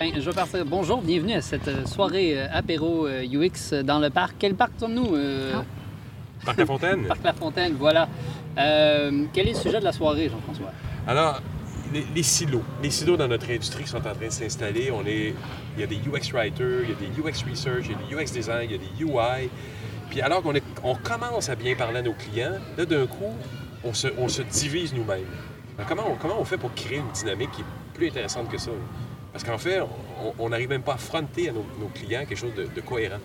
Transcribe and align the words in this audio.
Je 0.00 0.20
vais 0.30 0.32
partir. 0.32 0.64
Bonjour, 0.64 1.02
bienvenue 1.02 1.32
à 1.34 1.40
cette 1.42 1.66
euh, 1.68 1.84
soirée 1.84 2.38
euh, 2.38 2.46
apéro 2.52 3.06
euh, 3.06 3.24
UX 3.24 3.74
dans 3.84 3.98
le 3.98 4.10
parc. 4.10 4.36
Quel 4.38 4.54
parc 4.54 4.72
sommes-nous? 4.78 5.14
Euh, 5.16 5.52
Ah. 5.56 5.64
Parc 6.44 6.58
La 6.58 6.66
Fontaine. 6.66 7.04
Parc 7.08 7.24
La 7.24 7.32
Fontaine, 7.32 7.74
voilà. 7.78 8.08
Euh, 8.58 9.24
quel 9.32 9.48
est 9.48 9.52
le 9.54 9.58
sujet 9.58 9.80
de 9.80 9.84
la 9.84 9.92
soirée, 9.92 10.28
Jean-François? 10.28 10.70
Alors, 11.06 11.42
les, 11.92 12.06
les 12.14 12.22
silos. 12.22 12.62
Les 12.82 12.90
silos 12.90 13.16
dans 13.16 13.26
notre 13.26 13.50
industrie 13.50 13.82
qui 13.84 13.90
sont 13.90 13.96
en 13.98 14.00
train 14.00 14.12
de 14.24 14.30
s'installer. 14.30 14.90
On 14.92 15.04
est, 15.04 15.34
il 15.76 15.80
y 15.80 15.82
a 15.82 15.86
des 15.88 15.96
UX 15.96 16.32
writers, 16.32 16.82
il 16.84 16.90
y 16.90 16.92
a 16.92 16.96
des 16.96 17.20
UX 17.20 17.44
research, 17.50 17.86
il 17.86 17.90
y 17.90 17.94
a 17.94 17.98
des 17.98 18.14
UX 18.24 18.32
design, 18.32 18.70
il 18.70 18.72
y 18.72 18.74
a 18.74 18.78
des 18.78 19.04
UI. 19.04 19.50
Puis 20.10 20.20
alors 20.22 20.42
qu'on 20.42 20.54
on 20.84 20.94
commence 20.94 21.48
à 21.48 21.56
bien 21.56 21.74
parler 21.74 21.98
à 21.98 22.02
nos 22.02 22.14
clients, 22.14 22.58
là, 22.76 22.86
d'un 22.86 23.06
coup, 23.08 23.34
on 23.82 23.92
se, 23.92 24.06
on 24.16 24.28
se 24.28 24.42
divise 24.42 24.94
nous-mêmes. 24.94 25.26
Comment, 25.88 26.04
on, 26.12 26.14
comment 26.14 26.40
on 26.40 26.44
fait 26.44 26.56
pour 26.58 26.72
créer 26.74 26.98
une 26.98 27.10
dynamique 27.12 27.50
qui 27.50 27.62
est 27.62 27.94
plus 27.94 28.08
intéressante 28.08 28.48
que 28.48 28.58
ça? 28.58 28.70
là? 28.70 28.76
Parce 29.32 29.44
qu'en 29.44 29.58
fait, 29.58 29.80
on- 30.38 30.48
n'arrive 30.48 30.68
même 30.70 30.82
pas 30.82 30.94
à 30.94 30.98
fronter 30.98 31.48
à 31.50 31.52
nos, 31.52 31.64
nos 31.78 31.88
clients 31.94 32.24
quelque 32.26 32.38
chose 32.38 32.54
de, 32.56 32.66
de 32.74 32.80
cohérent. 32.80 33.18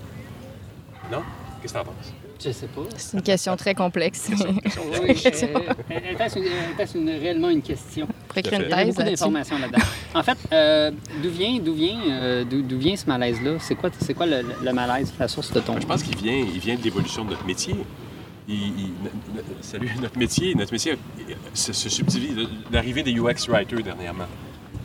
Non? 1.11 1.21
Qu'est-ce 1.61 1.73
que 1.73 1.79
t'en 1.79 1.85
penses? 1.85 2.13
Je 2.43 2.51
sais 2.51 2.67
pas. 2.67 2.81
C'est 2.97 3.15
une 3.17 3.23
question 3.23 3.55
très 3.55 3.73
complexe. 3.73 4.29
Oui, 5.01 5.11
était-ce 5.11 6.97
une- 6.97 7.09
réellement 7.09 7.49
une 7.49 7.61
question? 7.61 8.07
Il 8.35 8.45
y 8.45 8.85
beaucoup 8.85 9.03
d'informations 9.03 9.57
là-dedans? 9.57 9.79
En 10.15 10.21
fait, 10.23 10.37
euh, 10.51 10.91
d'où 11.23 11.29
vient, 11.29 11.57
d'où 11.59 11.73
vient, 11.73 11.99
euh, 12.09 12.43
d'où, 12.43 12.77
vient 12.77 12.95
ce 12.95 13.05
malaise-là? 13.07 13.57
C'est 13.59 13.75
quoi, 13.75 13.89
c'est 13.99 14.13
quoi 14.13 14.25
le, 14.25 14.41
le 14.63 14.73
malaise, 14.73 15.11
la 15.19 15.27
source 15.27 15.51
de 15.53 15.59
ton... 15.59 15.79
Je 15.79 15.87
pense 15.87 16.03
qu'il 16.03 16.17
vient, 16.17 16.35
il 16.37 16.59
vient 16.59 16.75
de 16.75 16.83
l'évolution 16.83 17.23
de 17.25 17.31
notre 17.31 17.45
métier. 17.45 17.75
Il- 18.47 18.55
il- 18.55 18.91
salut, 19.61 19.89
notre 20.01 20.17
métier, 20.19 20.53
notre 20.53 20.73
métier 20.73 20.97
se, 21.53 21.71
se 21.73 21.89
subdivise. 21.89 22.47
L'arrivée 22.71 23.01
des 23.03 23.13
UX 23.13 23.47
writers 23.47 23.81
dernièrement, 23.83 24.25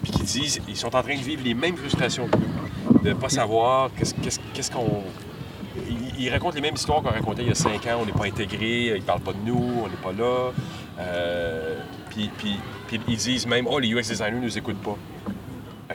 puis 0.03 0.12
qui 0.12 0.22
disent, 0.22 0.61
ils 0.69 0.77
sont 0.77 0.94
en 0.94 1.03
train 1.03 1.14
de 1.17 1.22
vivre 1.22 1.42
les 1.44 1.55
mêmes 1.55 1.77
frustrations 1.77 2.28
que 2.28 2.36
nous, 2.36 2.98
de 3.03 3.08
ne 3.11 3.14
pas 3.14 3.28
savoir 3.28 3.91
qu'est-ce, 3.97 4.70
qu'on. 4.70 5.03
Ils, 5.89 6.25
ils 6.25 6.31
racontent 6.31 6.55
les 6.55 6.61
mêmes 6.61 6.75
histoires 6.75 7.03
qu'on 7.03 7.11
racontait 7.11 7.42
il 7.42 7.48
y 7.48 7.53
a 7.53 7.55
cinq 7.55 7.86
ans. 7.86 7.98
On 8.03 8.06
n'est 8.06 8.12
pas 8.12 8.27
intégré, 8.27 8.94
ils 8.97 9.03
parlent 9.03 9.20
pas 9.20 9.33
de 9.33 9.39
nous, 9.44 9.83
on 9.84 9.89
n'est 9.89 9.97
pas 10.03 10.12
là. 10.12 10.50
Euh, 11.00 11.81
puis, 12.11 12.31
puis- 12.39 12.59
puis 12.89 13.00
ils 13.09 13.16
disent 13.16 13.47
même, 13.47 13.66
oh, 13.70 13.78
les 13.78 13.89
UX 13.92 14.09
designers 14.09 14.33
ne 14.33 14.41
nous 14.41 14.59
écoutent 14.59 14.83
pas. 14.83 14.97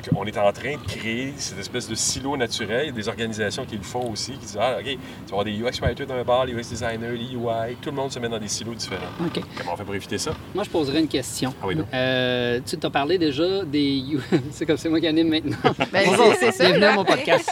Fait 0.04 0.12
qu'on 0.14 0.26
est 0.26 0.38
en 0.38 0.52
train 0.52 0.74
de 0.74 0.86
créer 0.86 1.34
cette 1.38 1.60
espèce 1.60 1.88
de 1.88 1.96
silo 1.96 2.36
naturel. 2.36 2.82
Il 2.84 2.88
y 2.88 2.90
a 2.90 2.92
des 2.92 3.08
organisations 3.08 3.66
qui 3.66 3.78
le 3.78 3.84
font 3.84 4.12
aussi, 4.12 4.34
qui 4.34 4.40
disent 4.40 4.58
Ah, 4.60 4.76
OK, 4.80 4.86
tu 4.86 4.98
vas 4.98 5.40
avoir 5.40 5.46
des 5.46 5.52
UX 5.54 5.80
writers 5.82 6.06
dans 6.06 6.16
un 6.16 6.24
bar, 6.24 6.46
les 6.46 6.54
UX 6.54 6.70
designers, 6.70 7.16
les 7.16 7.34
UI. 7.34 7.76
Tout 7.82 7.90
le 7.90 7.96
monde 7.96 8.12
se 8.12 8.20
met 8.20 8.28
dans 8.28 8.38
des 8.40 8.50
silos 8.50 8.74
différents. 8.76 9.02
OK. 9.26 9.42
Comment 9.58 9.74
on 9.74 9.78
fait 9.78 9.86
pour 9.86 9.96
éviter 9.96 10.18
ça? 10.18 10.32
Moi, 10.54 10.66
je 10.66 10.70
poserais 10.70 11.00
une 11.00 11.08
question. 11.08 11.54
Ah 11.62 11.68
oui, 11.68 11.76
non. 11.76 11.86
Euh, 11.94 12.60
tu 12.66 12.78
t'as 12.78 12.90
parlé 12.90 13.18
déjà 13.18 13.64
des... 13.64 14.04
C'est 14.52 14.66
comme 14.66 14.76
c'est 14.78 14.90
moi 14.90 15.00
qui 15.00 15.08
anime 15.08 15.30
maintenant. 15.30 15.56
Ben, 15.94 16.04
Bonjour, 16.06 16.34
c'est- 16.34 16.52
c'est 16.52 16.52
ça, 16.52 16.64
bienvenue 16.66 16.86
à 16.86 16.94
mon 16.96 17.06
podcast. 17.06 17.50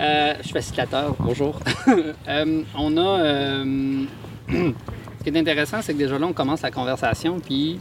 Euh, 0.00 0.34
je 0.38 0.42
suis 0.44 0.52
facilitateur, 0.52 1.14
bonjour. 1.20 1.60
Euh, 2.28 2.62
on 2.76 2.96
a... 2.96 3.20
euh, 3.20 4.04
ce 4.48 4.54
qui 5.22 5.28
est 5.28 5.38
intéressant, 5.38 5.80
c'est 5.82 5.92
que 5.92 5.98
déjà 5.98 6.18
là, 6.18 6.26
on 6.26 6.32
commence 6.32 6.62
la 6.62 6.70
conversation, 6.70 7.38
puis 7.38 7.78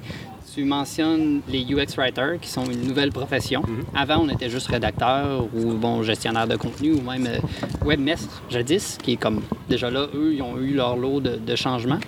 tu 0.53 0.65
mentionnes 0.65 1.41
les 1.49 1.63
UX 1.63 1.97
writers, 1.97 2.39
qui 2.39 2.49
sont 2.49 2.65
une 2.65 2.87
nouvelle 2.87 3.11
profession. 3.11 3.63
Avant, 3.95 4.19
on 4.19 4.29
était 4.29 4.49
juste 4.49 4.67
rédacteur 4.67 5.47
ou 5.53 5.73
bon 5.73 6.03
gestionnaire 6.03 6.47
de 6.47 6.55
contenu 6.55 6.93
ou 6.93 7.01
même 7.01 7.25
euh, 7.25 7.39
webmestre 7.83 8.43
jadis, 8.49 8.97
qui 9.01 9.13
est 9.13 9.17
comme 9.17 9.41
déjà 9.67 9.89
là, 9.89 10.07
eux, 10.13 10.33
ils 10.33 10.41
ont 10.41 10.57
eu 10.59 10.73
leur 10.73 10.95
lot 10.95 11.21
de, 11.21 11.37
de 11.37 11.55
changements. 11.55 11.99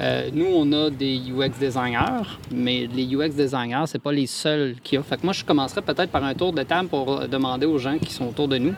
Euh, 0.00 0.28
nous, 0.32 0.46
on 0.46 0.70
a 0.72 0.90
des 0.90 1.16
UX 1.16 1.58
designers, 1.58 2.38
mais 2.52 2.86
les 2.94 3.06
UX 3.14 3.30
designers, 3.30 3.84
c'est 3.86 4.02
pas 4.02 4.12
les 4.12 4.26
seuls 4.26 4.74
qu'il 4.82 4.96
y 4.96 4.98
a. 4.98 5.02
Fait 5.02 5.16
que 5.16 5.24
moi, 5.24 5.32
je 5.32 5.44
commencerais 5.44 5.80
peut-être 5.80 6.10
par 6.10 6.22
un 6.22 6.34
tour 6.34 6.52
de 6.52 6.62
table 6.64 6.88
pour 6.88 7.26
demander 7.28 7.64
aux 7.64 7.78
gens 7.78 7.96
qui 7.96 8.12
sont 8.12 8.26
autour 8.26 8.48
de 8.48 8.58
nous, 8.58 8.74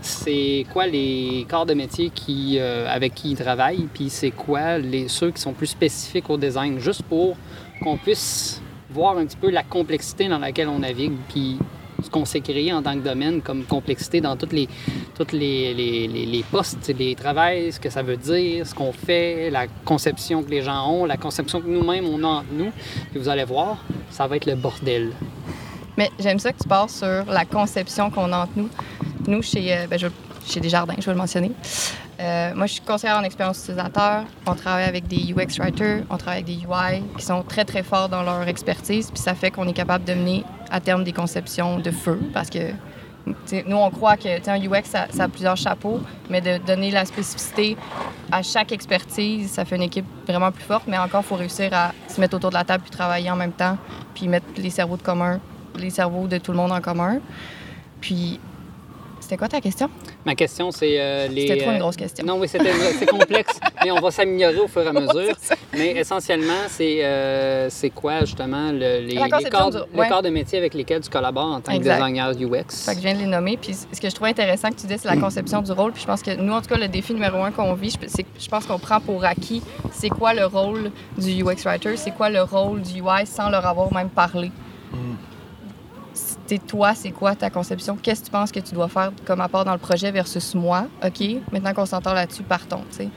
c'est 0.00 0.64
quoi 0.72 0.86
les 0.86 1.46
corps 1.50 1.66
de 1.66 1.74
métier 1.74 2.08
qui, 2.08 2.56
euh, 2.58 2.86
avec 2.88 3.14
qui 3.14 3.32
ils 3.32 3.36
travaillent, 3.36 3.88
puis 3.92 4.08
c'est 4.08 4.30
quoi 4.30 4.78
les, 4.78 5.08
ceux 5.08 5.30
qui 5.32 5.40
sont 5.42 5.52
plus 5.52 5.66
spécifiques 5.66 6.30
au 6.30 6.38
design, 6.38 6.78
juste 6.78 7.02
pour 7.02 7.36
qu'on 7.84 7.98
puisse 7.98 8.62
voir 8.90 9.18
un 9.18 9.26
petit 9.26 9.36
peu 9.36 9.50
la 9.50 9.62
complexité 9.62 10.26
dans 10.28 10.38
laquelle 10.38 10.68
on 10.68 10.78
navigue, 10.78 11.12
puis 11.28 11.58
ce 12.02 12.08
qu'on 12.08 12.24
s'est 12.24 12.40
créé 12.40 12.72
en 12.72 12.82
tant 12.82 12.94
que 12.94 13.04
domaine 13.04 13.42
comme 13.42 13.64
complexité 13.64 14.20
dans 14.20 14.36
toutes 14.36 14.52
les, 14.52 14.68
toutes 15.14 15.32
les, 15.32 15.74
les, 15.74 16.44
postes, 16.50 16.92
les 16.98 17.14
travails, 17.14 17.72
ce 17.72 17.80
que 17.80 17.90
ça 17.90 18.02
veut 18.02 18.16
dire, 18.16 18.66
ce 18.66 18.74
qu'on 18.74 18.92
fait, 18.92 19.50
la 19.50 19.66
conception 19.84 20.42
que 20.42 20.50
les 20.50 20.62
gens 20.62 20.90
ont, 20.90 21.04
la 21.04 21.16
conception 21.16 21.60
que 21.60 21.68
nous-mêmes 21.68 22.06
on 22.06 22.22
a 22.24 22.28
entre 22.28 22.52
nous. 22.52 22.70
Puis 23.10 23.20
vous 23.20 23.28
allez 23.28 23.44
voir, 23.44 23.76
ça 24.10 24.26
va 24.26 24.36
être 24.36 24.46
le 24.46 24.54
bordel. 24.54 25.12
Mais 25.96 26.10
j'aime 26.18 26.38
ça 26.38 26.52
que 26.52 26.62
tu 26.62 26.68
pars 26.68 26.90
sur 26.90 27.24
la 27.26 27.44
conception 27.44 28.10
qu'on 28.10 28.32
a 28.32 28.44
entre 28.44 28.52
nous. 28.56 28.68
Nous, 29.26 29.42
chez, 29.42 29.72
euh, 29.72 29.86
ben, 29.88 29.98
chez 30.46 30.60
Desjardins, 30.60 30.94
je 30.98 31.04
vais 31.04 31.12
le 31.12 31.18
mentionner. 31.18 31.52
Euh, 32.20 32.54
moi, 32.54 32.66
je 32.66 32.74
suis 32.74 32.82
conseillère 32.82 33.18
en 33.18 33.22
expérience 33.22 33.58
utilisateur. 33.60 34.24
On 34.46 34.54
travaille 34.54 34.84
avec 34.84 35.06
des 35.08 35.32
UX 35.32 35.58
writers, 35.58 36.02
on 36.10 36.16
travaille 36.16 36.42
avec 36.42 36.46
des 36.46 36.62
UI 36.62 37.02
qui 37.18 37.24
sont 37.24 37.42
très, 37.42 37.64
très 37.64 37.82
forts 37.82 38.08
dans 38.08 38.22
leur 38.22 38.46
expertise. 38.46 39.10
Puis 39.10 39.20
ça 39.20 39.34
fait 39.34 39.50
qu'on 39.50 39.66
est 39.66 39.72
capable 39.72 40.04
de 40.04 40.14
mener 40.14 40.44
à 40.70 40.80
terme 40.80 41.04
des 41.04 41.12
conceptions 41.12 41.78
de 41.78 41.90
feu 41.90 42.20
parce 42.32 42.50
que 42.50 42.72
nous, 43.66 43.76
on 43.76 43.90
croit 43.90 44.16
que 44.16 44.50
un 44.50 44.60
UX, 44.60 44.84
ça, 44.84 45.06
ça 45.10 45.24
a 45.24 45.28
plusieurs 45.28 45.56
chapeaux, 45.56 46.00
mais 46.28 46.40
de 46.40 46.58
donner 46.58 46.90
la 46.90 47.04
spécificité 47.04 47.76
à 48.30 48.42
chaque 48.42 48.70
expertise, 48.72 49.50
ça 49.50 49.64
fait 49.64 49.76
une 49.76 49.82
équipe 49.82 50.04
vraiment 50.26 50.52
plus 50.52 50.64
forte. 50.64 50.84
Mais 50.86 50.98
encore, 50.98 51.22
il 51.24 51.28
faut 51.28 51.36
réussir 51.36 51.72
à 51.72 51.92
se 52.08 52.20
mettre 52.20 52.36
autour 52.36 52.50
de 52.50 52.54
la 52.54 52.64
table 52.64 52.82
puis 52.82 52.90
travailler 52.90 53.30
en 53.30 53.36
même 53.36 53.52
temps, 53.52 53.78
puis 54.14 54.28
mettre 54.28 54.46
les 54.56 54.70
cerveaux 54.70 54.96
de 54.96 55.02
commun, 55.02 55.40
les 55.76 55.90
cerveaux 55.90 56.26
de 56.26 56.38
tout 56.38 56.52
le 56.52 56.58
monde 56.58 56.72
en 56.72 56.80
commun. 56.80 57.18
Puis, 58.00 58.40
c'était 59.24 59.36
quoi 59.36 59.48
ta 59.48 59.60
question? 59.60 59.88
Ma 60.24 60.34
question, 60.34 60.70
c'est 60.70 61.00
euh, 61.00 61.26
les. 61.28 61.42
C'était 61.48 61.60
trop 61.62 61.70
une 61.70 61.76
euh, 61.76 61.80
grosse 61.80 61.96
question. 61.96 62.24
Non, 62.24 62.38
oui, 62.38 62.46
c'était 62.48 62.70
c'est 62.98 63.06
complexe, 63.06 63.58
mais 63.84 63.90
on 63.90 64.00
va 64.00 64.10
s'améliorer 64.10 64.58
au 64.58 64.68
fur 64.68 64.82
et 64.82 64.86
à 64.88 64.92
mesure. 64.92 65.34
mais 65.72 65.90
essentiellement, 65.96 66.52
c'est 66.68 67.04
euh, 67.04 67.68
c'est 67.70 67.90
quoi 67.90 68.20
justement 68.20 68.70
le- 68.70 68.78
les, 69.00 69.06
les 69.14 69.16
corps, 69.50 69.70
du- 69.70 69.78
les 69.92 69.98
ouais. 70.00 70.08
corps 70.08 70.22
de 70.22 70.28
métier 70.30 70.58
avec 70.58 70.74
lesquels 70.74 71.00
tu 71.00 71.10
collabores 71.10 71.52
en 71.54 71.60
tant 71.60 71.72
Exact. 71.72 71.98
que 71.98 72.04
designer 72.04 72.30
UX? 72.30 72.84
Fait 72.84 72.92
que 72.92 72.98
je 72.98 73.02
viens 73.02 73.14
de 73.14 73.18
les 73.20 73.26
nommer. 73.26 73.56
Puis 73.56 73.74
ce 73.74 74.00
que 74.00 74.08
je 74.08 74.14
trouvais 74.14 74.30
intéressant 74.30 74.68
que 74.70 74.76
tu 74.76 74.86
dis, 74.86 74.96
c'est 74.98 75.08
la 75.08 75.16
conception 75.16 75.60
du 75.62 75.72
rôle. 75.72 75.92
Puis 75.92 76.02
je 76.02 76.06
pense 76.06 76.22
que 76.22 76.34
nous, 76.36 76.52
en 76.52 76.60
tout 76.60 76.68
cas, 76.68 76.76
le 76.78 76.88
défi 76.88 77.12
numéro 77.14 77.42
un 77.42 77.50
qu'on 77.50 77.74
vit, 77.74 77.90
je- 77.90 78.06
c'est 78.08 78.22
que 78.22 78.28
je 78.38 78.48
pense 78.48 78.66
qu'on 78.66 78.78
prend 78.78 79.00
pour 79.00 79.24
acquis 79.24 79.62
c'est 79.90 80.08
quoi 80.10 80.34
le 80.34 80.44
rôle 80.46 80.90
du 81.18 81.42
UX 81.42 81.64
writer, 81.64 81.96
c'est 81.96 82.10
quoi 82.12 82.28
le 82.30 82.42
rôle 82.42 82.82
du 82.82 83.00
UI 83.00 83.26
sans 83.26 83.48
leur 83.50 83.64
avoir 83.66 83.92
même 83.92 84.10
parlé? 84.10 84.50
C'est 84.92 84.98
toi, 86.66 86.94
c'est 86.94 87.10
quoi 87.10 87.34
ta 87.34 87.50
conception? 87.50 87.96
Qu'est-ce 88.00 88.20
que 88.20 88.26
tu 88.26 88.30
penses 88.30 88.52
que 88.52 88.60
tu 88.60 88.74
dois 88.74 88.88
faire 88.88 89.10
comme 89.24 89.40
apport 89.40 89.64
dans 89.64 89.72
le 89.72 89.78
projet 89.78 90.10
versus 90.10 90.54
moi? 90.54 90.86
OK, 91.04 91.22
maintenant 91.52 91.72
qu'on 91.74 91.86
s'entend 91.86 92.12
là-dessus, 92.12 92.42
partons. 92.42 92.82
tu 92.90 92.96
sais. 92.96 93.08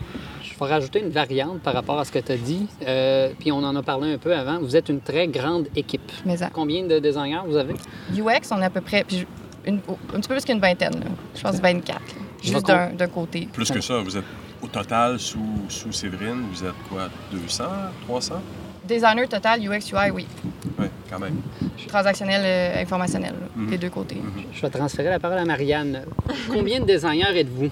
Je 0.44 0.58
vais 0.66 0.72
rajouter 0.72 1.02
une 1.02 1.10
variante 1.10 1.60
par 1.62 1.74
rapport 1.74 2.00
à 2.00 2.06
ce 2.06 2.12
que 2.12 2.20
tu 2.20 2.32
as 2.32 2.38
dit. 2.38 2.68
Euh, 2.88 3.30
puis 3.40 3.52
on 3.52 3.58
en 3.64 3.76
a 3.76 3.84
parlé 3.84 4.14
un 4.14 4.18
peu 4.18 4.36
avant. 4.36 4.60
Vous 4.60 4.76
êtes 4.76 4.90
une 4.90 5.02
très 5.02 5.28
grande 5.28 5.68
équipe. 5.76 6.12
Mais 6.26 6.38
ça. 6.38 6.50
Combien 6.52 6.84
de 6.86 6.98
designers 7.00 7.42
vous 7.46 7.56
avez? 7.58 7.74
UX, 8.16 8.50
on 8.52 8.62
est 8.62 8.66
à 8.66 8.70
peu 8.70 8.82
près 8.82 9.04
puis 9.04 9.28
une- 9.66 9.82
un 10.16 10.20
petit 10.20 10.28
peu 10.30 10.36
plus 10.36 10.46
qu'une 10.46 10.60
vingtaine. 10.60 10.94
là. 11.00 11.06
Je 11.36 11.42
pense 11.42 11.60
24. 11.60 12.00
là. 12.00 12.04
Je 12.42 12.48
vais 12.48 12.54
Juste 12.54 12.68
d'un 12.68 12.90
d'un 12.94 13.08
côté. 13.08 13.48
Plus 13.54 13.70
que 13.70 13.82
ça, 13.82 14.00
vous 14.00 14.16
êtes 14.18 14.24
au 14.62 14.68
total 14.68 15.20
sous, 15.20 15.40
sous 15.70 15.92
Séverine, 15.92 16.46
vous 16.52 16.64
êtes 16.64 16.74
quoi, 16.90 17.10
200, 17.32 17.66
300? 18.08 18.36
Designer 18.88 19.28
total, 19.28 19.60
UX, 19.62 19.92
UI, 19.92 20.12
oui. 20.14 20.26
Oui, 20.80 20.86
quand 21.10 21.20
même. 21.20 21.36
Transactionnel, 21.88 22.42
euh, 22.44 22.82
informationnel, 22.82 23.34
Mhm. 23.56 23.70
des 23.70 23.78
deux 23.78 23.90
côtés. 23.90 24.18
Je 24.54 24.62
vais 24.62 24.70
transférer 24.70 25.10
la 25.10 25.20
parole 25.20 25.38
à 25.38 25.46
Marianne. 25.46 26.04
Combien 26.52 26.80
de 26.82 26.86
designers 26.86 27.36
êtes-vous? 27.40 27.70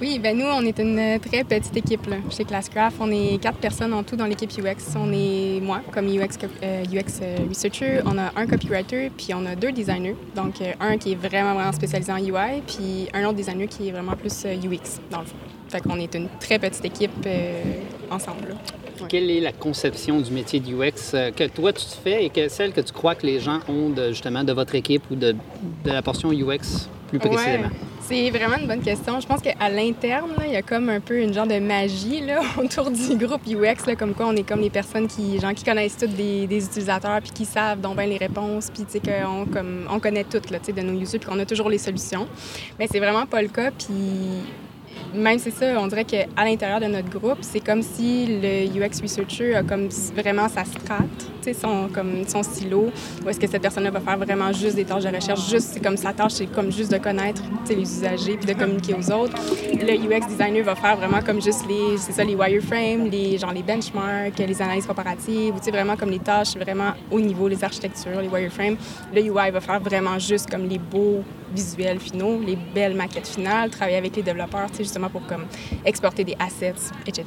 Oui, 0.00 0.18
ben 0.18 0.36
nous, 0.36 0.44
on 0.46 0.62
est 0.62 0.78
une 0.80 1.18
très 1.20 1.44
petite 1.44 1.76
équipe 1.76 2.06
là. 2.08 2.16
chez 2.30 2.44
Classcraft. 2.44 2.96
On 3.00 3.10
est 3.12 3.40
quatre 3.40 3.58
personnes 3.58 3.94
en 3.94 4.02
tout 4.02 4.16
dans 4.16 4.26
l'équipe 4.26 4.50
UX. 4.58 4.96
On 4.96 5.10
est 5.12 5.60
moi 5.62 5.80
comme 5.92 6.06
UX, 6.08 6.36
euh, 6.62 6.82
UX 6.92 7.20
euh, 7.22 7.36
researcher, 7.48 8.00
on 8.04 8.18
a 8.18 8.32
un 8.36 8.46
copywriter, 8.46 9.10
puis 9.16 9.28
on 9.34 9.46
a 9.46 9.54
deux 9.54 9.70
designers. 9.72 10.16
Donc 10.34 10.60
euh, 10.60 10.72
un 10.80 10.98
qui 10.98 11.12
est 11.12 11.16
vraiment 11.16 11.54
vraiment 11.54 11.72
spécialisé 11.72 12.10
en 12.12 12.18
UI, 12.18 12.60
puis 12.66 13.08
un 13.14 13.24
autre 13.24 13.36
designer 13.36 13.68
qui 13.68 13.88
est 13.88 13.92
vraiment 13.92 14.16
plus 14.16 14.44
UX 14.44 15.00
dans 15.10 15.20
le 15.20 15.26
fond. 15.26 15.36
Fait 15.68 15.80
qu'on 15.80 15.98
est 15.98 16.12
une 16.14 16.28
très 16.40 16.58
petite 16.58 16.84
équipe 16.84 17.10
euh, 17.26 17.62
ensemble. 18.10 18.56
Ouais. 19.00 19.06
Quelle 19.08 19.30
est 19.30 19.40
la 19.40 19.52
conception 19.52 20.20
du 20.20 20.30
métier 20.30 20.60
de 20.60 20.72
UX 20.72 21.14
euh, 21.14 21.30
que 21.30 21.44
toi 21.44 21.72
tu 21.72 21.84
te 21.84 21.94
fais 21.94 22.24
et 22.24 22.30
que 22.30 22.48
celle 22.48 22.72
que 22.72 22.80
tu 22.80 22.92
crois 22.92 23.14
que 23.14 23.26
les 23.26 23.40
gens 23.40 23.60
ont 23.68 23.90
de, 23.90 24.08
justement 24.08 24.44
de 24.44 24.52
votre 24.52 24.74
équipe 24.74 25.02
ou 25.10 25.16
de, 25.16 25.32
de 25.32 25.90
la 25.90 26.02
portion 26.02 26.30
UX 26.30 26.88
plus 27.08 27.18
précisément? 27.18 27.64
Ouais, 27.64 27.70
c'est 28.06 28.30
vraiment 28.30 28.56
une 28.56 28.66
bonne 28.66 28.82
question. 28.82 29.18
Je 29.18 29.26
pense 29.26 29.40
qu'à 29.40 29.68
l'interne, 29.68 30.32
il 30.44 30.52
y 30.52 30.56
a 30.56 30.62
comme 30.62 30.88
un 30.90 31.00
peu 31.00 31.18
une 31.20 31.32
genre 31.32 31.46
de 31.46 31.58
magie 31.58 32.20
là, 32.20 32.40
autour 32.58 32.90
du 32.90 33.16
groupe 33.16 33.42
UX, 33.46 33.86
là, 33.86 33.96
comme 33.96 34.14
quoi 34.14 34.26
on 34.26 34.36
est 34.36 34.46
comme 34.46 34.60
les 34.60 34.70
personnes 34.70 35.08
qui, 35.08 35.38
genre, 35.40 35.54
qui 35.54 35.64
connaissent 35.64 35.96
toutes 35.96 36.14
des, 36.14 36.46
des 36.46 36.64
utilisateurs, 36.64 37.20
puis 37.22 37.30
qui 37.30 37.44
savent 37.44 37.80
donc 37.80 37.96
bien 37.96 38.06
les 38.06 38.18
réponses, 38.18 38.70
puis 38.70 38.84
tu 38.84 38.92
sais, 38.92 39.00
qu'on 39.00 39.46
comme, 39.46 39.86
on 39.90 40.00
connaît 40.00 40.24
toutes 40.24 40.50
là, 40.50 40.58
tu 40.58 40.66
sais, 40.66 40.72
de 40.72 40.82
nos 40.82 40.98
users, 41.00 41.18
puis 41.18 41.28
qu'on 41.28 41.38
a 41.38 41.46
toujours 41.46 41.68
les 41.68 41.78
solutions. 41.78 42.26
Mais 42.78 42.86
c'est 42.90 43.00
vraiment 43.00 43.26
pas 43.26 43.40
le 43.40 43.48
cas, 43.48 43.70
puis 43.70 43.86
même 45.14 45.38
c'est 45.38 45.50
ça, 45.50 45.66
on 45.78 45.86
dirait 45.86 46.04
qu'à 46.04 46.44
l'intérieur 46.44 46.80
de 46.80 46.86
notre 46.86 47.08
groupe, 47.08 47.38
c'est 47.40 47.60
comme 47.60 47.82
si 47.82 48.26
le 48.42 48.66
UX 48.66 49.00
researcher 49.02 49.54
a 49.54 49.62
comme 49.62 49.88
vraiment 50.14 50.48
sa 50.48 50.64
strate, 50.64 51.30
son, 51.52 51.88
silo, 52.42 52.90
ou 53.24 53.28
est-ce 53.28 53.38
que 53.38 53.46
cette 53.46 53.62
personne-là 53.62 53.90
va 53.90 54.00
faire 54.00 54.18
vraiment 54.18 54.52
juste 54.52 54.76
des 54.76 54.84
tâches 54.84 55.04
de 55.04 55.14
recherche, 55.14 55.48
juste, 55.50 55.70
c'est 55.74 55.80
comme 55.82 55.96
sa 55.96 56.12
tâche, 56.12 56.32
c'est 56.32 56.46
comme 56.46 56.72
juste 56.72 56.90
de 56.92 56.98
connaître, 56.98 57.42
les 57.68 57.82
usagers 57.82 58.36
puis 58.36 58.46
de 58.46 58.58
communiquer 58.58 58.94
aux 58.94 59.10
autres. 59.10 59.36
Le 59.72 59.94
UX 59.94 60.26
designer 60.28 60.62
va 60.62 60.74
faire 60.74 60.96
vraiment 60.96 61.20
comme 61.20 61.42
juste 61.42 61.64
les, 61.68 61.98
c'est 61.98 62.12
ça, 62.12 62.24
les 62.24 62.34
wireframes, 62.34 63.10
les, 63.10 63.36
les 63.38 63.62
benchmarks, 63.62 64.38
les 64.38 64.62
analyses 64.62 64.86
comparatives, 64.86 65.54
ou 65.54 65.70
vraiment 65.70 65.96
comme 65.96 66.10
les 66.10 66.18
tâches 66.18 66.56
vraiment 66.56 66.92
au 67.10 67.20
niveau, 67.20 67.48
les 67.48 67.62
architectures, 67.64 68.20
les 68.20 68.28
wireframes. 68.28 68.76
Le 69.12 69.22
UI 69.22 69.50
va 69.50 69.60
faire 69.60 69.80
vraiment 69.80 70.18
juste 70.18 70.48
comme 70.50 70.68
les 70.68 70.78
beaux 70.78 71.22
visuels 71.54 72.00
finaux, 72.00 72.40
les 72.40 72.56
belles 72.56 72.94
maquettes 72.94 73.28
finales, 73.28 73.70
travailler 73.70 73.96
avec 73.96 74.16
les 74.16 74.22
développeurs, 74.22 74.68
justement 74.76 75.08
pour 75.08 75.26
comme 75.26 75.46
exporter 75.84 76.24
des 76.24 76.36
assets, 76.38 76.92
etc. 77.06 77.24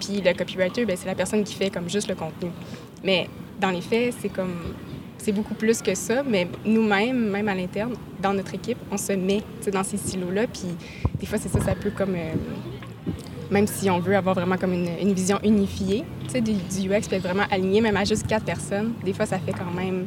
Puis 0.00 0.20
le 0.20 0.32
copywriter, 0.34 0.84
ben, 0.84 0.96
c'est 0.96 1.06
la 1.06 1.14
personne 1.14 1.44
qui 1.44 1.54
fait 1.54 1.70
comme 1.70 1.88
juste 1.88 2.08
le 2.08 2.14
contenu. 2.14 2.50
Mais 3.04 3.28
dans 3.60 3.70
les 3.70 3.80
faits, 3.80 4.14
c'est 4.20 4.28
comme 4.28 4.74
c'est 5.18 5.32
beaucoup 5.32 5.54
plus 5.54 5.82
que 5.82 5.94
ça, 5.94 6.22
mais 6.22 6.48
nous-mêmes, 6.64 7.30
même 7.30 7.48
à 7.48 7.54
l'interne, 7.54 7.94
dans 8.22 8.32
notre 8.32 8.54
équipe, 8.54 8.78
on 8.90 8.96
se 8.96 9.12
met 9.12 9.42
dans 9.70 9.84
ces 9.84 9.98
silos-là. 9.98 10.46
Puis 10.46 10.68
des 11.18 11.26
fois, 11.26 11.38
c'est 11.38 11.48
ça, 11.50 11.60
ça 11.60 11.74
peut 11.74 11.90
comme. 11.90 12.14
Euh, 12.14 12.32
même 13.50 13.66
si 13.66 13.90
on 13.90 13.98
veut 13.98 14.16
avoir 14.16 14.36
vraiment 14.36 14.56
comme 14.56 14.72
une, 14.72 14.88
une 15.00 15.12
vision 15.12 15.40
unifiée 15.42 16.04
du, 16.32 16.40
du 16.40 16.88
UX, 16.88 17.08
peut 17.08 17.16
être 17.16 17.22
vraiment 17.22 17.46
aligné, 17.50 17.80
même 17.80 17.96
à 17.96 18.04
juste 18.04 18.26
quatre 18.26 18.44
personnes, 18.44 18.92
des 19.04 19.12
fois, 19.12 19.26
ça 19.26 19.38
fait 19.38 19.52
quand 19.52 19.72
même 19.74 20.06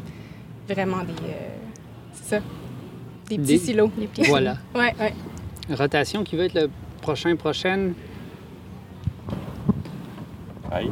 vraiment 0.68 1.04
des. 1.04 1.12
Euh, 1.12 1.50
c'est 2.14 2.36
ça. 2.38 2.42
Des 3.30 3.38
petits 3.38 3.60
silos. 3.60 3.92
Des 3.98 4.08
petits 4.08 4.30
voilà. 4.30 4.58
Ouais, 4.76 4.94
ouais. 5.00 5.14
Rotation 5.76 6.24
qui 6.24 6.36
va 6.36 6.46
être 6.46 6.54
le 6.54 6.70
prochain, 7.02 7.36
prochaine. 7.36 7.94
Aïe. 10.72 10.90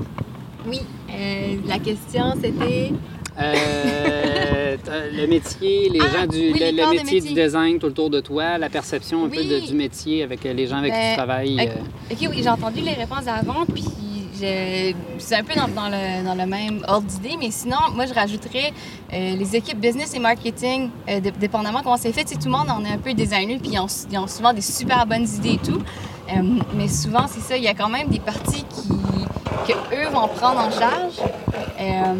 Oui, 0.67 0.79
euh, 1.09 1.55
la 1.67 1.79
question 1.79 2.33
c'était? 2.41 2.91
Euh, 3.39 4.77
le 5.13 5.25
métier, 5.27 5.89
les 5.89 5.99
Ah, 6.01 6.19
gens 6.21 6.27
du 6.27 6.51
oui, 6.51 6.59
le, 6.59 6.89
métier, 6.93 7.21
du 7.21 7.33
design 7.33 7.79
tout 7.79 7.87
autour 7.87 8.09
de 8.09 8.19
toi, 8.19 8.57
la 8.57 8.69
perception 8.69 9.25
un 9.25 9.29
peu 9.29 9.43
de- 9.43 9.65
du 9.65 9.73
métier 9.73 10.23
avec 10.23 10.45
euh, 10.45 10.53
les 10.53 10.67
gens 10.67 10.77
avec 10.77 10.93
qui 10.93 10.99
tu 10.99 11.05
Ben, 11.05 11.15
travailles. 11.15 11.59
ok. 11.61 12.11
OK, 12.11 12.27
oui, 12.31 12.39
j'ai 12.43 12.49
entendu 12.49 12.81
les 12.81 12.93
réponses 12.93 13.27
avant, 13.27 13.65
puis 13.65 13.83
c'est 15.19 15.35
un 15.35 15.43
peu 15.43 15.53
dans, 15.53 15.67
dans 15.67 15.87
le, 15.89 16.23
dans 16.25 16.33
le 16.35 16.45
même 16.49 16.83
ordre 16.87 17.05
d'idée, 17.05 17.35
mais 17.39 17.51
sinon, 17.51 17.77
moi, 17.93 18.05
je 18.07 18.13
rajouterais 18.13 18.73
euh, 19.13 19.35
les 19.35 19.55
équipes 19.55 19.79
business 19.79 20.15
et 20.15 20.19
marketing, 20.19 20.89
euh, 21.09 21.19
dé- 21.19 21.31
dépendamment 21.39 21.81
comment 21.83 21.97
c'est 21.97 22.11
fait. 22.11 22.23
Tout 22.23 22.45
le 22.45 22.49
monde 22.51 22.69
en 22.71 22.83
est 22.83 22.91
un 22.93 22.97
peu 22.97 23.13
designer, 23.13 23.59
puis 23.59 23.71
ils 23.73 23.79
ont, 23.79 23.85
ils 24.11 24.17
ont 24.17 24.25
souvent 24.27 24.51
des 24.51 24.61
super 24.61 25.05
bonnes 25.05 25.27
idées 25.37 25.53
et 25.53 25.57
tout. 25.57 25.81
Euh, 26.31 26.41
mais 26.75 26.87
souvent, 26.87 27.27
c'est 27.27 27.41
ça, 27.41 27.57
il 27.57 27.63
y 27.63 27.67
a 27.67 27.73
quand 27.73 27.89
même 27.89 28.07
des 28.07 28.19
parties 28.19 28.65
qui, 28.69 29.73
eux 29.93 30.09
vont 30.11 30.27
prendre 30.27 30.59
en 30.59 30.71
charge. 30.71 31.19
Euh, 31.79 32.13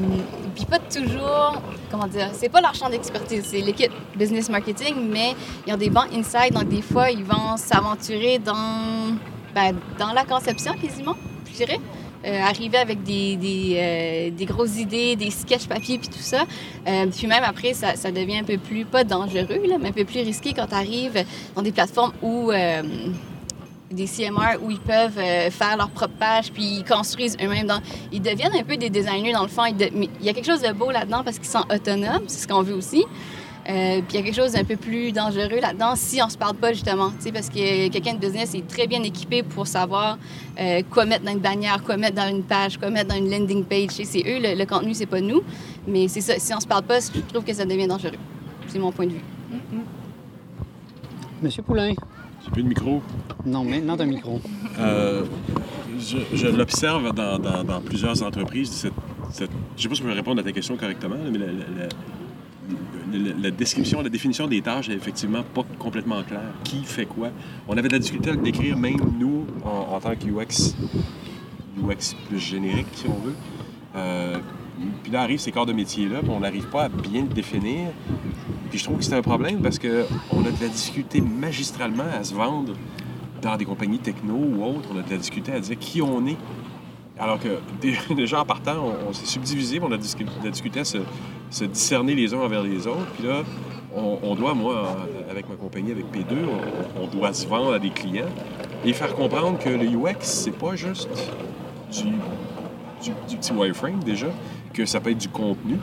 puis 0.55 0.65
pas 0.65 0.79
toujours, 0.79 1.61
comment 1.89 2.07
dire, 2.07 2.29
c'est 2.33 2.49
pas 2.49 2.61
leur 2.61 2.73
champ 2.75 2.89
d'expertise, 2.89 3.45
c'est 3.45 3.61
l'équipe 3.61 3.91
business 4.15 4.49
marketing, 4.49 4.95
mais 5.09 5.35
ils 5.65 5.73
ont 5.73 5.77
des 5.77 5.89
bons 5.89 6.07
insights, 6.13 6.53
donc 6.53 6.67
des 6.67 6.81
fois, 6.81 7.09
ils 7.09 7.23
vont 7.23 7.57
s'aventurer 7.57 8.39
dans, 8.39 9.15
ben, 9.55 9.75
dans 9.97 10.13
la 10.13 10.23
conception 10.23 10.73
quasiment, 10.73 11.15
je 11.49 11.57
dirais. 11.57 11.79
Euh, 12.23 12.39
arriver 12.39 12.77
avec 12.77 13.01
des, 13.01 13.35
des, 13.35 14.31
des 14.37 14.45
grosses 14.45 14.77
idées, 14.77 15.15
des 15.15 15.31
sketchs 15.31 15.65
papier 15.65 15.97
puis 15.97 16.07
tout 16.07 16.19
ça. 16.19 16.45
Puis 16.85 17.25
même 17.25 17.43
après, 17.43 17.73
ça, 17.73 18.11
devient 18.11 18.39
un 18.39 18.43
peu 18.43 18.59
plus, 18.59 18.85
pas 18.85 19.03
dangereux, 19.03 19.61
là, 19.67 19.77
mais 19.79 19.89
un 19.89 19.93
peu 19.93 20.05
plus 20.05 20.19
risqué 20.19 20.53
quand 20.53 20.67
tu 20.67 20.75
arrives 20.75 21.25
dans 21.55 21.63
des 21.63 21.71
plateformes 21.71 22.13
où 22.21 22.51
des 23.91 24.07
CMR 24.07 24.57
où 24.63 24.71
ils 24.71 24.79
peuvent 24.79 25.17
euh, 25.17 25.49
faire 25.51 25.77
leur 25.77 25.89
propre 25.89 26.13
page, 26.19 26.51
puis 26.51 26.63
ils 26.79 26.83
construisent 26.85 27.37
eux-mêmes. 27.43 27.67
Dans... 27.67 27.81
Ils 28.11 28.21
deviennent 28.21 28.55
un 28.55 28.63
peu 28.63 28.77
des 28.77 28.89
designers 28.89 29.33
dans 29.33 29.43
le 29.43 29.47
fond. 29.49 29.65
Ils 29.65 29.75
de- 29.77 29.89
Mais 29.93 30.09
il 30.19 30.25
y 30.25 30.29
a 30.29 30.33
quelque 30.33 30.45
chose 30.51 30.61
de 30.61 30.71
beau 30.71 30.91
là-dedans 30.91 31.23
parce 31.23 31.37
qu'ils 31.39 31.49
sont 31.49 31.65
autonomes, 31.73 32.23
c'est 32.27 32.43
ce 32.43 32.47
qu'on 32.47 32.61
veut 32.61 32.75
aussi. 32.75 33.05
Euh, 33.69 33.99
puis 34.01 34.05
il 34.09 34.15
y 34.15 34.17
a 34.17 34.23
quelque 34.23 34.35
chose 34.35 34.53
d'un 34.53 34.63
peu 34.63 34.75
plus 34.75 35.11
dangereux 35.11 35.59
là-dedans 35.61 35.93
si 35.95 36.19
on 36.23 36.29
se 36.29 36.37
parle 36.37 36.55
pas 36.55 36.73
justement, 36.73 37.11
tu 37.11 37.25
sais, 37.25 37.31
parce 37.31 37.47
que 37.47 37.89
quelqu'un 37.89 38.15
de 38.15 38.17
business 38.19 38.55
est 38.55 38.67
très 38.67 38.87
bien 38.87 39.03
équipé 39.03 39.43
pour 39.43 39.67
savoir 39.67 40.17
euh, 40.59 40.81
quoi 40.89 41.05
mettre 41.05 41.23
dans 41.25 41.31
une 41.31 41.37
bannière, 41.39 41.83
quoi 41.83 41.95
mettre 41.95 42.15
dans 42.15 42.27
une 42.27 42.41
page, 42.41 42.79
quoi 42.79 42.89
mettre 42.89 43.09
dans 43.09 43.17
une 43.23 43.29
landing 43.29 43.63
page. 43.63 43.89
C'est 43.91 44.21
eux, 44.25 44.39
le, 44.41 44.57
le 44.57 44.65
contenu, 44.65 44.95
c'est 44.95 45.05
pas 45.05 45.21
nous. 45.21 45.43
Mais 45.87 46.07
c'est 46.07 46.21
ça, 46.21 46.39
si 46.39 46.51
on 46.55 46.59
se 46.59 46.65
parle 46.65 46.83
pas, 46.83 46.99
je 47.01 47.19
trouve 47.31 47.43
que 47.43 47.53
ça 47.53 47.65
devient 47.65 47.87
dangereux. 47.87 48.11
C'est 48.67 48.79
mon 48.79 48.91
point 48.91 49.05
de 49.05 49.11
vue. 49.11 49.23
Monsieur 51.43 51.61
Poulain. 51.61 51.93
J'ai 52.43 52.51
plus 52.51 52.63
de 52.63 52.67
micro. 52.69 53.01
Non, 53.45 53.63
maintenant 53.63 53.95
t'as 53.97 54.03
un 54.03 54.07
micro. 54.07 54.41
Euh, 54.79 55.23
je 55.99 56.17
je 56.33 56.47
l'observe 56.47 57.13
dans, 57.13 57.37
dans- 57.39 57.63
dans 57.63 57.81
plusieurs 57.81 58.21
entreprises. 58.23 58.71
Cette, 58.71 58.93
cette- 59.31 59.51
je 59.51 59.77
ne 59.77 59.81
sais 59.81 59.89
pas 59.89 59.95
si 59.95 60.01
je 60.01 60.07
peux 60.07 60.13
répondre 60.13 60.41
à 60.41 60.43
ta 60.43 60.51
question 60.51 60.75
correctement, 60.77 61.15
mais 61.31 61.37
la, 61.37 61.45
la- 61.47 61.51
la- 61.51 61.87
la- 63.17 63.33
la 63.41 63.51
description, 63.51 64.01
la 64.01 64.09
définition 64.09 64.47
des 64.47 64.61
tâches 64.61 64.89
est 64.89 64.93
effectivement 64.93 65.43
pas 65.53 65.63
complètement 65.77 66.23
claire. 66.23 66.53
Qui 66.63 66.83
fait 66.83 67.05
quoi? 67.05 67.29
On 67.67 67.77
avait 67.77 67.87
de 67.89 67.93
la 67.93 67.99
difficulté 67.99 68.29
à 68.29 68.33
le 68.33 68.41
décrire, 68.41 68.77
même 68.77 68.97
nous, 69.19 69.45
en, 69.63 69.95
en 69.95 69.99
tant 69.99 70.15
que 70.15 70.25
UX, 70.25 70.73
UX 71.77 72.15
plus 72.29 72.39
générique, 72.39 72.87
si 72.95 73.05
on 73.07 73.19
veut. 73.25 73.35
Euh, 73.97 74.37
puis 75.03 75.11
là 75.11 75.21
arrivent 75.21 75.39
ces 75.39 75.51
corps 75.51 75.65
de 75.65 75.73
métier-là, 75.73 76.19
puis 76.19 76.29
on 76.29 76.39
n'arrive 76.39 76.67
pas 76.67 76.83
à 76.83 76.89
bien 76.89 77.21
le 77.23 77.27
définir. 77.27 77.89
Puis 78.69 78.79
je 78.79 78.85
trouve 78.85 78.97
que 78.97 79.03
c'est 79.03 79.15
un 79.15 79.21
problème 79.21 79.61
parce 79.61 79.79
qu'on 79.79 79.87
a 79.87 80.51
de 80.51 80.61
la 80.61 80.69
difficulté 80.69 81.21
magistralement 81.21 82.05
à 82.17 82.23
se 82.23 82.33
vendre 82.33 82.73
dans 83.41 83.57
des 83.57 83.65
compagnies 83.65 83.99
techno 83.99 84.33
ou 84.33 84.63
autres. 84.63 84.89
On 84.93 84.97
a 84.97 85.01
de 85.01 85.09
la 85.09 85.17
difficulté 85.17 85.51
à 85.51 85.59
dire 85.59 85.77
qui 85.77 86.01
on 86.01 86.25
est. 86.25 86.37
Alors 87.19 87.39
que 87.39 87.59
dé- 87.81 87.97
déjà 88.15 88.41
en 88.41 88.45
partant, 88.45 88.77
on, 89.07 89.13
s'est 89.13 89.25
subdivisé, 89.25 89.79
on 89.81 89.87
a 89.87 89.97
de 89.97 90.03
la 90.43 90.51
difficulté 90.51 90.79
à 90.79 90.85
se, 90.85 91.65
discerner 91.65 92.15
les 92.15 92.33
uns 92.33 92.39
envers 92.39 92.63
les 92.63 92.87
autres. 92.87 93.05
Puis 93.17 93.27
là, 93.27 93.43
on, 93.93 94.35
doit, 94.35 94.53
moi, 94.53 94.97
avec 95.29 95.49
ma 95.49 95.55
compagnie, 95.55 95.91
avec 95.91 96.05
P2, 96.13 96.35
on, 97.01 97.07
doit 97.07 97.33
se 97.33 97.45
vendre 97.45 97.73
à 97.73 97.79
des 97.79 97.89
clients 97.89 98.29
et 98.85 98.93
faire 98.93 99.13
comprendre 99.15 99.59
que 99.59 99.69
le 99.69 99.85
UX, 99.85 100.21
c'est 100.21 100.57
pas 100.57 100.75
juste 100.75 101.09
du 101.91 103.37
petit 103.37 103.51
wireframe 103.51 104.03
déjà, 104.03 104.27
que 104.73 104.85
ça 104.85 104.99
peut 104.99 105.11
être 105.11 105.17
du 105.17 105.29
contenu, 105.29 105.77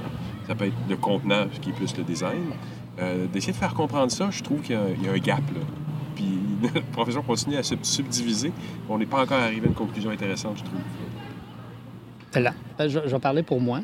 ça 0.47 0.55
peut 0.55 0.67
être 0.67 0.77
le 0.89 0.97
contenant 0.97 1.47
qui 1.61 1.71
est 1.71 1.73
plus 1.73 1.97
le 1.97 2.03
design. 2.05 2.43
Euh, 3.01 3.27
D'essayer 3.33 3.53
de 3.53 3.59
faire 3.59 3.75
comprendre 3.75 4.11
ça, 4.11 4.29
je 4.31 4.43
trouve 4.43 4.61
qu'il 4.61 4.75
y, 4.75 5.09
a- 5.09 5.13
un 5.13 5.19
gap 5.19 5.43
là. 5.55 5.61
Puis 6.17 6.39
notre 6.63 6.83
profession 6.87 7.23
continue 7.23 7.57
à 7.57 7.63
se 7.63 7.75
subdiviser. 7.83 8.53
On 8.89 8.99
n'est 8.99 9.07
pas 9.07 9.23
encore 9.23 9.39
arrivé 9.41 9.67
à 9.67 9.69
une 9.69 9.75
conclusion 9.75 10.11
intéressante, 10.11 10.59
je 10.59 10.65
trouve. 10.65 10.81
Là. 12.43 12.53
Ben, 12.79 12.89
Je, 12.89 13.01
je 13.05 13.11
vais 13.11 13.19
parler 13.19 13.43
pour 13.43 13.61
moi. 13.61 13.81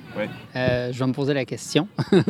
Euh, 0.56 0.92
je 0.92 0.98
vais 0.98 1.06
me 1.06 1.12
poser 1.12 1.34
la 1.34 1.44
question. 1.44 1.88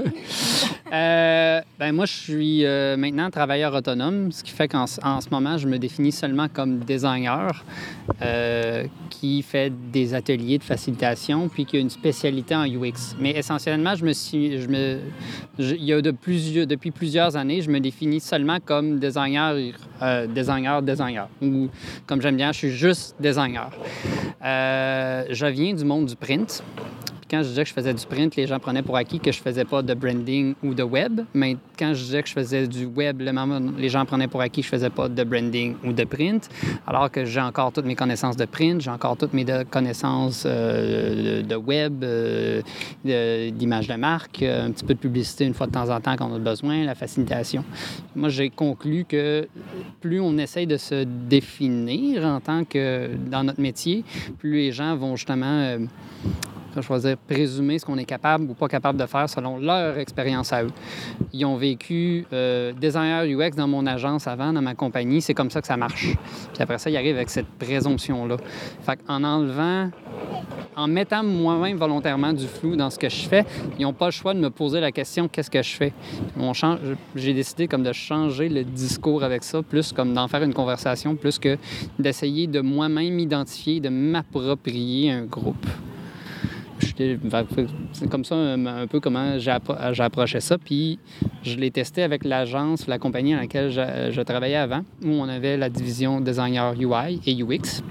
Euh, 0.93 1.61
ben 1.77 1.91
moi, 1.93 2.05
je 2.05 2.13
suis 2.13 2.65
euh, 2.65 2.97
maintenant 2.97 3.29
travailleur 3.29 3.75
autonome, 3.75 4.31
ce 4.31 4.45
qui 4.45 4.53
fait 4.53 4.69
qu'en 4.69 4.87
ce- 4.87 5.01
en 5.05 5.21
ce 5.21 5.29
moment, 5.29 5.59
je 5.59 5.67
me 5.67 5.77
définis 5.79 6.13
seulement 6.13 6.47
comme 6.49 6.79
designer 6.81 7.65
euh, 8.23 8.85
qui 9.11 9.43
fait 9.43 9.73
des 9.91 10.15
ateliers 10.15 10.59
de 10.59 10.63
facilitation 10.63 11.49
puis 11.49 11.65
qui 11.65 11.79
a 11.79 11.81
une 11.81 11.91
spécialité 11.91 12.55
en 12.55 12.65
UX. 12.65 13.17
Mais 13.19 13.31
essentiellement, 13.33 13.97
je 13.97 14.05
me 14.05 14.13
suis, 14.13 14.61
je 14.61 14.69
me, 14.69 14.99
je- 15.59 15.75
il 15.75 15.83
y 15.83 15.93
a 15.93 16.01
de 16.01 16.13
plusieurs, 16.13 16.67
depuis 16.69 16.93
plusieurs 16.93 17.35
années, 17.37 17.61
je 17.61 17.71
me 17.71 17.81
définis 17.81 18.21
seulement 18.21 18.59
comme 18.65 19.01
designer, 19.01 19.57
euh, 20.01 20.27
designer, 20.29 20.81
designer. 20.81 21.29
Ou 21.43 21.71
comme 22.07 22.23
j'aime 22.23 22.37
bien, 22.37 22.53
je 22.53 22.59
suis 22.59 22.71
juste 22.71 23.17
designer. 23.19 23.71
Euh, 24.45 25.25
je 25.31 25.47
viens 25.47 25.73
du 25.75 25.85
monde 25.85 26.07
du 26.07 26.15
print. 26.15 26.54
Puis 26.63 27.04
Quand 27.35 27.43
je 27.43 27.49
disais 27.49 27.65
que 27.65 27.69
je 27.69 27.75
faisais 27.75 27.93
du 27.93 28.07
print, 28.07 28.37
les 28.37 28.47
gens 28.47 28.61
prenaient 28.61 28.83
pour 28.83 28.97
acquis 28.97 29.19
que 29.19 29.33
je 29.33 29.41
faisais 29.41 29.65
pas 29.65 29.83
de 29.83 29.93
branding 29.93 30.55
ou 30.63 30.73
de 30.73 30.85
web. 30.85 31.23
Mais 31.35 31.57
quand 31.77 31.93
je 31.93 32.05
disais 32.05 32.23
que 32.23 32.29
je 32.29 32.33
faisais 32.33 32.69
du 32.69 32.85
web, 32.85 33.21
les 33.77 33.89
gens 33.89 34.05
prenaient 34.05 34.29
pour 34.29 34.41
acquis 34.41 34.61
que 34.61 34.67
je 34.67 34.71
faisais 34.71 34.89
pas 34.89 35.09
de 35.09 35.25
branding 35.25 35.75
ou 35.85 35.93
de 35.93 36.05
print. 36.05 36.49
Alors 36.87 37.11
que 37.11 37.25
j'ai 37.25 37.41
encore 37.41 37.73
toutes 37.73 37.87
mes 37.87 37.97
connaissances 37.97 38.37
de 38.37 38.45
print, 38.45 38.83
j'ai 38.83 38.91
encore 38.91 39.17
toutes 39.17 39.33
mes 39.33 39.45
connaissances 39.69 40.45
euh, 40.47 41.43
de, 41.43 41.57
web, 41.57 42.05
euh, 42.05 42.63
d'image 43.03 43.89
de 43.89 43.95
marque, 43.95 44.41
un 44.45 44.71
petit 44.71 44.85
peu 44.85 44.95
de 44.95 45.01
publicité 45.01 45.45
une 45.45 45.55
fois 45.55 45.67
de 45.67 45.73
temps 45.73 45.91
en 45.91 46.01
temps 46.01 46.15
quand 46.15 46.31
on 46.31 46.37
a 46.37 46.39
besoin, 46.39 46.85
la 46.85 46.95
facilitation. 46.95 47.65
Moi, 48.15 48.29
j'ai 48.29 48.49
conclu 48.49 49.07
que 49.09 49.49
plus 50.01 50.21
on 50.21 50.39
essaye 50.39 50.69
de 50.69 50.77
se 50.77 51.03
définir 51.03 52.25
en 52.25 52.39
tant 52.39 52.63
que 52.65 53.11
dans 53.29 53.43
notre 53.43 53.61
métier, 53.61 54.05
plus 54.39 54.53
les 54.53 54.71
gens 54.71 54.95
vont 54.95 55.17
justement 55.17 55.47
euh, 55.47 55.79
je 56.75 56.81
vais 56.81 56.87
choisir 56.87 57.17
présumer 57.17 57.79
ce 57.79 57.87
qu'on 57.87 57.97
est 57.99 58.05
capable 58.05 58.51
ou 58.51 58.55
pas 58.55 58.67
capable 58.67 58.99
de 58.99 59.07
faire 59.07 59.29
selon 59.29 59.59
leur 59.59 59.97
expérience 59.99 60.53
à 60.53 60.65
eux. 60.65 60.73
Ils 61.33 61.45
ont 61.45 61.57
vécu 61.57 62.27
euh, 62.33 62.73
designer 62.73 63.25
UX 63.25 63.53
dans 63.57 63.69
mon 63.69 63.87
agence 63.87 64.27
avant, 64.27 64.53
dans 64.53 64.63
ma 64.63 64.75
compagnie, 64.75 65.23
c'est 65.23 65.35
comme 65.35 65.51
ça 65.51 65.61
que 65.61 65.67
ça 65.67 65.77
marche. 65.77 66.17
Puis 66.53 66.63
après 66.63 66.79
ça, 66.79 66.91
ils 66.91 66.97
arrivent 66.97 67.17
avec 67.17 67.31
cette 67.31 67.47
présomption-là. 67.59 68.37
Fait 68.83 68.99
en 69.09 69.23
enlevant, 69.23 69.91
en 70.77 70.89
mettant 70.89 71.23
moi-même 71.23 71.77
volontairement 71.77 72.33
du 72.33 72.47
flou 72.47 72.75
dans 72.75 72.91
ce 72.91 72.99
que 72.99 73.09
je 73.09 73.29
fais, 73.29 73.45
ils 73.79 73.83
n'ont 73.83 73.93
pas 73.93 74.07
le 74.07 74.13
choix 74.13 74.35
de 74.35 74.41
me 74.41 74.51
poser 74.51 74.81
la 74.81 74.91
question 74.91 75.29
qu'est-ce 75.29 75.51
que 75.51 75.63
je 75.63 75.77
fais? 75.77 75.93
J'ai 77.15 77.35
décidé 77.35 77.69
comme 77.69 77.83
de 77.83 77.93
changer 77.93 78.49
le 78.49 78.65
discours 78.65 79.23
avec 79.23 79.45
ça, 79.45 79.63
plus 79.63 79.93
comme 79.93 80.13
d'en 80.13 80.29
faire 80.29 80.43
une 80.43 80.55
conversation, 80.55 81.15
plus 81.15 81.39
que 81.39 81.57
d'essayer 81.99 82.47
de 82.47 82.61
moi-même 82.61 83.19
identifier, 83.19 83.81
de 83.81 83.89
m'approprier 83.89 85.11
un 85.11 85.25
groupe. 85.25 85.67
C'est 87.93 88.09
comme 88.11 88.25
ça 88.25 88.35
un, 88.35 88.67
un 88.67 88.87
peu 88.87 89.01
comment 89.01 89.39
j'ai 89.39 89.51
approché 90.03 90.41
ça. 90.41 90.59
Puis 90.59 90.99
je 91.43 91.57
l'ai 91.57 91.71
testé 91.71 92.03
avec 92.03 92.25
l'agence, 92.25 92.87
la 92.87 92.99
compagnie 92.99 93.33
dans 93.33 93.41
laquelle 93.41 93.71
je, 93.71 94.11
je 94.11 94.21
travaillais 94.23 94.57
avant, 94.57 94.81
où 95.05 95.09
on 95.09 95.29
avait 95.29 95.57
la 95.57 95.69
division 95.71 96.21
designer 96.21 96.75
UI 96.79 97.21
et 97.27 97.43
UX. 97.43 97.83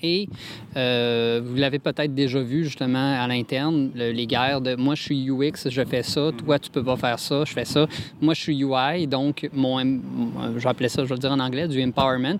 Et 0.00 0.28
euh, 0.76 1.40
vous 1.44 1.56
l'avez 1.56 1.80
peut-être 1.80 2.14
déjà 2.14 2.40
vu 2.40 2.62
justement 2.62 3.20
à 3.20 3.26
l'interne, 3.26 3.90
le- 3.96 4.12
les 4.12 4.28
guerres 4.28 4.60
de 4.60 4.76
moi 4.76 4.94
je 4.94 5.02
suis 5.02 5.28
UX, 5.28 5.68
je 5.68 5.84
fais 5.84 6.04
ça, 6.04 6.30
toi 6.38 6.56
tu 6.60 6.70
peux 6.70 6.84
pas 6.84 6.96
faire 6.96 7.18
ça, 7.18 7.42
je 7.44 7.52
fais 7.52 7.64
ça. 7.64 7.84
Moi 8.20 8.32
je 8.34 8.40
suis 8.42 8.62
UI, 8.62 9.08
donc 9.08 9.48
mon, 9.52 9.80
je 9.80 10.60
vais 10.62 10.68
appeler 10.68 10.88
ça, 10.88 11.02
je 11.02 11.08
vais 11.08 11.16
le 11.16 11.20
dire 11.20 11.32
en 11.32 11.40
anglais, 11.40 11.66
du 11.66 11.82
empowerment, 11.82 12.38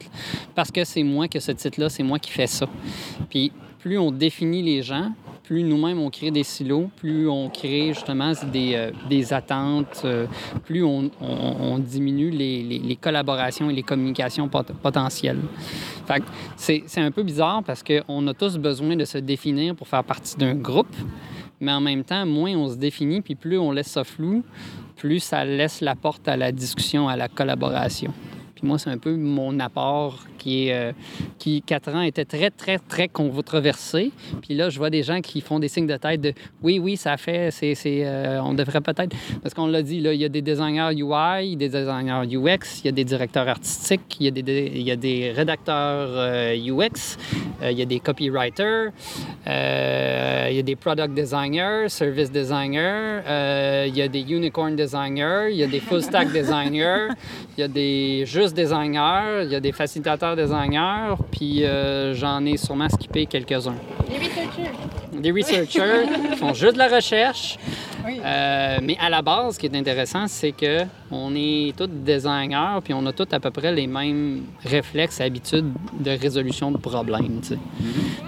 parce 0.55 0.71
que 0.71 0.85
c'est 0.85 1.03
moi 1.03 1.27
que 1.27 1.41
ce 1.41 1.51
titre-là, 1.51 1.89
c'est 1.89 2.05
moi 2.05 2.21
qui 2.21 2.31
fais 2.31 2.47
ça. 2.47 2.69
Puis 3.29 3.51
plus 3.81 3.99
on 3.99 4.13
définit 4.13 4.63
les 4.63 4.83
gens, 4.83 5.11
plus 5.49 5.62
nous-mêmes 5.62 5.99
on 5.99 6.11
crée 6.11 6.31
des 6.31 6.43
silos, 6.45 6.90
plus 6.97 7.26
on 7.26 7.49
crée 7.49 7.95
justement 7.95 8.33
des, 8.52 8.75
euh, 8.75 8.90
des 9.09 9.33
attentes, 9.33 10.02
euh, 10.05 10.26
plus 10.67 10.85
on, 10.85 11.11
on- 11.23 11.78
diminue 11.78 12.28
les, 12.28 12.62
les- 12.62 12.97
collaborations 12.97 13.71
et 13.71 13.73
les 13.73 13.83
communications 13.83 14.47
pot- 14.49 14.71
potentielles. 14.83 15.38
Fait 16.07 16.23
c'est 16.57 16.83
c'est 16.87 17.00
un 17.00 17.11
peu 17.11 17.23
bizarre 17.23 17.62
parce 17.64 17.83
qu'on 17.83 18.26
a 18.26 18.35
tous 18.35 18.59
besoin 18.59 18.95
de 18.95 19.07
se 19.07 19.17
définir 19.17 19.75
pour 19.75 19.88
faire 19.88 20.05
partie 20.05 20.37
d'un 20.37 20.55
groupe, 20.55 20.95
mais 21.61 21.73
en 21.73 21.81
même 21.81 22.05
temps, 22.05 22.26
moins 22.26 22.55
on 22.55 22.69
se 22.69 22.76
définit, 22.76 23.23
puis 23.23 23.35
plus 23.35 23.57
on 23.57 23.73
laisse 23.73 23.88
ça 23.88 24.05
flou, 24.05 24.43
plus 24.97 25.21
ça 25.21 25.47
laisse 25.47 25.81
la 25.81 25.95
porte 25.95 26.28
à 26.28 26.37
la 26.37 26.52
discussion, 26.52 27.09
à 27.09 27.17
la 27.17 27.28
collaboration. 27.28 28.12
Puis 28.55 28.67
moi, 28.67 28.78
c'est 28.78 28.90
un 28.90 28.99
peu 28.99 29.17
mon 29.17 29.59
apport 29.61 30.25
qui, 30.38 30.68
est, 30.68 30.75
euh, 30.75 30.92
qui, 31.38 31.62
quatre 31.62 31.95
ans, 31.95 32.02
était 32.02 32.25
très, 32.25 32.50
très, 32.50 32.78
très 32.78 33.09
controversé. 33.09 34.12
Puis 34.42 34.54
là, 34.54 34.71
je 34.71 34.78
vois 34.78 34.90
des 34.90 35.02
gens 35.02 35.21
qui 35.21 35.40
font 35.40 35.59
des 35.59 35.68
signes 35.68 35.87
de 35.87 35.97
tête 35.97 36.21
de 36.21 36.33
oui, 36.62 36.78
oui, 36.78 36.97
ça 36.97 37.16
fait, 37.16 37.50
c'est, 37.50 37.75
euh, 37.87 38.40
on 38.42 38.54
devrait 38.54 38.80
peut-être. 38.80 39.14
Parce 39.42 39.54
qu'on 39.54 39.66
l'a 39.66 39.83
dit, 39.83 40.00
là, 40.00 40.12
il 40.12 40.21
y 40.21 40.25
a 40.25 40.28
des 40.28 40.42
designers 40.42 40.90
UI, 40.95 41.57
des 41.57 41.68
designers 41.68 42.23
UX, 42.26 42.80
il 42.83 42.87
y 42.87 42.88
a 42.88 42.92
des 42.92 43.04
directeurs 43.04 43.49
artistiques, 43.49 44.16
il 44.21 44.26
y 44.26 44.28
a 44.28 44.30
des, 44.30 44.73
il 44.75 44.83
y 44.83 44.90
a 44.90 44.97
des 44.97 45.33
rédacteurs 45.33 46.09
euh, 46.11 46.54
UX, 46.54 47.16
euh, 47.62 47.71
il 47.71 47.78
y 47.78 47.83
a 47.83 47.85
des 47.85 48.00
copywriters, 48.00 48.92
euh, 49.47 50.47
il 50.50 50.57
y 50.57 50.59
a 50.59 50.62
des 50.62 50.76
product 50.76 51.14
designers, 51.14 51.88
service 51.88 52.30
designers, 52.30 53.23
euh, 53.26 53.87
il 53.88 53.97
y 53.97 54.02
a 54.02 54.09
des 54.09 54.21
unicorn 54.21 54.76
designers, 54.76 55.49
il 55.50 55.57
y 55.57 55.62
a 55.62 55.66
des 55.66 55.80
full 55.80 56.02
stack 56.02 56.33
designers, 56.33 57.09
il 57.57 57.61
y 57.61 57.64
a 57.64 57.68
des 57.68 58.25
juste 58.26 58.54
designers, 58.54 59.45
il 59.45 59.50
y 59.50 59.54
a 59.54 59.61
des 59.61 59.73
facilitateurs 59.73 60.27
designers, 60.37 61.14
puis 61.30 61.64
euh, 61.64 62.14
j'en 62.14 62.44
ai 62.44 62.56
sûrement 62.56 62.88
skippé 62.88 63.26
quelques-uns. 63.26 63.75
Les 64.08 64.18
researchers. 64.18 64.70
Des 65.12 65.30
researchers 65.30 66.30
qui 66.30 66.37
font 66.37 66.54
juste 66.54 66.75
de 66.75 66.78
la 66.78 66.88
recherche. 66.88 67.58
Oui. 68.09 68.21
Euh, 68.25 68.79
mais 68.83 68.97
à 68.99 69.11
la 69.11 69.21
base, 69.21 69.55
ce 69.55 69.59
qui 69.59 69.67
est 69.67 69.77
intéressant, 69.77 70.27
c'est 70.29 70.53
que 70.53 70.85
on 71.11 71.35
est 71.35 71.77
tous 71.77 71.87
designers, 71.87 72.79
puis 72.83 72.95
on 72.95 73.05
a 73.07 73.12
tous 73.12 73.29
à 73.33 73.41
peu 73.41 73.50
près 73.50 73.73
les 73.73 73.87
mêmes 73.87 74.45
réflexes 74.65 75.21
et 75.21 75.25
habitudes 75.25 75.73
de 76.00 76.11
résolution 76.11 76.71
de 76.71 76.79
problèmes. 76.79 77.41
tu 77.43 77.49
sais. 77.49 77.59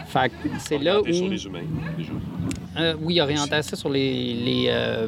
Fait 0.06 0.28
que 0.28 0.48
c'est 0.58 0.78
là 0.78 1.00
où... 1.00 1.04
Orienté 1.04 1.14
sur 1.14 1.28
les 1.28 1.46
humains, 1.46 1.68
déjà. 1.96 2.12
Euh, 2.78 2.94
oui, 3.00 3.20
orientation 3.20 3.76
sur 3.76 3.90
les, 3.90 4.34
les, 4.34 4.66
euh, 4.68 5.06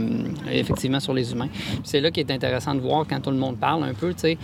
effectivement 0.50 0.98
sur 0.98 1.14
les 1.14 1.32
humains. 1.32 1.48
Puis 1.48 1.80
C'est 1.84 2.00
là 2.00 2.10
qui 2.10 2.20
est 2.20 2.30
intéressant 2.30 2.74
de 2.74 2.80
voir 2.80 3.06
quand 3.08 3.20
tout 3.20 3.30
le 3.30 3.36
monde 3.36 3.56
parle 3.56 3.84
un 3.84 3.94
peu, 3.94 4.12
tu 4.12 4.20
sais, 4.20 4.38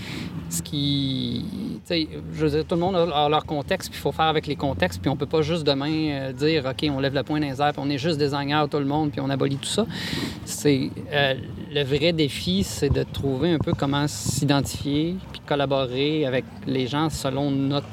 ce 0.48 0.62
qui, 0.62 1.44
tu 1.52 1.80
sais, 1.84 2.08
je 2.32 2.44
veux 2.44 2.50
dire, 2.50 2.64
tout 2.64 2.76
le 2.76 2.80
monde 2.80 2.94
a, 2.94 3.28
leur 3.28 3.44
contexte, 3.44 3.90
puis 3.90 3.98
il 3.98 4.02
faut 4.02 4.12
faire 4.12 4.26
avec 4.26 4.46
les 4.46 4.54
contextes, 4.56 5.00
puis 5.00 5.10
on 5.10 5.16
peut 5.16 5.26
pas 5.26 5.42
juste 5.42 5.64
demain 5.64 5.90
euh, 5.90 6.32
dire, 6.32 6.64
ok, 6.64 6.88
on 6.90 7.00
lève 7.00 7.14
le 7.14 7.24
point 7.24 7.40
dans 7.40 7.48
les 7.48 7.60
airs, 7.60 7.72
puis 7.72 7.82
on 7.84 7.90
est 7.90 7.98
juste 7.98 8.18
designer 8.18 8.68
tout 8.68 8.78
le 8.78 8.84
monde, 8.84 9.10
puis 9.10 9.20
on 9.20 9.30
abolit 9.30 9.56
tout 9.56 9.68
ça. 9.68 9.84
C'est 10.44 10.90
euh, 11.12 11.34
le 11.72 11.82
vrai 11.84 12.12
défi, 12.12 12.64
c'est 12.64 12.90
de 12.90 13.02
trouver 13.02 13.52
un 13.52 13.58
peu 13.58 13.72
comment 13.72 14.06
s'identifier, 14.08 15.16
puis 15.32 15.40
collaborer 15.46 16.26
avec 16.26 16.44
les 16.66 16.86
gens 16.86 17.10
selon 17.10 17.50
notre 17.50 17.86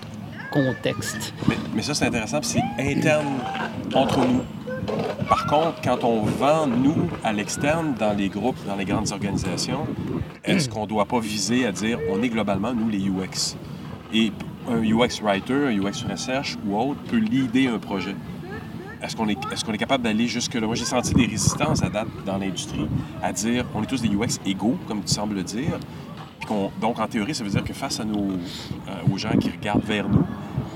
contexte. 0.51 1.33
Mais, 1.75 1.81
ça, 1.81 1.93
c'est 1.93 2.05
intéressant, 2.05 2.39
c'est 2.41 2.63
interne 2.79 3.27
entre 3.93 4.19
nous. 4.19 4.41
Par 5.27 5.47
contre, 5.47 5.81
quand 5.83 6.03
on 6.03 6.21
vend, 6.21 6.67
nous, 6.67 7.09
à 7.23 7.33
l'externe, 7.33 7.95
dans 7.99 8.13
les 8.13 8.29
groupes, 8.29 8.57
dans 8.67 8.75
les 8.75 8.85
grandes 8.85 9.11
organisations, 9.11 9.87
est-ce 10.43 10.69
qu'on 10.69 10.83
ne 10.83 10.87
doit 10.87 11.05
pas 11.05 11.19
viser 11.19 11.65
à 11.65 11.71
dire 11.71 11.99
on 12.09 12.21
est 12.21 12.29
globalement, 12.29 12.73
nous, 12.73 12.89
les 12.89 12.99
UX? 12.99 13.57
Et 14.13 14.31
un 14.69 14.81
UX 14.83 15.21
writer, 15.21 15.53
un 15.53 15.77
UX 15.77 16.05
research 16.09 16.57
ou 16.65 16.77
autre 16.77 16.99
peut 17.09 17.17
leader 17.17 17.73
un 17.73 17.79
projet. 17.79 18.15
Est-ce 19.05 19.15
qu'on 19.15 19.27
est, 19.29 19.33
est, 19.51 19.63
qu'on 19.63 19.73
est 19.73 19.77
capable 19.77 20.03
d'aller 20.03 20.27
jusque-là? 20.27 20.65
Moi, 20.65 20.75
j'ai 20.75 20.85
senti 20.85 21.13
des 21.13 21.25
résistances 21.25 21.83
à 21.83 21.89
date 21.89 22.07
dans 22.25 22.37
l'industrie 22.37 22.87
à 23.21 23.31
dire 23.31 23.65
on 23.75 23.83
est 23.83 23.85
tous 23.85 24.01
des 24.01 24.09
UX 24.09 24.39
égaux, 24.45 24.77
comme 24.87 25.01
tu 25.03 25.13
sembles 25.13 25.35
le 25.35 25.43
dire. 25.43 25.77
Donc, 26.79 26.99
en 26.99 27.07
théorie, 27.07 27.33
ça 27.33 27.43
veut 27.43 27.49
dire 27.49 27.63
que 27.63 27.73
face 27.73 27.99
à 27.99 28.03
nos, 28.05 28.31
euh, 28.31 29.11
aux 29.13 29.17
gens 29.17 29.35
qui 29.39 29.49
regardent 29.49 29.83
vers 29.83 30.07
nous, 30.07 30.25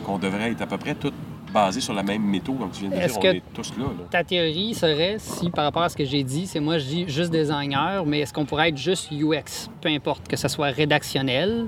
qu'on 0.05 0.17
devrait 0.17 0.51
être 0.51 0.61
à 0.61 0.67
peu 0.67 0.77
près 0.77 0.95
tous 0.95 1.11
basés 1.53 1.81
sur 1.81 1.93
la 1.95 2.03
même 2.03 2.21
méthode, 2.23 2.57
comme 2.59 2.69
tu 2.71 2.81
viens 2.81 2.89
de 2.89 2.95
dire, 3.07 3.17
on 3.17 3.19
que- 3.19 3.27
est 3.27 3.43
tous 3.53 3.71
là. 3.77 3.85
là. 3.85 4.03
Ta 4.11 4.23
théorie 4.23 4.73
serait, 4.75 5.17
si 5.19 5.49
par 5.49 5.65
rapport 5.65 5.81
à 5.83 5.89
ce 5.89 5.97
que 5.97 6.05
j'ai 6.05 6.23
dit, 6.23 6.45
c'est 6.47 6.59
moi 6.59 6.77
je 6.77 6.85
dis 6.85 7.05
juste 7.07 7.31
designer, 7.31 8.05
mais 8.05 8.19
est-ce 8.19 8.33
qu'on 8.33 8.45
pourrait 8.45 8.69
être 8.69 8.77
juste 8.77 9.11
UX, 9.11 9.69
peu 9.81 9.89
importe, 9.89 10.27
que 10.27 10.37
ce 10.37 10.47
soit 10.47 10.67
rédactionnel, 10.67 11.65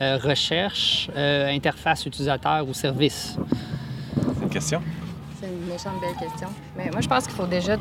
euh, 0.00 0.18
recherche, 0.18 1.10
euh, 1.16 1.48
interface 1.48 2.06
utilisateur 2.06 2.68
ou 2.68 2.74
service? 2.74 3.36
C'est 4.36 4.42
une 4.44 4.48
question? 4.50 4.80
Méchante 5.74 6.00
belle 6.00 6.14
question. 6.14 6.46
Mais 6.76 6.88
moi, 6.92 7.00
je 7.00 7.08
pense 7.08 7.24
qu'il 7.26 7.34
faut 7.34 7.46
déjà, 7.46 7.74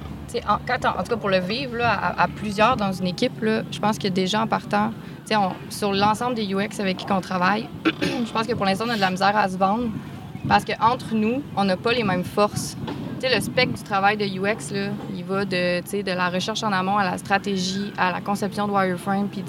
en, 0.48 0.54
en, 0.54 1.04
tout 1.04 1.10
cas 1.10 1.16
pour 1.16 1.30
le 1.30 1.38
vivre 1.38 1.76
là, 1.76 2.16
à, 2.18 2.28
plusieurs 2.28 2.76
dans 2.76 2.92
une 2.92 3.06
équipe, 3.06 3.40
là, 3.40 3.62
je 3.72 3.78
pense 3.78 4.00
que 4.00 4.08
déjà 4.08 4.42
en 4.42 4.48
partant, 4.48 4.90
sur 5.70 5.94
l'ensemble 5.94 6.34
des 6.34 6.52
UX 6.52 6.80
avec 6.80 6.98
qui 6.98 7.12
on 7.12 7.22
travaille, 7.22 7.70
je 8.02 8.32
pense 8.32 8.48
que 8.48 8.54
pour 8.54 8.66
l'instant, 8.66 8.86
on 8.88 8.90
a 8.90 8.96
de 8.96 9.00
la 9.00 9.12
misère 9.12 9.38
à 9.38 9.48
se 9.48 9.58
vendre 9.58 9.90
parce 10.48 10.66
qu'entre 10.66 11.14
nous, 11.14 11.44
on 11.56 11.66
n'a 11.66 11.78
pas 11.78 11.94
les 11.94 12.04
mêmes 12.04 12.24
forces. 12.24 12.76
Tu 13.20 13.28
sais, 13.28 13.36
le 13.36 13.40
spectre 13.40 13.76
du 13.76 13.84
travail 13.84 14.18
de 14.18 14.26
UX, 14.26 14.74
là, 14.74 14.90
il 15.16 15.24
va 15.24 15.46
de, 15.46 16.02
de 16.02 16.12
la 16.12 16.30
recherche 16.30 16.64
en 16.64 16.72
amont 16.72 16.98
à 16.98 17.04
la 17.04 17.20
stratégie, 17.20 17.94
à 17.96 18.12
la 18.12 18.22
conception 18.22 18.68
de 18.68 18.72
wireframe, 18.72 19.28
puis 19.28 19.44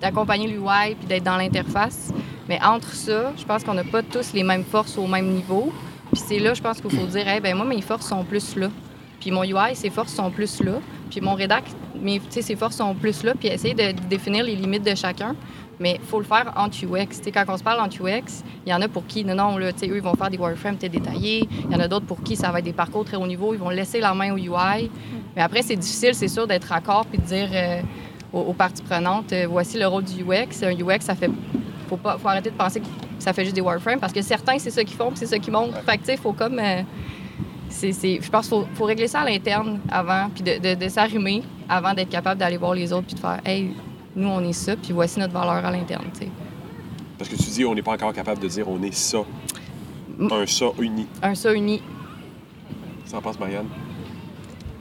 d'accompagner 0.00 0.46
l'UI, 0.46 0.94
puis 0.96 1.08
d'être 1.08 1.24
dans 1.24 1.36
l'interface. 1.36 2.12
Mais 2.48 2.60
entre 2.62 2.92
ça, 2.94 3.32
je 3.36 3.44
pense 3.44 3.64
qu'on 3.64 3.74
n'a 3.74 3.82
pas 3.82 4.04
tous 4.04 4.32
les 4.32 4.44
mêmes 4.44 4.64
forces 4.64 4.96
au 4.96 5.08
même 5.08 5.26
niveau. 5.26 5.72
Puis 6.12 6.22
c'est 6.26 6.38
là, 6.38 6.54
je 6.54 6.62
pense 6.62 6.80
qu'il 6.80 6.90
faut 6.90 7.06
dire, 7.06 7.28
hey, 7.28 7.40
ben 7.40 7.56
moi, 7.56 7.66
mes 7.66 7.82
forces 7.82 8.08
sont 8.08 8.24
plus 8.24 8.56
là. 8.56 8.68
Puis 9.20 9.30
mon 9.30 9.44
UI, 9.44 9.74
ses 9.74 9.90
forces 9.90 10.14
sont 10.14 10.30
plus 10.30 10.62
là. 10.62 10.80
Puis 11.10 11.20
mon 11.20 11.34
rédac, 11.34 11.64
mes, 12.00 12.20
ses 12.30 12.56
forces 12.56 12.76
sont 12.76 12.94
plus 12.94 13.22
là. 13.24 13.34
Puis 13.38 13.48
essayer 13.48 13.74
de, 13.74 13.92
définir 14.08 14.44
les 14.44 14.54
limites 14.54 14.84
de 14.84 14.94
chacun. 14.94 15.34
Mais 15.80 15.98
il 16.00 16.06
faut 16.06 16.18
le 16.18 16.24
faire 16.24 16.52
entre 16.56 16.76
UX. 16.84 17.20
Quand 17.32 17.44
on 17.48 17.56
se 17.56 17.62
parle 17.62 17.80
entre 17.80 18.02
UX, 18.02 18.42
il 18.66 18.70
y 18.70 18.74
en 18.74 18.80
a 18.80 18.88
pour 18.88 19.06
qui, 19.06 19.24
non, 19.24 19.34
non, 19.34 19.58
là, 19.58 19.70
eux, 19.70 19.74
ils 19.82 20.02
vont 20.02 20.14
faire 20.14 20.30
des 20.30 20.38
wireframes 20.38 20.76
peut-être 20.76 20.92
détaillés. 20.92 21.48
Il 21.66 21.72
y 21.72 21.76
en 21.76 21.80
a 21.80 21.86
d'autres 21.86 22.06
pour 22.06 22.22
qui 22.22 22.36
ça 22.36 22.50
va 22.50 22.58
être 22.58 22.64
des 22.64 22.72
parcours 22.72 23.04
très 23.04 23.16
haut 23.16 23.26
niveau. 23.26 23.54
Ils 23.54 23.60
vont 23.60 23.70
laisser 23.70 24.00
la 24.00 24.12
main 24.14 24.32
au 24.32 24.38
UI. 24.38 24.90
Mais 25.36 25.42
après, 25.42 25.62
c'est 25.62 25.76
difficile, 25.76 26.14
c'est 26.14 26.28
sûr, 26.28 26.46
d'être 26.46 26.64
raccord 26.64 27.06
puis 27.06 27.18
de 27.18 27.24
dire 27.24 27.48
euh, 27.52 27.80
aux, 28.32 28.40
aux 28.40 28.52
parties 28.54 28.82
prenantes, 28.82 29.32
euh, 29.32 29.46
voici 29.48 29.78
le 29.78 29.86
rôle 29.86 30.04
du 30.04 30.24
UX. 30.24 30.64
Un 30.64 30.72
UX, 30.72 31.00
ça 31.00 31.14
fait 31.14 31.30
faut 31.88 31.96
pas 31.96 32.18
faut 32.18 32.28
arrêter 32.28 32.50
de 32.50 32.56
penser 32.56 32.80
que 32.80 32.86
ça 33.18 33.32
fait 33.32 33.44
juste 33.44 33.54
des 33.56 33.60
wireframes 33.62 33.98
parce 34.00 34.12
que 34.12 34.22
certains 34.22 34.58
c'est 34.58 34.70
ça 34.70 34.84
qu'ils 34.84 34.96
font 34.96 35.08
puis 35.08 35.18
c'est 35.18 35.26
ça 35.26 35.38
qui 35.38 35.50
montrent 35.50 35.80
fait 35.82 35.98
que 35.98 36.16
faut 36.20 36.32
comme 36.32 36.58
euh, 36.58 36.82
c'est, 37.68 37.92
c'est- 37.92 38.20
je 38.22 38.30
pense 38.30 38.48
qu'il 38.48 38.58
faut, 38.58 38.66
faut 38.74 38.84
régler 38.84 39.08
ça 39.08 39.20
à 39.20 39.24
l'interne 39.24 39.80
avant 39.90 40.28
puis 40.34 40.42
de, 40.42 40.58
de, 40.58 40.74
de 40.84 40.88
s'arrimer 40.88 41.42
avant 41.68 41.94
d'être 41.94 42.08
capable 42.10 42.38
d'aller 42.40 42.56
voir 42.56 42.74
les 42.74 42.92
autres 42.92 43.06
puis 43.06 43.14
de 43.14 43.20
faire 43.20 43.40
hey 43.44 43.70
nous 44.16 44.28
on 44.28 44.40
est 44.40 44.52
ça 44.52 44.76
puis 44.76 44.92
voici 44.92 45.18
notre 45.18 45.32
valeur 45.32 45.64
à 45.64 45.70
l'interne 45.70 46.04
tu 46.14 46.20
sais 46.26 46.28
Parce 47.18 47.30
que 47.30 47.36
tu 47.36 47.50
dis 47.50 47.64
on 47.64 47.74
n'est 47.74 47.82
pas 47.82 47.92
encore 47.92 48.12
capable 48.12 48.40
de 48.40 48.48
dire 48.48 48.68
on 48.68 48.82
est 48.82 48.94
ça. 48.94 49.18
Un 50.30 50.46
ça 50.46 50.66
uni. 50.80 51.06
un 51.22 51.34
ça 51.34 51.52
uni 51.52 51.80
Ça 53.04 53.18
en 53.18 53.20
passe, 53.22 53.38
Marianne? 53.38 53.66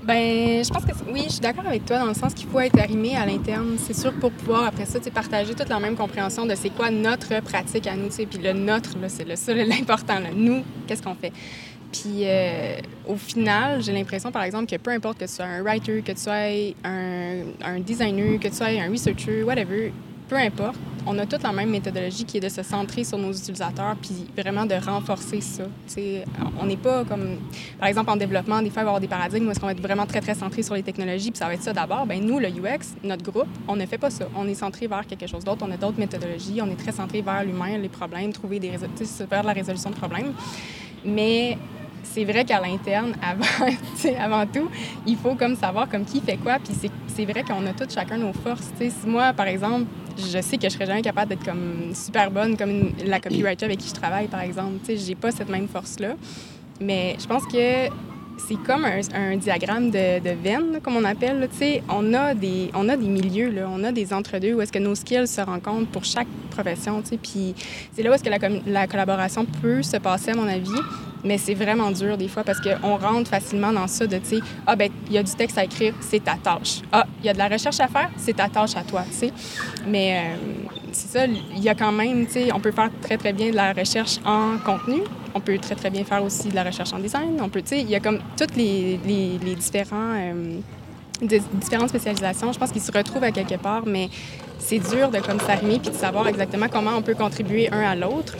Ben, 0.07 0.63
je 0.63 0.69
pense 0.69 0.85
que 0.85 0.91
oui, 1.11 1.23
je 1.25 1.31
suis 1.33 1.41
d'accord 1.41 1.65
avec 1.67 1.83
toi 1.83 1.99
dans 1.99 2.05
le 2.05 2.13
sens 2.13 2.33
qu'il 2.33 2.47
faut 2.47 2.61
être 2.61 2.79
arrimé 2.79 3.17
à 3.17 3.25
l'interne. 3.25 3.75
C'est 3.77 3.93
sûr 3.93 4.13
pour 4.13 4.31
pouvoir 4.31 4.63
après 4.63 4.85
ça, 4.85 5.01
partager 5.13 5.53
toute 5.53 5.67
la 5.67 5.81
même 5.81 5.97
compréhension 5.97 6.45
de 6.45 6.55
c'est 6.55 6.69
quoi 6.69 6.89
notre 6.89 7.41
pratique 7.41 7.85
à 7.87 7.95
nous, 7.97 8.09
tu. 8.09 8.25
Puis 8.25 8.39
le 8.41 8.53
notre, 8.53 8.91
c'est 9.09 9.27
le 9.27 9.35
ça 9.35 9.53
l'important. 9.53 10.19
Nous, 10.33 10.63
qu'est-ce 10.87 11.03
qu'on 11.03 11.15
fait? 11.15 11.33
Puis 11.91 12.21
euh, 12.23 12.77
au 13.05 13.17
final, 13.17 13.83
j'ai 13.83 13.91
l'impression, 13.91 14.31
par 14.31 14.43
exemple, 14.43 14.67
que 14.67 14.77
peu 14.77 14.91
importe 14.91 15.17
que 15.17 15.25
tu 15.25 15.33
sois 15.33 15.45
un 15.45 15.61
writer, 15.61 16.01
que 16.01 16.13
tu 16.13 16.21
sois 16.21 16.71
un, 16.85 17.41
un 17.65 17.79
designer, 17.81 18.39
que 18.39 18.47
tu 18.47 18.55
sois 18.55 18.67
un 18.67 18.89
researcher, 18.89 19.43
whatever, 19.43 19.91
peu 20.27 20.35
importe, 20.35 20.77
on 21.05 21.17
a 21.19 21.25
toute 21.25 21.41
la 21.41 21.53
même 21.53 21.69
méthodologie 21.69 22.25
qui 22.25 22.37
est 22.37 22.41
de 22.41 22.49
se 22.49 22.61
centrer 22.63 23.03
sur 23.05 23.17
nos 23.17 23.31
utilisateurs 23.31 23.95
puis 24.01 24.27
vraiment 24.37 24.65
de 24.65 24.75
renforcer 24.75 25.39
ça. 25.39 25.63
Tu 25.87 25.93
sais, 25.93 26.25
on 26.59 26.65
n'est 26.65 26.77
pas 26.77 27.05
comme, 27.05 27.37
par 27.79 27.87
exemple, 27.87 28.09
en 28.09 28.17
développement, 28.17 28.61
des 28.61 28.69
fois, 28.69 28.81
il 28.81 28.85
va 28.85 28.91
y 28.91 28.93
avoir 28.95 28.99
des 28.99 29.07
paradigmes 29.07 29.47
où 29.47 29.51
est-ce 29.51 29.59
qu'on 29.59 29.67
va 29.67 29.71
être 29.71 29.81
vraiment 29.81 30.05
très, 30.05 30.19
très 30.19 30.35
centré 30.35 30.63
sur 30.63 30.75
les 30.75 30.83
technologies 30.83 31.31
puis 31.31 31.37
ça 31.37 31.47
va 31.47 31.53
être 31.53 31.63
ça 31.63 31.71
d'abord. 31.71 32.05
Ben 32.05 32.21
nous, 32.23 32.39
le 32.39 32.49
UX, 32.49 32.95
notre 33.03 33.23
groupe, 33.23 33.47
on 33.67 33.75
ne 33.75 33.85
fait 33.85 33.97
pas 33.97 34.09
ça. 34.09 34.27
On 34.35 34.47
est 34.47 34.55
centré 34.55 34.87
vers 34.87 35.07
quelque 35.07 35.27
chose 35.27 35.43
d'autre. 35.45 35.65
On 35.67 35.71
a 35.71 35.77
d'autres 35.77 35.99
méthodologies. 35.99 36.61
On 36.61 36.69
est 36.69 36.79
très 36.79 36.91
centré 36.91 37.21
vers 37.21 37.43
l'humain, 37.43 37.77
les 37.77 37.89
problèmes, 37.89 38.33
trouver 38.33 38.59
des 38.59 38.71
tu 38.97 39.05
sais, 39.05 39.25
vers 39.25 39.43
la 39.43 39.53
résolution 39.53 39.89
de 39.89 39.95
problèmes. 39.95 40.33
Mais 41.05 41.57
c'est 42.03 42.25
vrai 42.25 42.43
qu'à 42.43 42.59
l'interne, 42.59 43.13
avant, 43.21 43.71
avant 44.19 44.45
tout, 44.45 44.69
il 45.05 45.15
faut 45.15 45.35
comme 45.35 45.55
savoir 45.55 45.87
comme 45.87 46.03
qui 46.03 46.19
fait 46.19 46.37
quoi. 46.37 46.57
Puis 46.59 46.89
c'est 47.07 47.25
vrai 47.25 47.43
qu'on 47.43 47.65
a 47.65 47.73
tous 47.73 47.93
chacun 47.93 48.17
nos 48.17 48.33
forces. 48.33 48.71
si 48.77 48.91
moi, 49.05 49.33
par 49.33 49.47
exemple, 49.47 49.85
je 50.17 50.41
sais 50.41 50.57
que 50.57 50.63
je 50.63 50.73
serais 50.73 50.85
jamais 50.85 51.01
capable 51.01 51.29
d'être 51.29 51.45
comme 51.45 51.91
super 51.93 52.31
bonne 52.31 52.57
comme 52.57 52.91
la 53.05 53.19
copywriter 53.19 53.65
avec 53.65 53.79
qui 53.79 53.89
je 53.89 53.93
travaille, 53.93 54.27
par 54.27 54.41
exemple. 54.41 54.79
Tu 54.85 54.97
sais, 54.97 55.05
j'ai 55.05 55.15
pas 55.15 55.31
cette 55.31 55.49
même 55.49 55.67
force-là. 55.67 56.15
Mais 56.79 57.15
je 57.19 57.25
pense 57.25 57.45
que 57.45 57.89
c'est 58.37 58.55
comme 58.65 58.85
un, 58.85 59.37
diagramme 59.37 59.89
de, 59.89 60.19
de 60.19 60.29
veine, 60.29 60.79
comme 60.83 60.95
on 60.95 61.03
appelle. 61.03 61.49
On 61.89 62.13
a, 62.13 62.33
des, 62.33 62.69
on 62.73 62.87
a 62.87 62.95
des 62.95 63.07
milieux, 63.07 63.49
là, 63.49 63.69
on 63.71 63.83
a 63.83 63.91
des 63.91 64.13
entre-deux 64.13 64.53
où 64.53 64.61
est-ce 64.61 64.71
que 64.71 64.79
nos 64.79 64.95
skills 64.95 65.27
se 65.27 65.41
rencontrent 65.41 65.87
pour 65.87 66.05
chaque 66.05 66.27
profession. 66.51 67.01
Puis 67.01 67.55
c'est 67.93 68.03
là 68.03 68.11
où 68.11 68.13
est-ce 68.13 68.23
que 68.23 68.29
la, 68.29 68.37
la, 68.67 68.87
collaboration 68.87 69.45
peut 69.61 69.81
se 69.81 69.97
passer, 69.97 70.31
à 70.31 70.35
mon 70.35 70.47
avis. 70.47 70.69
Mais 71.27 71.37
c'est 71.37 71.53
vraiment 71.53 71.91
dur 71.91 72.17
des 72.17 72.29
fois 72.29 72.45
parce 72.45 72.59
qu'on 72.61 72.95
rentre 72.95 73.29
facilement 73.29 73.73
dans 73.73 73.87
ça 73.87 74.07
de, 74.07 74.17
tu 74.17 74.25
sais, 74.25 74.39
ah 74.65 74.77
ben 74.77 74.89
il 75.07 75.13
y 75.13 75.17
a 75.17 75.23
du 75.23 75.33
texte 75.33 75.57
à 75.57 75.65
écrire, 75.65 75.93
c'est 75.99 76.23
ta 76.23 76.35
tâche. 76.35 76.81
Ah, 76.89 77.05
il 77.19 77.25
y 77.25 77.29
a 77.29 77.33
de 77.33 77.37
la 77.37 77.49
recherche 77.49 77.81
à 77.81 77.89
faire, 77.89 78.09
c'est 78.15 78.37
ta 78.37 78.47
tâche 78.47 78.77
à 78.77 78.83
toi, 78.83 79.03
tu 79.09 79.13
sais. 79.13 79.33
Mais 79.85 80.17
euh, 80.17 80.67
c'est 80.93 81.09
ça, 81.09 81.25
il 81.25 81.61
y 81.61 81.67
a 81.67 81.75
quand 81.75 81.91
même, 81.91 82.25
tu 82.27 82.33
sais, 82.33 82.53
on 82.53 82.61
peut 82.61 82.71
faire 82.71 82.89
très, 83.01 83.17
très 83.17 83.33
bien 83.33 83.51
de 83.51 83.55
la 83.57 83.73
recherche 83.73 84.19
en 84.25 84.57
contenu. 84.57 85.01
On 85.35 85.41
peut 85.41 85.57
très, 85.57 85.75
très 85.75 85.89
bien 85.89 86.05
faire 86.05 86.23
aussi 86.23 86.47
de 86.47 86.55
la 86.55 86.63
recherche 86.63 86.93
en 86.93 86.99
design. 86.99 87.37
On 87.41 87.49
peut, 87.49 87.61
tu 87.61 87.69
sais, 87.69 87.81
il 87.81 87.89
y 87.89 87.95
a 87.95 87.99
comme 87.99 88.19
toutes 88.37 88.55
les, 88.55 88.97
les, 89.05 89.55
différents... 89.55 90.13
Euh, 90.15 90.59
différentes 91.19 91.89
spécialisations, 91.89 92.53
je 92.53 92.59
pense 92.59 92.71
qu'ils 92.71 92.81
se 92.81 92.91
retrouvent 92.91 93.23
à 93.23 93.31
quelque 93.31 93.55
part, 93.55 93.83
mais 93.87 94.07
c'est 94.59 94.77
dur 94.77 95.09
de 95.09 95.17
comme 95.17 95.39
s'arrimer 95.39 95.79
puis 95.79 95.89
de 95.89 95.95
savoir 95.95 96.27
exactement 96.27 96.67
comment 96.71 96.91
on 96.95 97.01
peut 97.01 97.15
contribuer 97.15 97.71
un 97.71 97.81
à 97.81 97.95
l'autre. 97.95 98.35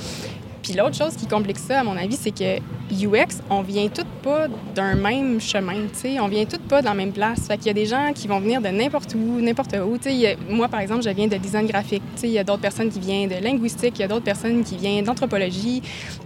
Puis 0.68 0.76
l'autre 0.76 0.98
chose 0.98 1.16
qui 1.16 1.28
complique 1.28 1.60
ça, 1.60 1.80
à 1.80 1.84
mon 1.86 1.96
avis, 1.96 2.18
c'est 2.18 2.32
que 2.32 2.58
UX, 2.92 3.42
on 3.50 3.62
vient 3.62 3.88
toutes 3.88 4.10
pas 4.22 4.48
d'un 4.76 4.96
même 4.96 5.40
chemin, 5.40 5.88
tu 5.94 6.00
sais. 6.00 6.20
On 6.20 6.28
vient 6.28 6.44
toutes 6.44 6.68
pas 6.68 6.82
de 6.82 6.86
la 6.86 6.94
même 6.94 7.14
place. 7.14 7.48
Fait 7.48 7.56
qu'il 7.58 7.68
y 7.68 7.70
a 7.70 7.74
des 7.74 7.86
gens 7.86 8.12
qui 8.14 8.28
vont 8.28 8.42
venir 8.42 8.62
de 8.62 8.68
n'importe 8.68 9.16
où, 9.16 9.40
n'importe 9.40 9.78
où. 9.78 9.98
Tu 9.98 10.10
sais, 10.10 10.38
moi, 10.50 10.68
par 10.68 10.82
exemple, 10.82 11.04
je 11.04 11.10
viens 11.12 11.28
de 11.28 11.38
design 11.38 11.68
graphique. 11.68 12.04
Tu 12.16 12.22
sais, 12.22 12.28
il 12.28 12.34
y 12.34 12.38
a 12.40 12.44
d'autres 12.44 12.64
personnes 12.64 12.90
qui 12.90 13.00
viennent 13.00 13.30
de 13.30 13.42
linguistique, 13.42 13.94
il 13.98 14.02
y 14.02 14.04
a 14.04 14.10
d'autres 14.10 14.26
personnes 14.26 14.62
qui 14.62 14.76
viennent 14.76 15.06
d'anthropologie. 15.06 15.82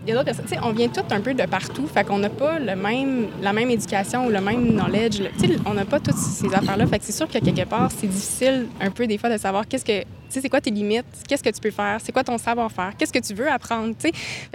Il 0.07 0.09
y 0.09 0.11
a 0.11 0.15
d'autres 0.15 0.25
personnes... 0.25 0.45
Tu 0.45 0.55
sais, 0.55 0.59
on 0.63 0.71
vient 0.71 0.87
toutes 0.87 1.11
un 1.11 1.21
peu 1.21 1.35
de 1.35 1.45
partout. 1.45 1.85
Fait 1.85 2.03
qu'on 2.03 2.17
n'a 2.17 2.31
pas 2.31 2.57
le 2.57 2.75
même, 2.75 3.27
la 3.43 3.53
même 3.53 3.69
éducation 3.69 4.25
ou 4.25 4.29
le 4.31 4.41
même 4.41 4.71
knowledge. 4.73 5.21
Tu 5.37 5.49
sais, 5.49 5.55
on 5.67 5.75
n'a 5.75 5.85
pas 5.85 5.99
toutes 5.99 6.17
ces 6.17 6.51
affaires-là. 6.51 6.87
Fait 6.87 6.97
que 6.97 7.05
c'est 7.05 7.11
sûr 7.11 7.27
qu'à 7.27 7.41
quelque 7.41 7.69
part, 7.69 7.91
c'est 7.95 8.07
difficile 8.07 8.69
un 8.79 8.89
peu 8.89 9.05
des 9.05 9.19
fois 9.19 9.29
de 9.29 9.37
savoir 9.37 9.67
qu'est-ce 9.67 9.85
que 9.85 10.03
c'est 10.39 10.49
quoi 10.49 10.61
tes 10.61 10.71
limites? 10.71 11.05
Qu'est-ce 11.27 11.43
que 11.43 11.49
tu 11.49 11.59
peux 11.59 11.71
faire? 11.71 11.99
C'est 12.01 12.11
quoi 12.11 12.23
ton 12.23 12.37
savoir-faire? 12.37 12.93
Qu'est-ce 12.97 13.13
que 13.13 13.19
tu 13.19 13.33
veux 13.33 13.49
apprendre? 13.49 13.93
Tu 13.99 14.11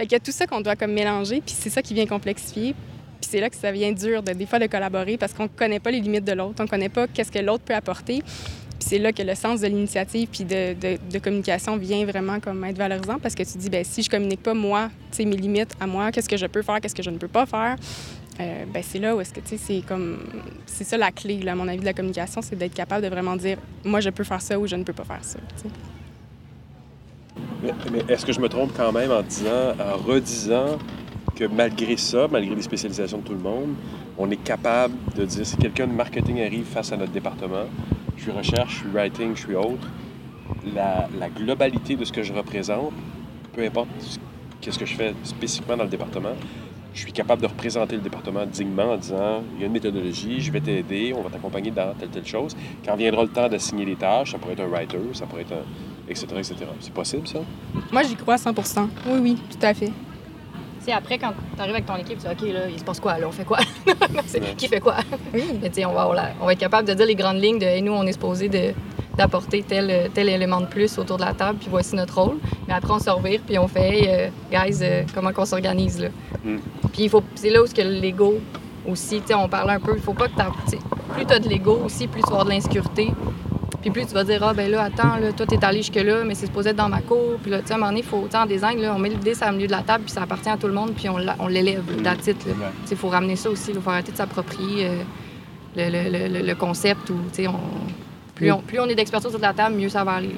y 0.09 0.15
a 0.15 0.19
tout 0.19 0.31
ça 0.31 0.47
qu'on 0.47 0.61
doit 0.61 0.75
comme 0.75 0.93
mélanger, 0.93 1.41
puis 1.45 1.55
c'est 1.57 1.69
ça 1.69 1.81
qui 1.81 1.93
vient 1.93 2.05
complexifier. 2.05 2.73
Puis 3.21 3.29
c'est 3.31 3.39
là 3.39 3.49
que 3.49 3.55
ça 3.55 3.71
vient 3.71 3.91
dur, 3.91 4.23
de, 4.23 4.33
des 4.33 4.45
fois, 4.45 4.59
de 4.59 4.67
collaborer 4.67 5.17
parce 5.17 5.33
qu'on 5.33 5.43
ne 5.43 5.47
connaît 5.49 5.79
pas 5.79 5.91
les 5.91 5.99
limites 5.99 6.25
de 6.25 6.33
l'autre, 6.33 6.55
on 6.59 6.63
ne 6.63 6.67
connaît 6.67 6.89
pas 6.89 7.07
qu'est-ce 7.07 7.31
que 7.31 7.39
l'autre 7.39 7.63
peut 7.63 7.75
apporter. 7.75 8.21
Puis 8.79 8.89
c'est 8.89 8.99
là 8.99 9.11
que 9.11 9.23
le 9.23 9.33
sens 9.33 9.61
de 9.61 9.67
l'initiative 9.67 10.27
puis 10.31 10.43
de, 10.43 10.75
de, 10.75 11.19
communication 11.19 11.77
vient 11.77 12.05
vraiment 12.05 12.39
comme 12.39 12.63
être 12.63 12.77
valorisant 12.77 13.17
parce 13.17 13.33
que 13.33 13.41
tu 13.41 13.57
dis, 13.57 13.69
ben 13.71 13.83
si 13.83 14.03
je 14.03 14.09
communique 14.09 14.43
pas 14.43 14.53
moi, 14.53 14.89
tu 15.11 15.17
sais, 15.17 15.25
mes 15.25 15.35
limites 15.35 15.73
à 15.79 15.87
moi, 15.87 16.11
qu'est-ce 16.11 16.29
que 16.29 16.37
je 16.37 16.45
peux 16.45 16.61
faire, 16.61 16.79
qu'est-ce 16.79 16.93
que 16.93 17.01
je 17.01 17.09
ne 17.09 17.17
peux 17.17 17.27
pas 17.27 17.47
faire, 17.47 17.75
euh, 18.39 18.65
ben 18.71 18.83
c'est 18.83 18.99
là 18.99 19.15
où 19.15 19.21
est-ce 19.21 19.33
que, 19.33 19.41
c'est 20.65 20.83
ça 20.83 20.97
la 20.97 21.11
clé, 21.11 21.47
à 21.47 21.55
mon 21.55 21.67
avis, 21.67 21.79
de 21.79 21.85
la 21.85 21.93
communication, 21.93 22.41
c'est 22.41 22.55
d'être 22.55 22.73
capable 22.73 23.03
de 23.03 23.09
vraiment 23.09 23.35
dire, 23.35 23.57
moi, 23.83 23.99
je 23.99 24.09
peux 24.09 24.23
faire 24.23 24.41
ça 24.41 24.59
ou 24.59 24.67
je 24.67 24.75
ne 24.75 24.83
peux 24.83 24.93
pas 24.93 25.05
faire 25.05 25.23
ça, 25.23 25.39
Mais, 27.63 28.03
est-ce 28.07 28.25
que 28.25 28.33
je 28.33 28.39
me 28.39 28.47
trompe 28.47 28.71
quand 28.77 28.91
même 28.91 29.11
en 29.11 29.23
disant, 29.23 29.73
en 29.79 29.97
redisant 29.97 30.77
que 31.35 31.45
malgré 31.45 31.97
ça, 31.97 32.27
malgré 32.29 32.53
les 32.55 32.61
spécialisations 32.61 33.19
de 33.19 33.23
tout 33.23 33.33
le 33.33 33.39
monde, 33.39 33.73
on 34.17 34.29
est 34.29 34.43
capable 34.43 34.93
de 35.15 35.25
dire, 35.25 35.45
si 35.45 35.57
quelqu'un 35.57 35.87
de 35.87 35.93
marketing 35.93 36.41
arrive 36.41 36.65
face 36.65 36.91
à 36.91 36.97
notre 36.97 37.11
département, 37.11 37.65
je 38.15 38.23
suis 38.23 38.31
recherche, 38.31 38.73
je 38.73 38.79
suis 38.79 38.89
writing, 38.89 39.35
je 39.35 39.41
suis 39.41 39.55
autre, 39.55 39.87
la, 40.75 41.07
la 41.19 41.29
globalité 41.29 41.95
de 41.95 42.05
ce 42.05 42.11
que 42.11 42.21
je 42.21 42.33
représente, 42.33 42.93
peu 43.53 43.63
importe 43.63 43.89
qu'est-ce 44.61 44.77
que 44.77 44.85
je 44.85 44.95
fais 44.95 45.13
spécifiquement 45.23 45.77
dans 45.77 45.83
le 45.83 45.89
département, 45.89 46.33
je 46.97 47.03
suis 47.03 47.11
capable 47.11 47.43
de 47.43 47.47
représenter 47.47 47.95
le 47.95 48.01
département 48.01 48.43
dignement 48.47 48.93
en 48.93 48.97
disant 48.97 49.43
il 49.55 49.61
y 49.61 49.63
a 49.63 49.67
une 49.67 49.71
méthodologie, 49.71 50.41
je 50.41 50.51
vais 50.51 50.59
t'aider, 50.59 51.13
on 51.15 51.21
va 51.21 51.29
t'accompagner 51.29 51.69
dans 51.69 51.93
telle 51.93 52.09
telle 52.09 52.25
chose. 52.25 52.57
Quand 52.83 52.95
viendra 52.95 53.21
le 53.21 53.29
temps 53.29 53.47
d'assigner 53.47 53.85
les 53.85 53.95
tâches, 53.95 54.31
ça 54.31 54.39
pourrait 54.39 54.53
être 54.53 54.61
un 54.61 54.67
writer, 54.67 54.97
ça 55.13 55.27
pourrait 55.27 55.43
être 55.43 55.53
un. 55.53 56.09
etc. 56.09 56.25
etc. 56.37 56.55
C'est 56.79 56.93
possible, 56.93 57.27
ça? 57.27 57.39
Moi, 57.91 58.01
j'y 58.01 58.15
crois 58.15 58.33
à 58.33 58.37
100% 58.37 58.87
Oui, 59.09 59.19
oui, 59.21 59.37
tout 59.51 59.63
à 59.63 59.75
fait. 59.75 59.91
sais, 60.79 60.91
après, 60.91 61.19
quand 61.19 61.33
tu 61.55 61.61
arrives 61.61 61.75
avec 61.75 61.85
ton 61.85 61.97
équipe, 61.97 62.17
tu 62.17 62.27
dis 62.27 62.47
OK, 62.47 62.51
là, 62.51 62.67
il 62.67 62.79
se 62.79 62.83
passe 62.83 62.99
quoi? 62.99 63.19
Là, 63.19 63.27
on 63.27 63.31
fait 63.31 63.45
quoi? 63.45 63.59
Qui 64.57 64.67
fait 64.67 64.79
quoi? 64.79 64.95
Oui. 65.35 65.43
Mais 65.61 65.85
on 65.85 65.93
va, 65.93 66.33
on 66.41 66.45
va 66.47 66.53
être 66.53 66.59
capable 66.59 66.87
de 66.87 66.95
dire 66.95 67.05
les 67.05 67.15
grandes 67.15 67.39
lignes 67.39 67.59
de 67.59 67.79
nous, 67.81 67.91
on 67.93 68.07
est 68.07 68.13
supposé 68.13 68.49
de 68.49 68.73
d'apporter 69.17 69.63
tel, 69.63 70.09
tel 70.13 70.29
élément 70.29 70.61
de 70.61 70.67
plus 70.67 70.97
autour 70.97 71.17
de 71.17 71.23
la 71.23 71.33
table, 71.33 71.57
puis 71.59 71.67
voici 71.69 71.95
notre 71.95 72.21
rôle. 72.21 72.37
Mais 72.67 72.73
après, 72.73 72.93
on 72.93 72.99
se 72.99 73.09
revire, 73.09 73.41
puis 73.45 73.57
on 73.57 73.67
fait, 73.67 74.03
euh, 74.07 74.29
guys, 74.51 74.79
euh, 74.81 75.03
comment 75.13 75.33
qu'on 75.33 75.45
s'organise, 75.45 75.99
là. 75.99 76.09
Mm. 76.43 76.57
Puis 76.93 77.09
c'est 77.35 77.49
là 77.49 77.63
où 77.63 77.65
que 77.65 77.81
l'ego 77.81 78.35
aussi, 78.87 79.21
tu 79.21 79.27
sais, 79.27 79.33
on 79.33 79.49
parle 79.49 79.71
un 79.71 79.79
peu, 79.79 79.93
il 79.95 80.01
faut 80.01 80.13
pas 80.13 80.27
que 80.27 80.33
tu 80.69 80.77
plus 81.13 81.25
tu 81.25 81.33
as 81.33 81.39
de 81.39 81.49
l'ego 81.49 81.81
aussi, 81.85 82.07
plus 82.07 82.21
tu 82.21 82.27
vas 82.27 82.39
avoir 82.39 82.45
de 82.45 82.51
l'insécurité. 82.51 83.11
Puis 83.81 83.91
plus 83.91 84.05
tu 84.05 84.13
vas 84.13 84.23
dire, 84.23 84.43
ah 84.43 84.53
ben 84.53 84.69
là, 84.69 84.83
attends, 84.83 85.17
là, 85.17 85.31
toi, 85.33 85.45
t'es 85.45 85.63
allé 85.63 85.79
jusque-là, 85.79 86.23
mais 86.25 86.35
c'est 86.35 86.47
supposé 86.47 86.69
être 86.69 86.75
dans 86.75 86.89
ma 86.89 87.01
cour. 87.01 87.37
Puis 87.41 87.51
là, 87.51 87.61
tu 87.61 87.67
sais, 87.67 87.73
à 87.73 87.75
un 87.75 87.79
moment 87.79 87.91
donné, 87.91 88.03
faut, 88.03 88.27
en 88.33 88.45
design, 88.45 88.79
là, 88.79 88.93
on 88.95 88.99
met 88.99 89.09
le 89.09 89.15
dé 89.15 89.33
au 89.33 89.51
milieu 89.51 89.67
de 89.67 89.71
la 89.71 89.81
table, 89.81 90.03
puis 90.05 90.13
ça 90.13 90.21
appartient 90.23 90.49
à 90.49 90.57
tout 90.57 90.67
le 90.67 90.73
monde, 90.73 90.93
puis 90.95 91.07
on 91.09 91.47
l'élève, 91.47 91.83
mm. 91.83 92.17
titre. 92.17 92.45
Il 92.89 92.97
faut 92.97 93.09
ramener 93.09 93.35
ça 93.35 93.49
aussi, 93.49 93.71
il 93.73 93.81
faut 93.81 93.89
arrêter 93.89 94.11
de 94.11 94.17
s'approprier 94.17 94.87
euh, 94.87 95.03
le, 95.75 96.29
le, 96.29 96.41
le, 96.45 96.55
concept. 96.55 97.09
Ou, 97.09 97.15
on, 97.47 97.53
plus, 98.37 98.51
on, 98.51 98.61
plus 98.61 98.79
on 98.79 98.85
est 98.85 98.95
d'expertise 98.95 99.31
sur 99.31 99.39
la 99.39 99.53
table, 99.53 99.75
mieux 99.75 99.89
ça 99.89 100.03
va 100.03 100.13
aller. 100.13 100.35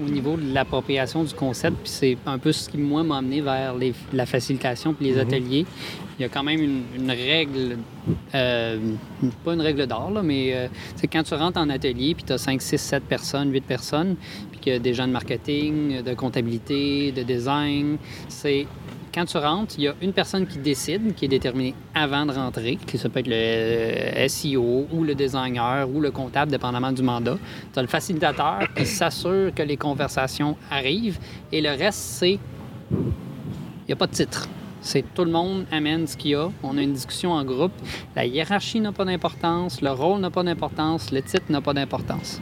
Au 0.00 0.10
niveau 0.10 0.36
de 0.36 0.52
l'appropriation 0.52 1.24
du 1.24 1.32
concept, 1.32 1.76
puis 1.78 1.90
c'est 1.90 2.18
un 2.26 2.38
peu 2.38 2.52
ce 2.52 2.68
qui, 2.68 2.76
moi, 2.76 3.02
m'a 3.02 3.18
amené 3.18 3.40
vers 3.40 3.74
la 4.12 4.26
facilitation 4.26 4.92
puis 4.92 5.06
les 5.06 5.14
mhm. 5.14 5.20
ateliers. 5.20 5.66
Il 6.18 6.22
y 6.22 6.24
a 6.24 6.28
quand 6.28 6.42
même 6.42 6.60
une, 6.60 7.10
règle, 7.10 7.78
euh, 8.34 8.78
pas 9.44 9.54
une 9.54 9.60
règle 9.60 9.86
d'or, 9.86 10.10
mais 10.22 10.52
euh, 10.52 10.66
c'est 10.96 11.06
quand 11.06 11.22
tu 11.22 11.32
rentres 11.34 11.60
en 11.60 11.70
atelier 11.70 12.14
puis 12.14 12.24
tu 12.24 12.32
as 12.32 12.38
5, 12.38 12.60
6, 12.60 12.76
7 12.76 13.04
personnes, 13.04 13.52
8 13.52 13.64
personnes, 13.64 14.16
puis 14.50 14.60
qu'il 14.60 14.72
y 14.72 14.76
a 14.76 14.80
des 14.80 14.94
gens 14.94 15.06
de 15.06 15.12
marketing, 15.12 16.02
de 16.02 16.14
comptabilité, 16.14 17.12
de 17.12 17.22
design, 17.22 17.98
c'est 18.28 18.66
quand 19.18 19.24
tu 19.24 19.38
rentres, 19.38 19.74
il 19.78 19.84
y 19.84 19.88
a 19.88 19.94
une 20.00 20.12
personne 20.12 20.46
qui 20.46 20.58
décide, 20.58 21.12
qui 21.16 21.24
est 21.24 21.28
déterminée 21.28 21.74
avant 21.92 22.24
de 22.24 22.30
rentrer, 22.30 22.76
qui 22.76 22.98
ça 22.98 23.08
peut 23.08 23.18
être 23.18 23.26
le 23.26 23.34
euh, 23.34 24.28
SEO 24.28 24.86
ou 24.92 25.02
le 25.02 25.16
designer 25.16 25.88
ou 25.88 26.00
le 26.00 26.12
comptable, 26.12 26.52
dépendamment 26.52 26.92
du 26.92 27.02
mandat. 27.02 27.36
Tu 27.72 27.78
as 27.80 27.82
le 27.82 27.88
facilitateur 27.88 28.60
qui 28.76 28.86
s'assure 28.86 29.52
que 29.52 29.62
les 29.64 29.76
conversations 29.76 30.56
arrivent 30.70 31.18
et 31.50 31.60
le 31.60 31.70
reste, 31.70 31.98
c'est. 31.98 32.38
Il 32.92 33.88
n'y 33.88 33.92
a 33.92 33.96
pas 33.96 34.06
de 34.06 34.12
titre. 34.12 34.48
C'est 34.80 35.04
tout 35.14 35.24
le 35.24 35.30
monde 35.30 35.66
amène 35.70 36.06
ce 36.06 36.16
qu'il 36.16 36.32
y 36.32 36.34
a. 36.34 36.48
On 36.62 36.78
a 36.78 36.82
une 36.82 36.92
discussion 36.92 37.32
en 37.32 37.44
groupe. 37.44 37.72
La 38.14 38.26
hiérarchie 38.26 38.80
n'a 38.80 38.92
pas 38.92 39.04
d'importance, 39.04 39.82
le 39.82 39.90
rôle 39.90 40.20
n'a 40.20 40.30
pas 40.30 40.42
d'importance, 40.42 41.10
le 41.10 41.22
titre 41.22 41.44
n'a 41.50 41.60
pas 41.60 41.74
d'importance. 41.74 42.40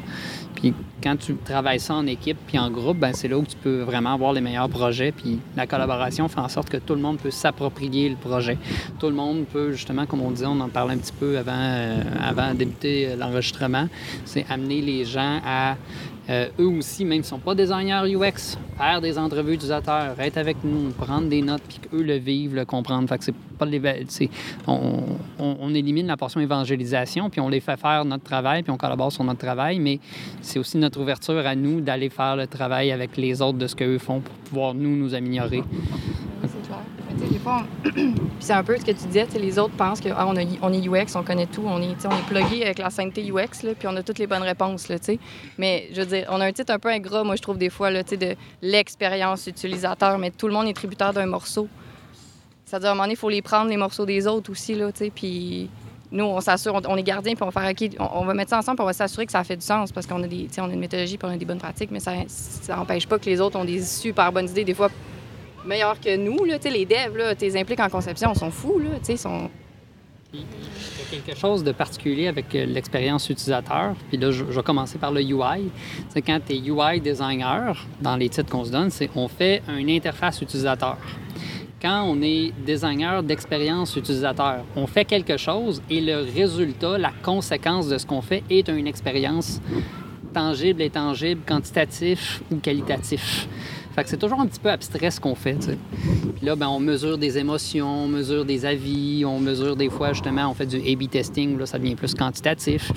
Puis 0.54 0.72
quand 1.02 1.16
tu 1.16 1.36
travailles 1.36 1.80
ça 1.80 1.94
en 1.94 2.06
équipe 2.06 2.38
puis 2.46 2.58
en 2.58 2.70
groupe, 2.70 2.98
ben 2.98 3.12
c'est 3.12 3.28
là 3.28 3.38
où 3.38 3.44
tu 3.44 3.56
peux 3.56 3.82
vraiment 3.82 4.14
avoir 4.14 4.32
les 4.32 4.40
meilleurs 4.40 4.68
projets. 4.68 5.12
Puis 5.12 5.38
la 5.56 5.66
collaboration 5.66 6.28
fait 6.28 6.40
en 6.40 6.48
sorte 6.48 6.70
que 6.70 6.78
tout 6.78 6.94
le 6.94 7.00
monde 7.00 7.18
peut 7.18 7.30
s'approprier 7.30 8.08
le 8.08 8.16
projet. 8.16 8.58
Tout 8.98 9.08
le 9.08 9.14
monde 9.14 9.44
peut, 9.46 9.72
justement, 9.72 10.06
comme 10.06 10.22
on 10.22 10.30
dit, 10.30 10.44
on 10.46 10.60
en 10.60 10.68
parlait 10.68 10.94
un 10.94 10.98
petit 10.98 11.12
peu 11.12 11.38
avant, 11.38 11.52
euh, 11.54 12.02
avant 12.20 12.52
de 12.52 12.58
débuter 12.58 13.16
l'enregistrement, 13.16 13.88
c'est 14.24 14.46
amener 14.48 14.80
les 14.80 15.04
gens 15.04 15.40
à 15.44 15.76
euh, 16.28 16.48
eux 16.58 16.66
aussi, 16.66 17.04
même 17.04 17.22
s'ils 17.22 17.34
ne 17.34 17.38
sont 17.38 17.38
pas 17.38 17.54
designers 17.54 18.02
UX, 18.04 18.58
faire 18.76 19.00
des 19.00 19.16
entrevues 19.16 19.54
utilisateurs, 19.54 20.18
être 20.18 20.36
avec 20.38 20.56
nous, 20.64 20.90
prendre 20.90 21.28
des 21.28 21.42
notes, 21.42 21.62
puis 21.68 21.78
qu'eux 21.78 22.02
le 22.02 22.16
vivent, 22.16 22.54
le 22.54 22.64
comprendre. 22.64 23.08
C'est 23.20 23.34
pas 23.58 23.66
on, 24.66 25.02
on, 25.38 25.56
on, 25.60 25.74
élimine 25.74 26.06
la 26.06 26.16
portion 26.16 26.40
évangélisation, 26.40 27.30
puis 27.30 27.40
on 27.40 27.48
les 27.48 27.60
fait 27.60 27.78
faire 27.78 28.04
notre 28.04 28.24
travail, 28.24 28.62
puis 28.62 28.72
on 28.72 28.76
collabore 28.76 29.12
sur 29.12 29.24
notre 29.24 29.38
travail, 29.38 29.78
mais 29.78 30.00
c'est 30.42 30.58
aussi 30.58 30.78
notre 30.78 31.00
ouverture 31.00 31.46
à 31.46 31.54
nous 31.54 31.80
d'aller 31.80 32.10
faire 32.10 32.36
le 32.36 32.46
travail 32.46 32.90
avec 32.90 33.16
les 33.16 33.40
autres 33.40 33.58
de 33.58 33.66
ce 33.66 33.76
qu'eux 33.76 33.98
font 33.98 34.20
pour 34.20 34.34
pouvoir 34.34 34.74
nous 34.74 34.96
nous 34.96 35.14
améliorer 35.14 35.62
des 37.14 37.36
c'est 38.40 38.52
un 38.52 38.64
peu 38.64 38.76
ce 38.76 38.84
que 38.84 38.92
tu 38.92 39.06
disais, 39.06 39.26
les 39.38 39.58
autres 39.58 39.74
pensent 39.74 40.00
qu'on 40.00 40.12
ah, 40.16 40.26
on 40.26 40.72
est 40.72 40.86
UX, 40.86 41.16
on 41.16 41.22
connaît 41.22 41.46
tout, 41.46 41.62
on 41.64 41.80
est, 41.80 42.06
on 42.06 42.10
est 42.10 42.26
plugué 42.26 42.64
avec 42.64 42.78
la 42.78 42.90
sainteté 42.90 43.30
UX, 43.30 43.62
là, 43.62 43.74
puis 43.78 43.88
on 43.88 43.96
a 43.96 44.02
toutes 44.02 44.18
les 44.18 44.26
bonnes 44.26 44.42
réponses. 44.42 44.88
Là, 44.88 44.96
mais 45.58 45.88
je 45.92 46.00
veux 46.00 46.06
dire, 46.06 46.26
on 46.30 46.40
a 46.40 46.46
un 46.46 46.52
titre 46.52 46.72
un 46.72 46.78
peu 46.78 46.88
ingrat, 46.88 47.24
moi, 47.24 47.36
je 47.36 47.42
trouve, 47.42 47.58
des 47.58 47.70
fois, 47.70 47.90
là, 47.90 48.02
de 48.02 48.36
l'expérience 48.62 49.46
utilisateur, 49.46 50.18
mais 50.18 50.30
tout 50.30 50.46
le 50.46 50.52
monde 50.52 50.66
est 50.66 50.72
tributaire 50.72 51.12
d'un 51.12 51.26
morceau. 51.26 51.68
C'est-à-dire, 52.64 52.88
à 52.88 52.92
un 52.92 52.94
moment 52.94 53.04
donné, 53.04 53.14
il 53.14 53.18
faut 53.18 53.28
les 53.28 53.42
prendre, 53.42 53.70
les 53.70 53.76
morceaux 53.76 54.06
des 54.06 54.26
autres 54.26 54.50
aussi, 54.50 54.74
là, 54.74 54.90
puis 55.14 55.70
nous, 56.10 56.24
on 56.24 56.40
s'assure, 56.40 56.80
on, 56.88 56.96
est 56.96 57.02
gardien, 57.02 57.34
puis 57.34 57.42
on 57.42 57.50
va 57.50 57.60
faire, 57.60 57.70
OK, 57.70 57.96
on, 57.98 58.24
va 58.24 58.34
mettre 58.34 58.50
ça 58.50 58.58
ensemble, 58.58 58.76
puis 58.76 58.82
on 58.84 58.86
va 58.86 58.92
s'assurer 58.92 59.26
que 59.26 59.32
ça 59.32 59.44
fait 59.44 59.56
du 59.56 59.64
sens, 59.64 59.92
parce 59.92 60.06
qu'on 60.06 60.22
a, 60.22 60.26
des, 60.26 60.48
on 60.58 60.64
a 60.64 60.72
une 60.72 60.80
méthodologie, 60.80 61.18
puis 61.18 61.28
on 61.28 61.32
a 61.32 61.36
des 61.36 61.44
bonnes 61.44 61.58
pratiques, 61.58 61.90
mais 61.90 62.00
ça 62.00 62.12
n'empêche 62.76 63.06
pas 63.06 63.18
que 63.18 63.26
les 63.26 63.40
autres 63.40 63.58
ont 63.58 63.64
des 63.64 63.82
super 63.82 64.32
bonnes 64.32 64.48
idées. 64.48 64.64
Des 64.64 64.74
fois, 64.74 64.90
meilleurs 65.66 66.00
que 66.00 66.16
nous. 66.16 66.44
Les 66.44 66.86
devs, 66.86 67.36
tes 67.36 67.58
impliques 67.58 67.80
en 67.80 67.88
conception, 67.88 68.34
sont 68.34 68.50
fous. 68.50 68.80
Sont... 69.16 69.50
Il 70.32 70.40
y 70.40 70.42
a 70.42 71.20
quelque 71.20 71.38
chose 71.38 71.62
de 71.62 71.72
particulier 71.72 72.26
avec 72.26 72.54
euh, 72.54 72.66
l'expérience 72.66 73.30
utilisateur. 73.30 73.94
Puis 74.08 74.18
là, 74.18 74.30
je, 74.30 74.44
je 74.50 74.56
vais 74.56 74.62
commencer 74.62 74.98
par 74.98 75.12
le 75.12 75.22
UI. 75.22 75.70
C'est 76.08 76.22
quand 76.22 76.40
tu 76.46 76.54
es 76.54 76.58
UI 76.58 77.00
designer, 77.00 77.86
dans 78.00 78.16
les 78.16 78.28
titres 78.28 78.50
qu'on 78.50 78.64
se 78.64 78.70
donne, 78.70 78.90
c'est 78.90 79.08
on 79.14 79.28
fait 79.28 79.62
une 79.68 79.88
interface 79.88 80.42
utilisateur. 80.42 80.98
Quand 81.80 82.04
on 82.04 82.20
est 82.22 82.52
designer 82.64 83.22
d'expérience 83.22 83.96
utilisateur, 83.96 84.64
on 84.74 84.86
fait 84.86 85.04
quelque 85.04 85.36
chose 85.36 85.82
et 85.90 86.00
le 86.00 86.26
résultat, 86.34 86.96
la 86.98 87.12
conséquence 87.22 87.88
de 87.88 87.98
ce 87.98 88.06
qu'on 88.06 88.22
fait 88.22 88.42
est 88.48 88.68
une 88.68 88.86
expérience 88.86 89.60
tangible, 90.32 90.82
intangible, 90.82 91.42
quantitatif 91.46 92.42
ou 92.50 92.56
qualitatif. 92.56 93.46
Fait 93.96 94.04
que 94.04 94.10
c'est 94.10 94.18
toujours 94.18 94.40
un 94.40 94.46
petit 94.46 94.60
peu 94.60 94.68
abstrait 94.70 95.10
ce 95.10 95.18
qu'on 95.18 95.34
fait. 95.34 95.54
tu 95.54 95.62
sais. 95.68 95.78
Puis 96.36 96.44
là, 96.46 96.54
ben, 96.54 96.68
on 96.68 96.78
mesure 96.78 97.16
des 97.16 97.38
émotions, 97.38 98.04
on 98.04 98.08
mesure 98.08 98.44
des 98.44 98.66
avis, 98.66 99.24
on 99.24 99.40
mesure 99.40 99.74
des 99.74 99.88
fois, 99.88 100.12
justement, 100.12 100.48
on 100.50 100.54
fait 100.54 100.66
du 100.66 100.76
A-B 100.76 101.08
testing, 101.10 101.58
là, 101.58 101.64
ça 101.66 101.78
devient 101.78 101.94
plus 101.94 102.14
quantitatif. 102.14 102.92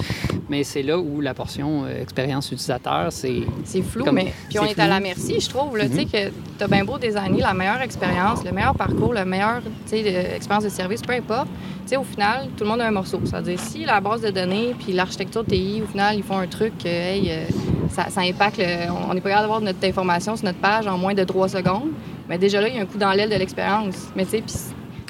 Mais 0.49 0.63
c'est 0.65 0.83
là 0.83 0.99
où 0.99 1.21
la 1.21 1.33
portion 1.33 1.85
euh, 1.85 2.01
expérience 2.01 2.51
utilisateur, 2.51 3.11
c'est. 3.11 3.43
C'est 3.63 3.81
flou, 3.81 4.03
Comme- 4.03 4.15
mais 4.15 4.33
puis 4.49 4.59
on 4.59 4.65
est 4.65 4.77
à 4.79 4.87
la 4.87 4.99
merci, 4.99 5.39
je 5.39 5.47
trouve. 5.49 5.77
Là, 5.77 5.87
Tu 5.87 5.95
sais 5.95 6.05
que 6.05 6.31
t'as 6.57 6.67
bien 6.67 6.83
beau 6.83 6.97
designer 6.97 7.39
la 7.39 7.53
meilleure 7.53 7.81
expérience, 7.81 8.43
le 8.43 8.51
meilleur 8.51 8.75
parcours, 8.75 9.13
le 9.13 9.23
meilleur 9.25 9.61
tu 9.63 9.69
sais, 9.97 10.03
de- 10.03 10.35
expérience 10.35 10.65
de 10.65 10.69
service, 10.69 11.01
peu 11.01 11.13
importe. 11.13 11.47
Tu 11.83 11.89
sais, 11.95 11.97
au 11.97 12.03
final, 12.03 12.47
tout 12.57 12.63
le 12.65 12.69
monde 12.69 12.81
a 12.81 12.87
un 12.87 12.91
morceau. 12.91 13.19
C'est-à-dire, 13.23 13.59
si 13.59 13.85
la 13.85 14.01
base 14.01 14.21
de 14.21 14.29
données 14.31 14.75
puis 14.77 14.91
l'architecture 14.93 15.45
TI, 15.45 15.81
au 15.83 15.87
final, 15.87 16.17
ils 16.17 16.23
font 16.23 16.37
un 16.37 16.47
truc, 16.47 16.73
hey, 16.85 17.29
euh, 17.31 17.45
ça, 17.91 18.09
ça 18.09 18.21
impacte, 18.21 18.57
le- 18.57 18.91
on 19.09 19.13
n'est 19.13 19.21
pas 19.21 19.29
capable 19.29 19.43
d'avoir 19.43 19.61
notre 19.61 19.83
information 19.87 20.35
sur 20.35 20.45
notre 20.45 20.59
page 20.59 20.87
en 20.89 20.97
moins 20.97 21.13
de 21.13 21.23
3 21.23 21.47
secondes, 21.49 21.89
mais 22.27 22.37
déjà 22.37 22.59
là, 22.61 22.67
il 22.67 22.75
y 22.75 22.79
a 22.79 22.81
un 22.81 22.85
coup 22.85 22.97
dans 22.97 23.11
l'aile 23.11 23.29
de 23.29 23.35
l'expérience. 23.35 24.09
Mais 24.15 24.25
tu 24.25 24.31
sais, 24.31 24.41
puis 24.41 24.55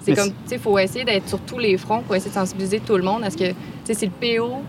c'est 0.04 0.14
comme, 0.14 0.30
tu 0.30 0.34
sais, 0.46 0.56
il 0.56 0.62
faut 0.62 0.78
essayer 0.80 1.04
d'être 1.06 1.28
sur 1.28 1.40
tous 1.40 1.58
les 1.60 1.78
fronts 1.78 2.02
pour 2.02 2.16
essayer 2.16 2.30
de 2.32 2.36
sensibiliser 2.36 2.80
tout 2.80 2.96
le 2.98 3.04
monde 3.04 3.24
à 3.24 3.30
ce 3.30 3.38
que, 3.38 3.50
tu 3.50 3.56
sais, 3.86 3.94
c'est 3.94 4.06
le 4.08 4.12
PO 4.40 4.62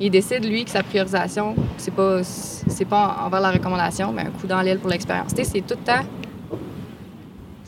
il 0.00 0.10
décide, 0.10 0.44
lui, 0.44 0.64
que 0.64 0.70
sa 0.70 0.82
priorisation, 0.82 1.54
c'est 1.76 1.94
pas, 1.94 2.24
c'est 2.24 2.84
pas 2.86 3.18
envers 3.24 3.40
la 3.40 3.52
recommandation, 3.52 4.12
mais 4.12 4.22
un 4.22 4.30
coup 4.30 4.48
dans 4.48 4.60
l'aile 4.60 4.78
pour 4.80 4.90
l'expérience. 4.90 5.32
Tu 5.32 5.44
sais, 5.44 5.50
c'est 5.52 5.60
tout 5.60 5.76
le 5.78 5.84
temps. 5.84 6.02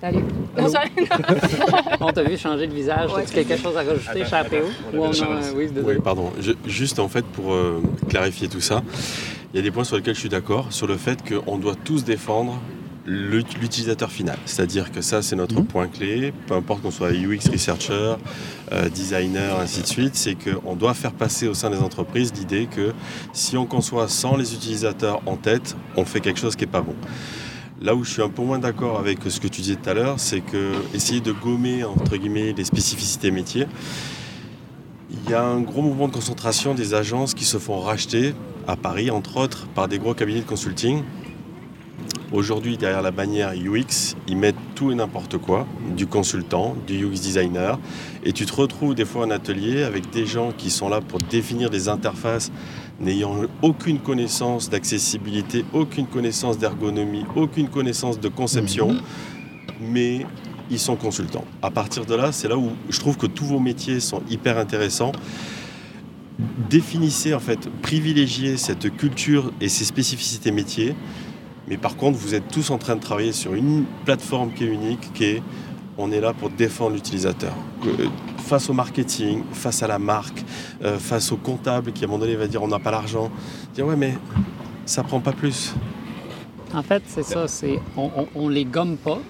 Salut. 0.00 0.24
Non, 0.59 0.66
On 2.00 2.12
t'a 2.12 2.22
vu 2.24 2.37
changer 2.37 2.66
de 2.66 2.74
visage. 2.74 3.12
Ouais. 3.12 3.22
As-tu 3.22 3.33
quelque 3.35 3.57
chose 3.57 3.76
à 3.76 3.83
rajouter 3.83 4.24
chez 4.24 4.35
APO? 4.37 4.57
Ou 4.92 4.98
on 5.04 5.11
a- 5.11 5.52
Oui, 5.54 5.68
pardon. 6.02 6.30
Je- 6.40 6.52
juste 6.66 6.98
en 6.98 7.09
fait 7.09 7.24
pour 7.24 7.52
euh, 7.52 7.80
clarifier 8.09 8.48
tout 8.48 8.61
ça, 8.61 8.83
il 9.52 9.57
y 9.57 9.61
a 9.61 9.62
des 9.62 9.70
points 9.70 9.85
sur 9.85 9.96
lesquels 9.96 10.14
je 10.14 10.20
suis 10.20 10.28
d'accord 10.28 10.66
sur 10.70 10.87
le 10.87 10.96
fait 10.96 11.18
qu'on 11.26 11.57
doit 11.59 11.74
tous 11.85 12.04
défendre 12.04 12.59
l'utilisateur 13.07 14.11
final. 14.11 14.38
C'est-à-dire 14.47 14.90
que 14.90 15.01
ça, 15.03 15.21
c'est 15.21 15.37
notre 15.37 15.57
Mhm. 15.61 15.67
point 15.67 15.88
clé, 15.88 16.33
peu 16.47 16.55
importe 16.55 16.83
qu'on 16.83 16.90
soit 16.90 17.11
UX 17.12 17.51
researcher, 17.53 18.14
euh, 18.73 18.88
designer, 18.88 19.59
ainsi 19.61 19.83
de 19.83 19.87
suite, 19.87 20.14
c'est 20.17 20.35
qu'on 20.37 20.75
doit 20.75 20.95
faire 20.95 21.12
passer 21.12 21.47
au 21.47 21.55
sein 21.55 21.69
des 21.71 21.79
entreprises 21.79 22.33
l'idée 22.35 22.67
que 22.67 22.93
si 23.33 23.57
on 23.57 23.67
conçoit 23.67 24.09
sans 24.09 24.37
les 24.37 24.55
utilisateurs 24.55 25.21
en 25.27 25.37
tête, 25.37 25.77
on 25.97 26.05
fait 26.05 26.21
quelque 26.21 26.40
chose 26.40 26.57
qui 26.57 26.64
n'est 26.64 26.71
pas 26.71 26.81
bon. 26.81 26.95
Là 27.83 27.95
où 27.95 28.05
je 28.05 28.11
suis 28.11 28.23
un 28.23 28.31
peu 28.31 28.43
moins 28.43 28.59
d'accord 28.59 28.99
avec 28.99 29.19
ce 29.29 29.38
que 29.40 29.49
tu 29.49 29.61
disais 29.61 29.77
tout 29.77 29.90
à 29.90 29.95
l'heure, 29.95 30.14
c'est 30.19 30.40
que 30.40 30.73
essayer 30.95 31.21
de 31.21 31.33
gommer 31.33 31.85
entre 31.85 32.17
guillemets 32.17 32.55
les 32.57 32.64
spécificités 32.64 33.31
métiers, 33.31 33.67
il 35.11 35.31
y 35.31 35.35
a 35.35 35.43
un 35.45 35.61
gros 35.61 35.83
mouvement 35.83 36.09
de 36.09 36.12
concentration 36.14 36.75
des 36.75 36.95
agences 36.95 37.35
qui 37.35 37.45
se 37.45 37.59
font 37.59 37.81
racheter 37.81 38.35
à 38.67 38.77
Paris, 38.77 39.11
entre 39.11 39.37
autres, 39.37 39.67
par 39.75 39.88
des 39.88 39.99
gros 39.99 40.14
cabinets 40.14 40.40
de 40.40 40.47
consulting. 40.47 41.03
Aujourd'hui, 42.35 42.77
derrière 42.77 43.01
la 43.01 43.12
bannière 43.12 43.53
UX, 43.53 44.16
ils 44.27 44.37
mettent 44.37 44.57
tout 44.75 44.90
et 44.90 44.97
n'importe 44.97 45.38
quoi, 45.38 45.68
du 45.97 46.09
consultant, 46.09 46.75
du 46.85 47.05
UX 47.05 47.20
designer, 47.20 47.79
et 48.25 48.33
tu 48.33 48.44
te 48.44 48.53
retrouves 48.53 48.97
des 48.97 49.05
fois 49.05 49.25
en 49.25 49.31
atelier 49.31 49.85
avec 49.85 50.11
des 50.11 50.27
gens 50.27 50.51
qui 50.51 50.70
sont 50.70 50.88
là 50.88 51.01
pour 51.01 51.20
définir 51.20 51.70
des 51.70 51.88
interfaces 51.88 52.51
n'ayant 52.99 53.42
aucune 53.62 54.01
connaissance 54.01 54.68
d'accessibilité, 54.68 55.64
aucune 55.73 56.09
connaissance 56.09 56.59
d'ergonomie, 56.59 57.25
aucune 57.37 57.68
connaissance 57.68 58.18
de 58.18 58.27
conception, 58.27 58.97
mais 59.81 60.27
ils 60.73 60.81
sont 60.81 60.97
consultants. 60.97 61.44
À 61.62 61.70
partir 61.70 62.05
de 62.05 62.16
là, 62.16 62.33
c'est 62.33 62.49
là 62.49 62.59
où 62.59 62.70
je 62.90 62.99
trouve 62.99 63.16
que 63.16 63.27
tous 63.27 63.44
vos 63.44 63.61
métiers 63.61 64.01
sont 64.01 64.23
hyper 64.29 64.59
intéressants. 64.59 65.12
Définissez 66.68 67.33
en 67.33 67.38
fait, 67.38 67.68
privilégiez 67.81 68.57
cette 68.57 68.97
culture 68.97 69.53
et 69.61 69.68
ces 69.68 69.85
spécificités 69.85 70.51
métiers, 70.51 70.97
mais 71.68 71.77
par 71.77 71.96
contre, 71.96 72.18
vous 72.18 72.35
êtes 72.35 72.48
tous 72.48 72.70
en 72.70 72.79
train 72.79 72.96
de 72.96 73.00
travailler 73.00 73.33
sur 73.33 73.55
une 73.55 73.85
plateforme 74.05 74.53
qui 74.53 74.64
est 74.64 74.68
unique, 74.68 75.12
qui 75.12 75.24
est 75.24 75.42
on 75.96 76.11
est 76.11 76.20
là 76.20 76.33
pour 76.33 76.50
défendre 76.50 76.94
l'utilisateur. 76.94 77.55
Face 78.38 78.68
au 78.68 78.72
marketing, 78.72 79.44
face 79.53 79.83
à 79.83 79.87
la 79.87 79.98
marque, 79.98 80.44
euh, 80.83 80.98
face 80.98 81.31
au 81.31 81.37
comptable 81.37 81.92
qui 81.92 82.05
à 82.05 82.09
un 82.09 82.11
moment 82.11 82.20
donné 82.24 82.35
va 82.35 82.48
dire 82.48 82.62
on 82.62 82.68
n'a 82.68 82.81
pas 82.81 82.90
l'argent, 82.90 83.31
dire 83.74 83.87
ouais 83.87 83.96
mais 83.96 84.18
ça 84.87 85.03
prend 85.03 85.20
pas 85.20 85.33
plus. 85.33 85.74
En 86.74 86.83
fait, 86.83 87.03
c'est 87.07 87.22
ça. 87.22 87.46
C'est 87.46 87.79
on, 87.96 88.11
on, 88.16 88.29
on 88.35 88.48
les 88.48 88.64
gomme 88.64 88.96
pas. 88.96 89.20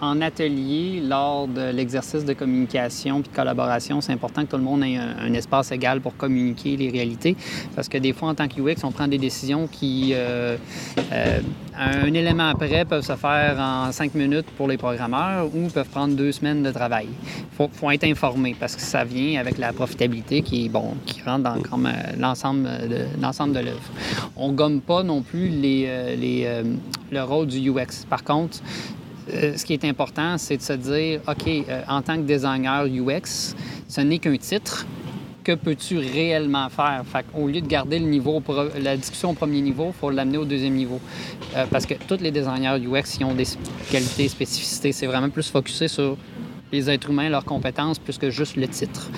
En 0.00 0.20
atelier, 0.20 1.00
lors 1.00 1.46
de 1.46 1.70
l'exercice 1.70 2.24
de 2.24 2.32
communication 2.32 3.22
puis 3.22 3.30
de 3.30 3.36
collaboration, 3.36 4.00
c'est 4.00 4.12
important 4.12 4.44
que 4.44 4.50
tout 4.50 4.56
le 4.56 4.62
monde 4.62 4.82
ait 4.82 4.96
un, 4.96 5.32
espace 5.34 5.70
égal 5.70 6.00
pour 6.00 6.16
communiquer 6.16 6.76
les 6.76 6.90
réalités. 6.90 7.36
Parce 7.76 7.88
que 7.88 7.98
des 7.98 8.12
fois, 8.12 8.30
en 8.30 8.34
tant 8.34 8.48
que 8.48 8.60
UX, 8.60 8.82
on 8.82 8.90
prend 8.90 9.06
des 9.06 9.18
décisions 9.18 9.68
qui, 9.68 10.10
euh, 10.12 10.56
euh, 11.12 11.40
un 11.78 12.12
élément 12.12 12.48
après, 12.48 12.84
peuvent 12.84 13.04
se 13.04 13.14
faire 13.14 13.56
en 13.60 13.92
cinq 13.92 14.14
minutes 14.14 14.46
pour 14.56 14.66
les 14.66 14.76
programmeurs 14.76 15.46
ou 15.54 15.68
peuvent 15.68 15.88
prendre 15.88 16.14
deux 16.14 16.32
semaines 16.32 16.64
de 16.64 16.72
travail. 16.72 17.06
Il 17.12 17.56
faut, 17.56 17.70
faut 17.72 17.90
être 17.90 18.04
informé 18.04 18.56
parce 18.58 18.74
que 18.74 18.82
ça 18.82 19.04
vient 19.04 19.40
avec 19.40 19.58
la 19.58 19.72
profitabilité 19.72 20.42
qui, 20.42 20.68
bon, 20.68 20.94
qui 21.06 21.22
rentre 21.22 21.44
dans 21.44 21.56
euh, 21.56 21.92
l'ensemble 22.18 22.64
de, 23.52 23.60
l'œuvre. 23.60 23.90
On 24.36 24.52
gomme 24.52 24.80
pas 24.80 25.04
non 25.04 25.22
plus 25.22 25.50
le 25.50 27.22
rôle 27.22 27.46
du 27.46 27.70
UX. 27.70 28.04
Par 28.10 28.24
contre, 28.24 28.58
euh, 29.34 29.56
ce 29.56 29.64
qui 29.64 29.72
est 29.72 29.84
important, 29.84 30.38
c'est 30.38 30.56
de 30.56 30.62
se 30.62 30.72
dire, 30.74 31.20
OK, 31.26 31.48
euh, 31.48 31.82
en 31.88 32.02
tant 32.02 32.16
que 32.16 32.22
designer 32.22 32.84
UX, 32.86 33.54
ce 33.88 34.00
n'est 34.00 34.18
qu'un 34.18 34.36
titre. 34.36 34.86
Que 35.42 35.52
peux-tu 35.52 35.98
réellement 35.98 36.70
faire? 36.70 37.02
Fait 37.04 37.26
au 37.34 37.48
lieu 37.48 37.60
de 37.60 37.66
garder 37.66 37.98
le 37.98 38.06
niveau, 38.06 38.42
la 38.80 38.96
discussion 38.96 39.30
au 39.30 39.34
premier 39.34 39.60
niveau, 39.60 39.88
il 39.88 39.92
faut 39.92 40.10
l'amener 40.10 40.38
au 40.38 40.46
deuxième 40.46 40.72
niveau. 40.72 41.00
Euh, 41.54 41.66
parce 41.70 41.84
que 41.84 41.94
tous 42.08 42.20
les 42.20 42.30
designers 42.30 42.78
UX, 42.78 43.18
ils 43.20 43.24
ont 43.24 43.34
des 43.34 43.46
qualités, 43.90 44.28
spécificités. 44.28 44.92
C'est 44.92 45.06
vraiment 45.06 45.28
plus 45.28 45.50
focusé 45.50 45.88
sur 45.88 46.16
les 46.74 46.90
êtres 46.90 47.10
humains, 47.10 47.28
leurs 47.28 47.44
compétences, 47.44 47.98
plus 47.98 48.18
que 48.18 48.30
juste 48.30 48.56
le 48.56 48.66
titre. 48.68 49.08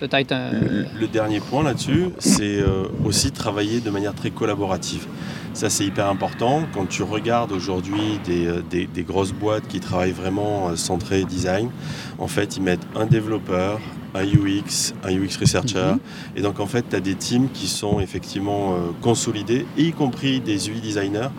Peut-être 0.00 0.32
un... 0.32 0.52
Le, 0.52 0.86
le 1.00 1.06
dernier 1.08 1.40
point 1.40 1.62
là-dessus, 1.64 2.10
c'est 2.18 2.60
euh, 2.60 2.84
aussi 3.04 3.32
travailler 3.32 3.80
de 3.80 3.90
manière 3.90 4.14
très 4.14 4.30
collaborative. 4.30 5.06
Ça, 5.54 5.70
c'est 5.70 5.86
hyper 5.86 6.06
important. 6.08 6.64
Quand 6.74 6.86
tu 6.86 7.02
regardes 7.02 7.52
aujourd'hui 7.52 8.20
des, 8.26 8.46
euh, 8.46 8.62
des- 8.70 8.86
des 8.86 9.02
grosses 9.02 9.32
boîtes 9.32 9.66
qui 9.66 9.80
travaillent 9.80 10.12
vraiment 10.12 10.68
euh, 10.68 10.76
centré 10.76 11.24
design, 11.24 11.70
en 12.18 12.26
fait, 12.28 12.58
ils 12.58 12.62
mettent 12.62 12.86
un 12.94 13.06
développeur, 13.06 13.80
un 14.14 14.24
UX, 14.24 14.92
un 15.02 15.12
UX 15.16 15.38
researcher. 15.40 15.92
Mhm. 15.94 15.98
Et 16.36 16.42
donc, 16.42 16.60
en 16.60 16.66
fait, 16.66 16.84
tu 16.90 16.96
as 16.96 17.00
des 17.00 17.14
teams 17.14 17.48
qui 17.52 17.66
sont 17.66 17.98
effectivement 18.00 18.74
euh, 18.74 18.76
consolidés, 19.00 19.64
y 19.78 19.92
compris 19.92 20.40
des 20.40 20.68
UI 20.68 20.80
designers. 20.82 21.30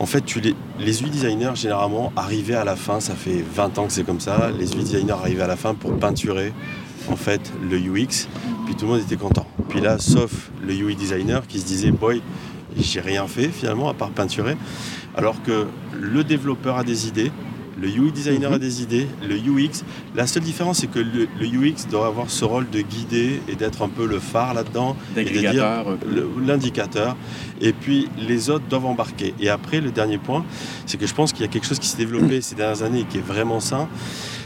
En 0.00 0.06
fait, 0.06 0.36
les, 0.36 0.54
les 0.78 1.02
UI 1.02 1.10
designers, 1.10 1.56
généralement, 1.56 2.12
arrivaient 2.14 2.54
à 2.54 2.64
la 2.64 2.76
fin, 2.76 3.00
ça 3.00 3.14
fait 3.14 3.42
20 3.54 3.78
ans 3.78 3.86
que 3.86 3.92
c'est 3.92 4.04
comme 4.04 4.20
ça, 4.20 4.50
les 4.56 4.72
UI 4.72 4.84
designers 4.84 5.12
arrivaient 5.12 5.42
à 5.42 5.48
la 5.48 5.56
fin 5.56 5.74
pour 5.74 5.98
peinturer 5.98 6.52
en 7.10 7.16
fait 7.16 7.52
le 7.68 7.78
UX, 7.78 8.28
puis 8.64 8.76
tout 8.76 8.84
le 8.84 8.92
monde 8.92 9.00
était 9.00 9.16
content. 9.16 9.46
Puis 9.68 9.80
là, 9.80 9.98
sauf 9.98 10.50
le 10.64 10.72
UI 10.72 10.94
designer 10.94 11.44
qui 11.48 11.58
se 11.58 11.66
disait, 11.66 11.90
boy, 11.90 12.22
j'ai 12.76 13.00
rien 13.00 13.26
fait 13.26 13.48
finalement 13.48 13.88
à 13.88 13.94
part 13.94 14.10
peinturer, 14.10 14.56
alors 15.16 15.42
que 15.42 15.66
le 16.00 16.22
développeur 16.22 16.78
a 16.78 16.84
des 16.84 17.08
idées, 17.08 17.32
le 17.80 17.88
UI 17.88 18.10
designer 18.12 18.50
Mhm. 18.50 18.56
a 18.56 18.58
des 18.58 18.82
idées, 18.82 19.06
le 19.26 19.36
UX, 19.36 19.84
la 20.14 20.26
seule 20.26 20.42
différence 20.42 20.78
c'est 20.78 20.86
que 20.90 20.98
le, 20.98 21.28
le 21.40 21.46
UX 21.46 21.86
doit 21.90 22.06
avoir 22.06 22.28
ce 22.30 22.44
rôle 22.44 22.68
de 22.70 22.80
guider 22.80 23.40
et 23.48 23.54
d'être 23.54 23.82
un 23.82 23.88
peu 23.88 24.06
le 24.06 24.18
phare 24.18 24.54
là-dedans, 24.54 24.96
le- 26.06 26.28
l'indicateur, 26.46 27.16
et 27.60 27.72
puis 27.72 28.08
les 28.18 28.50
autres 28.50 28.64
doivent 28.68 28.86
embarquer. 28.86 29.34
Et 29.40 29.48
après, 29.48 29.80
le 29.80 29.90
dernier 29.90 30.18
point, 30.18 30.44
c'est 30.86 30.98
que 30.98 31.06
je 31.06 31.14
pense 31.14 31.32
qu'il 31.32 31.42
y 31.42 31.48
a 31.48 31.52
quelque 31.52 31.66
chose 31.66 31.78
qui 31.78 31.86
s'est 31.88 31.96
développé 31.98 32.40
ces 32.40 32.54
dernières 32.54 32.82
années 32.82 33.00
et 33.00 33.04
qui 33.04 33.18
est 33.18 33.26
vraiment 33.26 33.60
sain, 33.60 33.88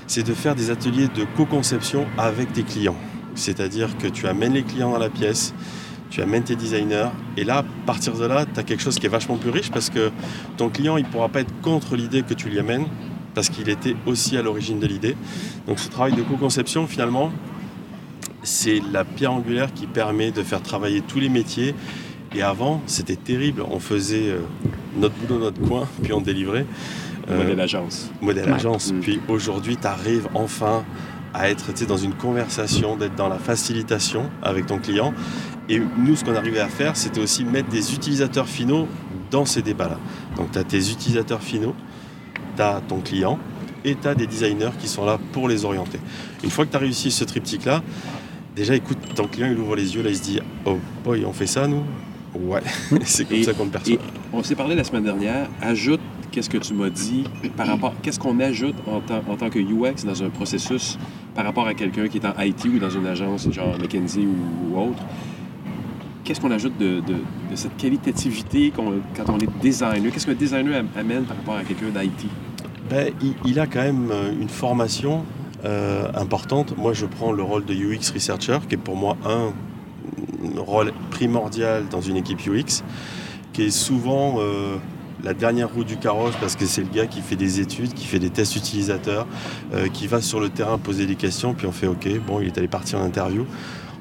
c'est 0.07 0.23
de 0.27 0.35
faire 0.35 0.55
des 0.55 0.71
ateliers 0.71 1.09
de 1.09 1.25
co-conception 1.37 2.07
avec 2.19 2.53
tes 2.53 2.63
clients. 2.65 2.97
C'est-à-dire 3.35 3.97
que 3.97 4.09
tu 4.09 4.27
amènes 4.27 4.53
les 4.53 4.63
clients 4.63 4.91
dans 4.91 4.99
la 4.99 5.09
pièce, 5.09 5.55
tu 6.11 6.21
amènes 6.21 6.43
tes 6.43 6.57
designers, 6.57 7.09
et 7.39 7.45
là, 7.45 7.59
à 7.59 7.65
partir 7.87 8.13
de 8.13 8.27
là, 8.27 8.45
tu 8.45 8.61
as 8.61 8.63
quelque 8.63 8.83
chose 8.83 8.99
qui 8.99 9.07
est 9.07 9.09
vachement 9.09 9.37
plus 9.39 9.49
riche 9.49 9.71
parce 9.71 9.89
que 9.89 10.11
ton 10.59 10.69
client, 10.69 10.99
il 10.99 11.05
ne 11.05 11.09
pourra 11.09 11.31
pas 11.31 11.41
être 11.41 11.53
contre 11.63 11.97
l'idée 11.97 12.23
que 12.23 12.35
tu 12.35 12.51
lui 12.51 12.59
amènes, 12.59 12.85
parce 13.35 13.49
qu'il 13.49 13.69
était 13.69 13.97
aussi 14.07 14.37
à 14.37 14.43
l'origine 14.43 14.79
de 14.79 14.87
l'idée. 14.87 15.17
Donc 15.67 15.79
ce 15.79 15.89
travail 15.89 16.13
de 16.13 16.23
co-conception, 16.23 16.87
finalement, 16.87 17.33
c'est 18.43 18.81
la 18.93 19.05
pierre 19.05 19.33
angulaire 19.33 19.73
qui 19.73 19.87
permet 19.87 20.31
de 20.31 20.43
faire 20.43 20.63
travailler 20.63 21.01
tous 21.01 21.21
les 21.21 21.29
métiers. 21.29 21.75
Et 22.35 22.43
avant, 22.43 22.81
c'était 22.87 23.17
terrible. 23.17 23.63
On 23.71 23.79
faisait 23.79 24.31
euh, 24.31 24.39
notre 24.97 25.15
boulot, 25.15 25.39
notre 25.39 25.61
coin, 25.61 25.87
puis 26.03 26.13
on 26.13 26.21
délivrait. 26.21 26.67
Euh, 27.31 27.37
modèle 27.39 27.61
agence. 27.61 28.11
Modèle 28.21 28.47
Ouais. 28.49 28.55
agence. 28.55 28.93
Mm. 28.93 29.01
Puis 29.01 29.21
aujourd'hui, 29.29 29.77
tu 29.77 29.87
arrives 29.87 30.29
enfin 30.35 30.85
à 31.35 31.49
être 31.49 31.73
tu 31.73 31.79
sais, 31.81 31.87
dans 31.87 31.97
une 31.97 32.15
conversation, 32.15 32.97
d'être 32.97 33.15
dans 33.15 33.29
la 33.29 33.39
facilitation 33.39 34.29
avec 34.43 34.67
ton 34.67 34.79
client. 34.79 35.15
Et 35.69 35.81
nous, 35.99 36.17
ce 36.17 36.25
qu'on 36.25 36.35
arrivait 36.35 36.61
à 36.61 36.69
faire, 36.69 36.97
c'était 36.97 37.21
aussi 37.21 37.45
mettre 37.45 37.69
des 37.69 37.95
utilisateurs 37.95 38.49
finaux 38.49 38.89
dans 39.31 39.45
ces 39.47 39.63
débats-là. 39.63 39.99
Donc, 40.37 40.51
tu 40.53 40.59
as 40.59 40.65
tes 40.65 40.91
utilisateurs 40.91 41.41
finaux, 41.43 41.75
tu 42.57 42.63
as 42.63 42.81
ton 42.87 43.01
client 43.01 43.39
et 43.85 43.95
tu 43.95 44.07
as 44.09 44.15
des 44.15 44.27
designers 44.27 44.71
qui 44.79 44.89
sont 44.89 45.05
là 45.05 45.19
pour 45.33 45.49
les 45.49 45.65
orienter. 45.65 45.99
Une 46.45 46.51
fois 46.51 46.65
que 46.67 46.71
tu 46.71 46.77
as 46.77 46.81
réussi 46.81 47.11
ce 47.11 47.25
triptyque-là, 47.25 47.83
déjà, 48.55 48.75
écoute, 48.75 48.99
ton 49.15 49.27
client, 49.27 49.49
il 49.51 49.59
ouvre 49.59 49.77
les 49.77 49.95
yeux, 49.95 50.03
là, 50.03 50.11
il 50.11 50.17
se 50.17 50.23
dit 50.23 50.41
Oh 50.65 50.79
boy, 51.05 51.25
on 51.25 51.33
fait 51.33 51.47
ça, 51.47 51.67
nous? 51.67 51.83
Ouais, 52.35 52.63
c'est 53.05 53.27
comme 53.27 53.37
Et- 53.37 53.43
ça 53.45 53.53
qu'on 53.53 53.65
le 53.65 53.71
perçoit. 53.71 53.97
On 54.33 54.43
s'est 54.43 54.55
parlé 54.55 54.75
la 54.75 54.85
semaine 54.85 55.05
dernière. 55.05 55.49
Ajoute 55.61 56.01
qu'est-ce 56.31 56.49
que 56.49 56.57
tu 56.57 56.73
m'as 56.73 56.89
dit 56.89 57.25
par 57.57 57.67
rapport. 57.67 57.93
Qu'est-ce 58.03 58.19
qu'on 58.19 58.41
ajoute 58.41 58.77
en 58.87 59.01
tant, 59.01 59.21
en 59.29 59.37
tant 59.37 59.51
que 59.51 59.59
UX 59.59 60.07
dans 60.07 60.23
un 60.23 60.31
processus 60.31 60.99
par 61.35 61.45
rapport 61.45 61.67
à 61.67 61.75
quelqu'un 61.75 62.09
qui 62.09 62.17
est 62.19 62.25
en 62.27 62.33
IT 62.41 62.65
ou 62.65 62.79
dans 62.79 62.89
une 62.89 63.07
agence 63.07 63.51
genre 63.51 63.77
McKinsey 63.79 64.23
ou, 64.23 64.75
ou 64.75 64.81
autre? 64.81 65.03
Qu'est-ce 66.25 66.41
qu'on 66.41 66.53
ajoute 66.53 66.79
de, 66.79 67.03
cette 67.55 67.77
qualitativité 67.77 68.73
quand 68.75 69.29
on 69.29 69.39
est 69.39 69.61
designer? 69.61 70.13
Qu'est-ce 70.13 70.27
qu'un 70.27 70.35
designer 70.35 70.77
am- 70.79 70.89
amène 70.97 71.25
par 71.25 71.37
rapport 71.37 71.57
à 71.57 71.65
quelqu'un 71.65 71.89
d'IT? 71.89 72.29
Ben, 72.89 73.13
il, 73.45 73.59
a 73.59 73.67
quand 73.67 73.83
même 73.83 74.11
euh, 74.11 74.33
une 74.33 74.49
formation 74.49 75.25
euh, 75.65 76.09
importante. 76.15 76.77
Moi, 76.77 76.93
je 76.93 77.07
prends 77.07 77.33
le 77.33 77.43
rôle 77.43 77.65
de 77.65 77.75
UX 77.75 78.13
Researcher, 78.15 78.59
qui 78.69 78.75
est 78.75 78.79
pour 78.79 78.97
moi 78.97 79.17
un 79.25 79.49
mm, 79.49 80.59
rôle 80.59 80.93
primordial 81.11 81.89
dans 81.89 82.01
une 82.01 82.17
équipe 82.17 82.39
UX, 82.47 82.85
qui 83.53 83.63
est 83.63 83.71
souvent 83.71 84.37
euh, 84.39 84.77
la 85.25 85.35
dernière 85.35 85.73
roue 85.73 85.85
du 85.85 85.97
carrosse 85.97 86.35
parce 86.41 86.55
que 86.55 86.67
c'est 86.67 86.83
le 86.83 86.89
gars 86.89 87.07
qui 87.07 87.21
fait 87.21 87.37
des 87.37 87.61
études, 87.61 87.95
qui 87.95 88.07
fait 88.07 88.19
des 88.19 88.31
tests 88.31 88.57
utilisateurs, 88.57 89.27
qui 89.93 90.09
va 90.09 90.21
sur 90.21 90.41
le 90.41 90.49
terrain 90.49 90.79
poser 90.79 91.07
des 91.07 91.15
questions, 91.15 91.55
puis 91.55 91.67
on 91.67 91.73
fait 91.73 91.87
OK, 91.87 92.09
bon, 92.27 92.41
il 92.41 92.49
est 92.49 92.59
allé 92.59 92.67
partir 92.67 92.99
en 92.99 93.05
interview. 93.05 93.47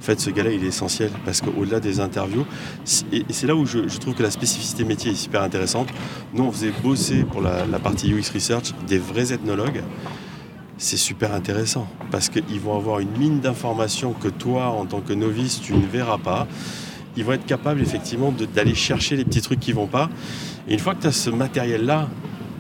En 0.02 0.04
fait, 0.04 0.20
ce 0.20 0.32
gars-là, 0.32 0.52
il 0.52 0.64
est 0.64 0.70
essentiel 0.70 1.12
parce 1.26 1.42
qu'au-delà 1.42 1.80
des 1.80 2.00
interviews, 2.00 2.44
et 3.12 3.24
c'est 3.30 3.46
là 3.46 3.56
où 3.56 3.68
je, 3.68 3.82
trouve 4.00 4.16
que 4.16 4.24
la 4.24 4.32
spécificité 4.32 4.84
métier 4.84 5.12
est 5.12 5.16
super 5.16 5.44
intéressante. 5.44 5.90
Nous, 6.34 6.44
on 6.44 6.52
faisait 6.52 6.74
bosser 6.82 7.24
pour 7.24 7.40
la, 7.40 7.66
partie 7.78 8.12
UX 8.12 8.32
Research 8.34 8.74
des 8.88 8.98
vrais 8.98 9.32
ethnologues. 9.32 9.84
C'est 10.80 10.98
super 10.98 11.36
intéressant 11.36 11.88
parce 12.10 12.30
qu'ils 12.30 12.60
vont 12.60 12.76
avoir 12.76 13.00
une 13.00 13.16
mine 13.16 13.42
d'informations 13.42 14.14
que 14.14 14.28
toi, 14.28 14.70
en 14.70 14.88
tant 14.88 15.02
que 15.02 15.14
novice, 15.14 15.62
tu 15.62 15.76
ne 15.76 15.86
verras 15.86 16.18
pas. 16.18 16.48
Ils 17.16 17.24
vont 17.24 17.34
être 17.34 17.46
capables 17.46 17.80
effectivement 17.80 18.34
d'aller 18.56 18.74
chercher 18.74 19.18
les 19.18 19.24
petits 19.24 19.42
trucs 19.42 19.60
qui 19.60 19.72
vont 19.72 19.86
pas. 19.86 20.10
Et 20.68 20.74
une 20.74 20.80
fois 20.80 20.96
que 20.96 21.02
tu 21.02 21.08
as 21.08 21.12
ce 21.12 21.30
matériel-là, 21.30 22.10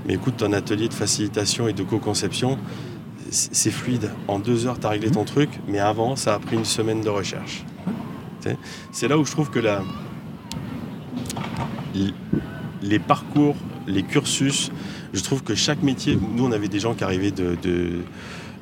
mais 0.06 0.14
écoute, 0.14 0.38
ton 0.38 0.54
atelier 0.54 0.90
de 0.90 0.94
facilitation 0.94 1.68
et 1.68 1.74
de 1.74 1.82
co-conception, 1.82 2.60
c'est 3.32 3.72
fluide. 3.72 4.12
En 4.28 4.40
deux 4.40 4.68
heures, 4.68 4.80
tu 4.80 4.86
as 4.86 4.90
réglé 4.90 5.10
ton 5.10 5.24
truc, 5.24 5.50
mais 5.68 5.80
avant, 5.80 6.16
ça 6.16 6.36
a 6.36 6.40
pris 6.40 6.58
une 6.58 6.66
semaine 6.66 7.02
de 7.02 7.10
recherche. 7.10 7.64
C'est 8.92 9.08
là 9.08 9.18
où 9.18 9.26
je 9.26 9.32
trouve 9.32 9.50
que 9.50 9.60
la, 9.60 9.84
les 12.82 13.00
parcours, 13.00 13.56
les 13.88 14.04
cursus, 14.04 14.72
je 15.14 15.22
trouve 15.22 15.44
que 15.44 15.56
chaque 15.56 15.84
métier, 15.84 16.18
nous 16.36 16.46
on 16.46 16.52
avait 16.52 16.68
des 16.68 16.80
gens 16.80 16.94
qui 16.94 17.04
arrivaient 17.04 17.32
de, 17.32 17.56
de, 17.62 18.02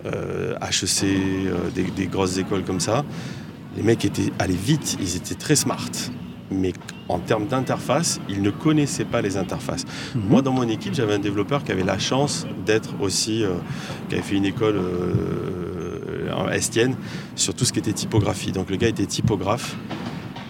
euh, 0.06 0.56
HEC, 0.60 1.04
euh, 1.04 1.70
des, 1.74 1.84
des 1.84 2.08
grosses 2.08 2.38
écoles 2.38 2.64
comme 2.64 2.80
ça, 2.80 3.06
les 3.76 3.84
mecs 3.84 4.04
étaient 4.06 4.32
allés 4.38 4.54
vite, 4.54 4.98
ils 5.00 5.16
étaient 5.16 5.36
très 5.36 5.56
smart. 5.56 5.90
Mais 6.52 6.74
en 7.08 7.20
termes 7.20 7.46
d'interface, 7.48 8.20
ils 8.30 8.42
ne 8.42 8.50
connaissaient 8.50 9.06
pas 9.06 9.22
les 9.22 9.38
interfaces. 9.38 9.86
Moi, 10.16 10.42
dans 10.42 10.52
mon 10.54 10.68
équipe, 10.68 10.94
j'avais 10.96 11.14
un 11.14 11.20
développeur 11.20 11.64
qui 11.64 11.72
avait 11.72 11.84
la 11.84 12.00
chance 12.00 12.48
d'être 12.66 12.90
aussi, 13.02 13.44
euh, 13.44 13.50
qui 14.08 14.16
avait 14.16 14.24
fait 14.24 14.36
une 14.36 14.46
école 14.46 14.76
euh, 14.78 16.32
en 16.36 16.50
estienne 16.50 16.96
sur 17.36 17.54
tout 17.54 17.66
ce 17.66 17.74
qui 17.74 17.80
était 17.80 17.94
typographie. 17.94 18.52
Donc 18.52 18.70
le 18.70 18.78
gars 18.78 18.88
était 18.88 19.06
typographe. 19.06 19.76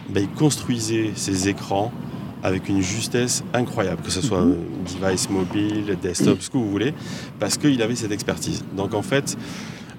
Ben, 0.09 0.23
il 0.23 0.29
construisait 0.29 1.11
ses 1.15 1.49
écrans 1.49 1.91
avec 2.41 2.69
une 2.69 2.81
justesse 2.81 3.43
incroyable, 3.53 4.01
que 4.01 4.11
ce 4.11 4.21
soit 4.21 4.41
Mhm. 4.41 4.55
un 5.03 5.07
device 5.07 5.29
mobile, 5.29 5.97
desktop, 6.01 6.41
ce 6.41 6.49
que 6.49 6.57
vous 6.57 6.69
voulez, 6.69 6.93
parce 7.37 7.57
qu'il 7.57 7.81
avait 7.81 7.95
cette 7.95 8.13
expertise. 8.13 8.63
Donc 8.77 8.93
en 8.93 9.01
fait, 9.01 9.37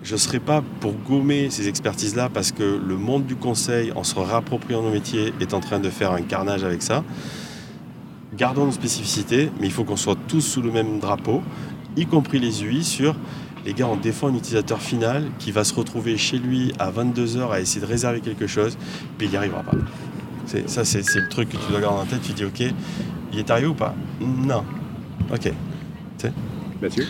je 0.02 0.14
ne 0.14 0.18
serais 0.18 0.40
pas 0.40 0.62
pour 0.80 0.92
gommer 0.92 1.50
ces 1.50 1.68
expertises-là 1.68 2.28
parce 2.32 2.52
que 2.52 2.62
le 2.62 2.96
monde 2.96 3.26
du 3.26 3.36
conseil, 3.36 3.92
en 3.92 4.04
se 4.04 4.18
réappropriant 4.18 4.82
nos 4.82 4.90
métiers, 4.90 5.32
est 5.40 5.54
en 5.54 5.60
train 5.60 5.78
de 5.78 5.90
faire 5.90 6.12
un 6.12 6.22
carnage 6.22 6.64
avec 6.64 6.82
ça. 6.82 7.04
Gardons 8.36 8.66
nos 8.66 8.72
spécificités, 8.72 9.50
mais 9.60 9.66
il 9.66 9.72
faut 9.72 9.84
qu'on 9.84 9.96
soit 9.96 10.16
tous 10.28 10.40
sous 10.40 10.62
le 10.62 10.70
même 10.70 11.00
drapeau, 11.00 11.42
y 11.96 12.06
compris 12.06 12.38
les 12.38 12.64
UI, 12.64 12.84
sur 12.84 13.16
les 13.66 13.74
gars, 13.74 13.86
on 13.86 13.96
défend 13.96 14.28
un 14.28 14.34
utilisateur 14.34 14.80
final 14.80 15.26
qui 15.38 15.52
va 15.52 15.64
se 15.64 15.74
retrouver 15.74 16.16
chez 16.16 16.38
lui 16.38 16.72
à 16.78 16.90
22h 16.90 17.50
à 17.50 17.60
essayer 17.60 17.80
de 17.80 17.86
réserver 17.86 18.20
quelque 18.20 18.46
chose, 18.46 18.78
puis 19.18 19.26
il 19.26 19.30
n'y 19.30 19.36
arrivera 19.36 19.62
pas. 19.62 19.76
Ça, 20.66 20.84
c'est 20.84 21.02
c'est 21.02 21.20
le 21.20 21.28
truc 21.28 21.50
que 21.50 21.56
tu 21.56 21.70
dois 21.70 21.80
garder 21.80 22.00
en 22.00 22.06
tête. 22.06 22.22
Tu 22.22 22.32
dis, 22.32 22.44
OK, 22.44 22.62
il 23.32 23.38
est 23.38 23.50
arrivé 23.50 23.68
ou 23.68 23.74
pas? 23.74 23.94
Non. 24.20 24.64
OK. 25.32 25.52
Mathieu? 26.80 27.06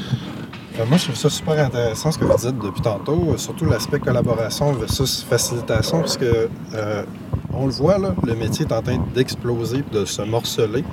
Euh, 0.80 0.86
Moi, 0.86 0.96
je 0.96 1.04
trouve 1.04 1.16
ça 1.16 1.30
super 1.30 1.58
intéressant 1.64 2.10
ce 2.10 2.18
que 2.18 2.24
vous 2.24 2.36
dites 2.36 2.58
depuis 2.58 2.80
tantôt, 2.80 3.30
euh, 3.30 3.36
surtout 3.36 3.66
l'aspect 3.66 3.98
collaboration 3.98 4.72
versus 4.72 5.22
facilitation, 5.22 6.00
parce 6.00 6.18
euh, 6.22 7.04
on 7.52 7.66
le 7.66 7.72
voit, 7.72 7.98
là, 7.98 8.14
le 8.24 8.34
métier 8.34 8.64
est 8.64 8.72
en 8.72 8.80
train 8.80 8.98
d'exploser, 9.14 9.84
de 9.92 10.04
se 10.04 10.22
morceler. 10.22 10.84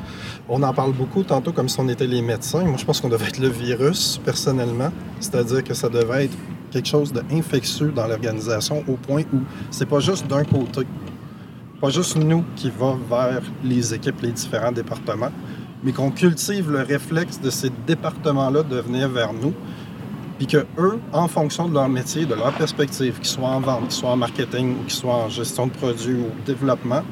On 0.49 0.61
en 0.63 0.73
parle 0.73 0.91
beaucoup 0.91 1.23
tantôt 1.23 1.53
comme 1.53 1.69
si 1.69 1.79
on 1.79 1.87
était 1.87 2.07
les 2.07 2.21
médecins. 2.21 2.63
Moi, 2.63 2.75
je 2.77 2.85
pense 2.85 2.99
qu'on 2.99 3.09
devait 3.09 3.27
être 3.27 3.39
le 3.39 3.49
virus, 3.49 4.19
personnellement, 4.25 4.91
c'est-à-dire 5.19 5.63
que 5.63 5.73
ça 5.73 5.87
devait 5.87 6.25
être 6.25 6.37
quelque 6.71 6.87
chose 6.87 7.13
d'infectieux 7.13 7.91
dans 7.95 8.07
l'organisation 8.07 8.83
au 8.87 8.93
point 8.93 9.21
où 9.33 9.37
c'est 9.71 9.85
pas 9.85 9.99
juste 9.99 10.27
d'un 10.27 10.43
côté, 10.43 10.81
pas 11.79 11.89
juste 11.89 12.17
nous 12.17 12.43
qui 12.55 12.71
va 12.71 12.97
vers 13.09 13.41
les 13.63 13.93
équipes, 13.93 14.21
les 14.21 14.31
différents 14.31 14.71
départements, 14.71 15.31
mais 15.83 15.91
qu'on 15.91 16.11
cultive 16.11 16.71
le 16.71 16.81
réflexe 16.81 17.39
de 17.39 17.49
ces 17.49 17.71
départements-là 17.85 18.63
de 18.63 18.77
venir 18.77 19.09
vers 19.09 19.31
nous, 19.33 19.53
puis 20.37 20.47
que 20.47 20.65
eux, 20.77 20.99
en 21.13 21.27
fonction 21.27 21.67
de 21.67 21.73
leur 21.73 21.89
métier, 21.89 22.25
de 22.25 22.35
leur 22.35 22.53
perspective, 22.53 23.15
qu'ils 23.15 23.25
soient 23.25 23.49
en 23.49 23.59
vente, 23.59 23.83
qu'ils 23.83 23.91
soient 23.91 24.11
en 24.11 24.17
marketing, 24.17 24.75
ou 24.79 24.83
qu'ils 24.83 24.91
soient 24.91 25.15
en 25.15 25.29
gestion 25.29 25.67
de 25.67 25.71
produits 25.71 26.15
ou 26.15 26.29
développement, 26.45 27.03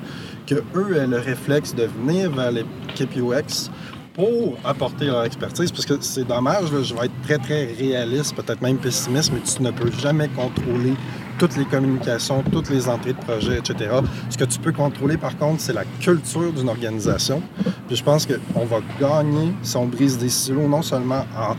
que 0.46 0.56
eux 0.76 0.98
aient 0.98 1.08
le 1.08 1.18
réflexe 1.18 1.74
de 1.74 1.84
venir 1.84 2.32
vers 2.32 2.52
l'équipe 2.52 3.10
UX 3.16 3.70
pour 4.14 4.58
apporter 4.64 5.08
leur 5.08 5.26
expertise, 5.26 5.72
parce 5.72 5.86
que 5.86 5.96
c'est 6.00 6.26
dommage, 6.26 6.72
là, 6.72 6.82
je 6.82 6.94
vais 6.94 7.06
être 7.06 7.22
très, 7.24 7.38
très 7.38 7.66
réaliste, 7.74 8.34
peut-être 8.36 8.62
même 8.62 8.78
pessimiste, 8.78 9.32
mais 9.34 9.42
tu 9.42 9.62
ne 9.62 9.72
peux 9.72 9.92
jamais 9.92 10.30
contrôler 10.30 10.94
toutes 11.38 11.58
les 11.58 11.66
communications, 11.66 12.42
toutes 12.50 12.70
les 12.70 12.88
entrées 12.88 13.12
de 13.12 13.20
projet, 13.20 13.58
etc. 13.58 13.96
Ce 14.30 14.38
que 14.38 14.46
tu 14.46 14.58
peux 14.60 14.72
contrôler, 14.72 15.18
par 15.18 15.38
contre, 15.38 15.60
c'est 15.60 15.74
la 15.74 15.84
culture 16.00 16.54
d'une 16.54 16.70
organisation. 16.70 17.42
Puis 17.88 17.98
je 17.98 18.04
pense 18.04 18.26
qu'on 18.26 18.66
va 18.66 18.78
gagner 19.02 19.52
si 19.62 19.76
on 19.76 19.86
brise 19.86 20.18
des 20.18 20.30
silos, 20.30 20.70
non 20.70 20.82
seulement 20.82 21.26
en 21.38 21.56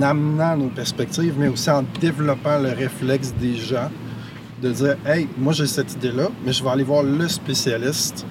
amenant 0.00 0.56
nos 0.56 0.68
perspectives, 0.68 1.34
mais 1.38 1.48
aussi 1.48 1.70
en 1.70 1.84
développant 2.00 2.58
le 2.58 2.70
réflexe 2.70 3.34
des 3.40 3.54
gens 3.54 3.90
de 4.62 4.70
dire 4.70 4.96
Hey, 5.04 5.28
moi 5.36 5.52
j'ai 5.52 5.66
cette 5.66 5.92
idée-là, 5.94 6.28
mais 6.44 6.52
je 6.52 6.62
vais 6.62 6.70
aller 6.70 6.84
voir 6.84 7.02
le 7.02 7.28
spécialiste. 7.28 8.24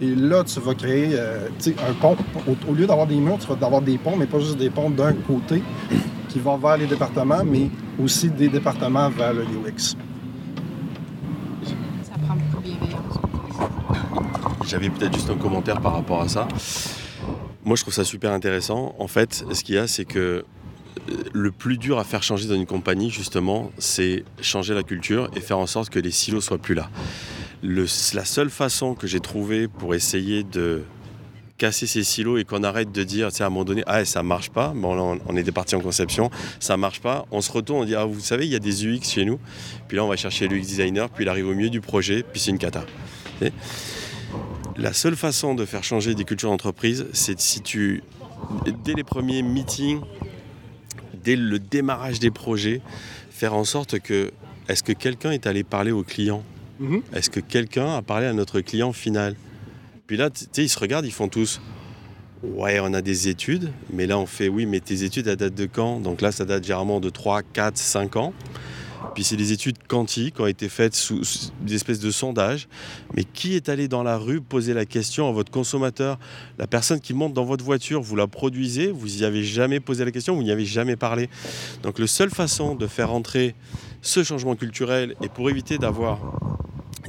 Et 0.00 0.14
là, 0.14 0.44
tu 0.44 0.60
vas 0.60 0.74
créer 0.74 1.10
euh, 1.14 1.48
tu 1.58 1.72
sais, 1.72 1.76
un 1.88 1.92
pont. 1.92 2.16
Au, 2.46 2.70
au 2.70 2.74
lieu 2.74 2.86
d'avoir 2.86 3.06
des 3.06 3.16
murs, 3.16 3.38
tu 3.38 3.48
vas 3.48 3.66
avoir 3.66 3.82
des 3.82 3.98
ponts, 3.98 4.16
mais 4.16 4.26
pas 4.26 4.38
juste 4.38 4.56
des 4.56 4.70
ponts 4.70 4.90
d'un 4.90 5.12
côté 5.12 5.62
qui 6.28 6.38
vont 6.38 6.56
vers 6.56 6.76
les 6.76 6.86
départements, 6.86 7.42
mais 7.44 7.68
aussi 8.00 8.30
des 8.30 8.48
départements 8.48 9.08
vers 9.10 9.32
le 9.32 9.42
UX. 9.42 9.96
Ça 12.02 12.12
prend 12.24 12.36
beaucoup 12.36 12.62
de 12.62 12.68
bienveillance. 12.68 13.18
J'avais 14.66 14.90
peut-être 14.90 15.14
juste 15.14 15.30
un 15.30 15.36
commentaire 15.36 15.80
par 15.80 15.94
rapport 15.94 16.22
à 16.22 16.28
ça. 16.28 16.46
Moi, 17.64 17.76
je 17.76 17.82
trouve 17.82 17.94
ça 17.94 18.04
super 18.04 18.32
intéressant. 18.32 18.94
En 18.98 19.08
fait, 19.08 19.44
ce 19.52 19.64
qu'il 19.64 19.74
y 19.74 19.78
a, 19.78 19.86
c'est 19.86 20.04
que 20.04 20.44
le 21.32 21.50
plus 21.50 21.78
dur 21.78 21.98
à 21.98 22.04
faire 22.04 22.22
changer 22.22 22.48
dans 22.48 22.54
une 22.54 22.66
compagnie, 22.66 23.10
justement, 23.10 23.70
c'est 23.78 24.24
changer 24.40 24.74
la 24.74 24.82
culture 24.82 25.30
et 25.36 25.40
faire 25.40 25.58
en 25.58 25.66
sorte 25.66 25.90
que 25.90 25.98
les 25.98 26.10
silos 26.10 26.40
soient 26.40 26.58
plus 26.58 26.74
là. 26.74 26.90
La 27.62 28.24
seule 28.24 28.50
façon 28.50 28.94
que 28.94 29.06
j'ai 29.06 29.20
trouvée 29.20 29.68
pour 29.68 29.94
essayer 29.94 30.44
de 30.44 30.82
casser 31.58 31.88
ces 31.88 32.04
silos 32.04 32.38
et 32.38 32.44
qu'on 32.44 32.62
arrête 32.62 32.92
de 32.92 33.02
dire, 33.02 33.28
tu 33.30 33.36
sais, 33.36 33.42
à 33.42 33.48
un 33.48 33.50
moment 33.50 33.64
donné, 33.64 33.82
ah, 33.86 34.04
ça 34.04 34.22
marche 34.22 34.50
pas, 34.50 34.72
bon, 34.74 34.94
là, 34.94 35.20
on, 35.26 35.36
était 35.36 35.50
parti 35.50 35.74
en 35.74 35.80
conception, 35.80 36.30
ça 36.60 36.76
marche 36.76 37.00
pas, 37.00 37.26
on 37.32 37.40
se 37.40 37.50
retourne, 37.50 37.82
on 37.82 37.84
dit, 37.84 37.96
ah, 37.96 38.04
vous 38.04 38.20
savez, 38.20 38.46
il 38.46 38.52
y 38.52 38.56
a 38.56 38.60
des 38.60 38.86
UX 38.86 39.00
chez 39.02 39.24
nous, 39.24 39.40
puis 39.88 39.96
là, 39.96 40.04
on 40.04 40.08
va 40.08 40.16
chercher 40.16 40.46
l'UX 40.46 40.60
designer, 40.60 41.10
puis 41.10 41.24
il 41.24 41.28
arrive 41.28 41.48
au 41.48 41.54
milieu 41.54 41.68
du 41.68 41.80
projet, 41.80 42.22
puis 42.22 42.40
c'est 42.40 42.52
une 42.52 42.58
cata. 42.58 42.84
La 44.76 44.92
seule 44.92 45.16
façon 45.16 45.56
de 45.56 45.64
faire 45.64 45.82
changer 45.82 46.14
des 46.14 46.24
cultures 46.24 46.50
d'entreprise, 46.50 47.06
c'est 47.12 47.40
si 47.40 47.60
tu, 47.60 48.04
dès 48.84 48.94
les 48.94 49.02
premiers 49.02 49.42
meetings, 49.42 50.00
dès 51.22 51.36
le 51.36 51.58
démarrage 51.58 52.18
des 52.20 52.30
projets, 52.30 52.80
faire 53.30 53.54
en 53.54 53.64
sorte 53.64 53.98
que, 53.98 54.30
est-ce 54.68 54.82
que 54.82 54.92
quelqu'un 54.92 55.30
est 55.30 55.46
allé 55.46 55.62
parler 55.64 55.92
au 55.92 56.02
client? 56.02 56.42
Mhm. 56.80 57.02
Est-ce 57.12 57.30
que 57.30 57.40
quelqu'un 57.40 57.96
a 57.96 58.02
parlé 58.02 58.26
à 58.26 58.32
notre 58.32 58.60
client 58.60 58.92
final? 58.92 59.34
Puis 60.06 60.16
là, 60.16 60.30
tu 60.30 60.44
sais, 60.52 60.64
ils 60.64 60.68
se 60.68 60.78
regardent, 60.78 61.06
ils 61.06 61.12
font 61.12 61.28
tous. 61.28 61.60
Ouais, 62.42 62.78
on 62.80 62.94
a 62.94 63.02
des 63.02 63.28
études, 63.28 63.72
mais 63.92 64.06
là 64.06 64.16
on 64.16 64.26
fait 64.26 64.48
oui, 64.48 64.64
mais 64.64 64.78
tes 64.78 65.02
études, 65.02 65.26
elles 65.26 65.36
datent 65.36 65.54
de 65.54 65.66
quand? 65.66 65.98
Donc 65.98 66.20
là, 66.20 66.30
ça 66.30 66.44
date 66.44 66.62
généralement 66.62 67.00
de 67.00 67.10
3, 67.10 67.42
4, 67.42 67.76
5 67.76 68.16
ans. 68.16 68.32
Puis 69.14 69.24
c'est 69.24 69.36
des 69.36 69.52
études 69.52 69.78
quantiques 69.86 70.36
qui 70.36 70.40
ont 70.40 70.46
été 70.46 70.68
faites 70.68 70.94
sous, 70.94 71.24
sous 71.24 71.50
des 71.60 71.74
espèces 71.74 72.00
de 72.00 72.10
sondages. 72.10 72.68
Mais 73.14 73.24
qui 73.24 73.54
est 73.54 73.68
allé 73.68 73.88
dans 73.88 74.02
la 74.02 74.16
rue 74.16 74.40
poser 74.40 74.74
la 74.74 74.84
question 74.84 75.28
à 75.28 75.32
votre 75.32 75.50
consommateur? 75.50 76.18
La 76.58 76.66
personne 76.66 77.00
qui 77.00 77.14
monte 77.14 77.32
dans 77.32 77.44
votre 77.44 77.64
voiture, 77.64 78.00
vous 78.00 78.16
la 78.16 78.26
produisez, 78.26 78.90
vous 78.90 79.08
n'y 79.08 79.24
avez 79.24 79.42
jamais 79.42 79.80
posé 79.80 80.04
la 80.04 80.10
question, 80.10 80.34
vous 80.34 80.42
n'y 80.42 80.50
avez 80.50 80.66
jamais 80.66 80.96
parlé. 80.96 81.28
Donc 81.82 81.98
la 81.98 82.06
seule 82.06 82.30
façon 82.30 82.74
de 82.74 82.86
faire 82.86 83.12
entrer 83.12 83.54
ce 84.02 84.22
changement 84.22 84.56
culturel 84.56 85.14
et 85.22 85.28
pour 85.28 85.50
éviter 85.50 85.78
d'avoir 85.78 86.38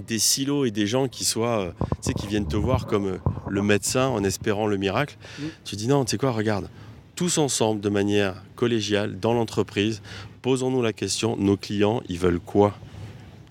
des 0.08 0.20
silos 0.20 0.66
et 0.66 0.72
des 0.72 0.88
gens 0.88 1.08
qui 1.08 1.26
soient, 1.26 1.60
euh, 1.60 1.72
tu 1.80 1.86
sais, 2.02 2.14
qui 2.14 2.28
viennent 2.28 2.48
te 2.48 2.56
voir 2.56 2.86
comme 2.86 3.08
euh, 3.08 3.18
le 3.50 3.62
médecin 3.62 4.08
en 4.08 4.24
espérant 4.24 4.68
le 4.68 4.78
miracle, 4.78 5.18
tu 5.66 5.76
dis 5.76 5.88
non, 5.88 6.06
tu 6.06 6.12
sais 6.12 6.18
quoi, 6.18 6.32
regarde, 6.32 6.70
tous 7.16 7.38
ensemble, 7.38 7.82
de 7.82 7.90
manière 7.90 8.42
collégiale, 8.56 9.20
dans 9.20 9.34
l'entreprise, 9.34 10.02
posons-nous 10.42 10.82
la 10.82 10.94
question, 10.94 11.38
nos 11.38 11.58
clients, 11.58 12.02
ils 12.10 12.20
veulent 12.20 12.40
quoi 12.40 12.76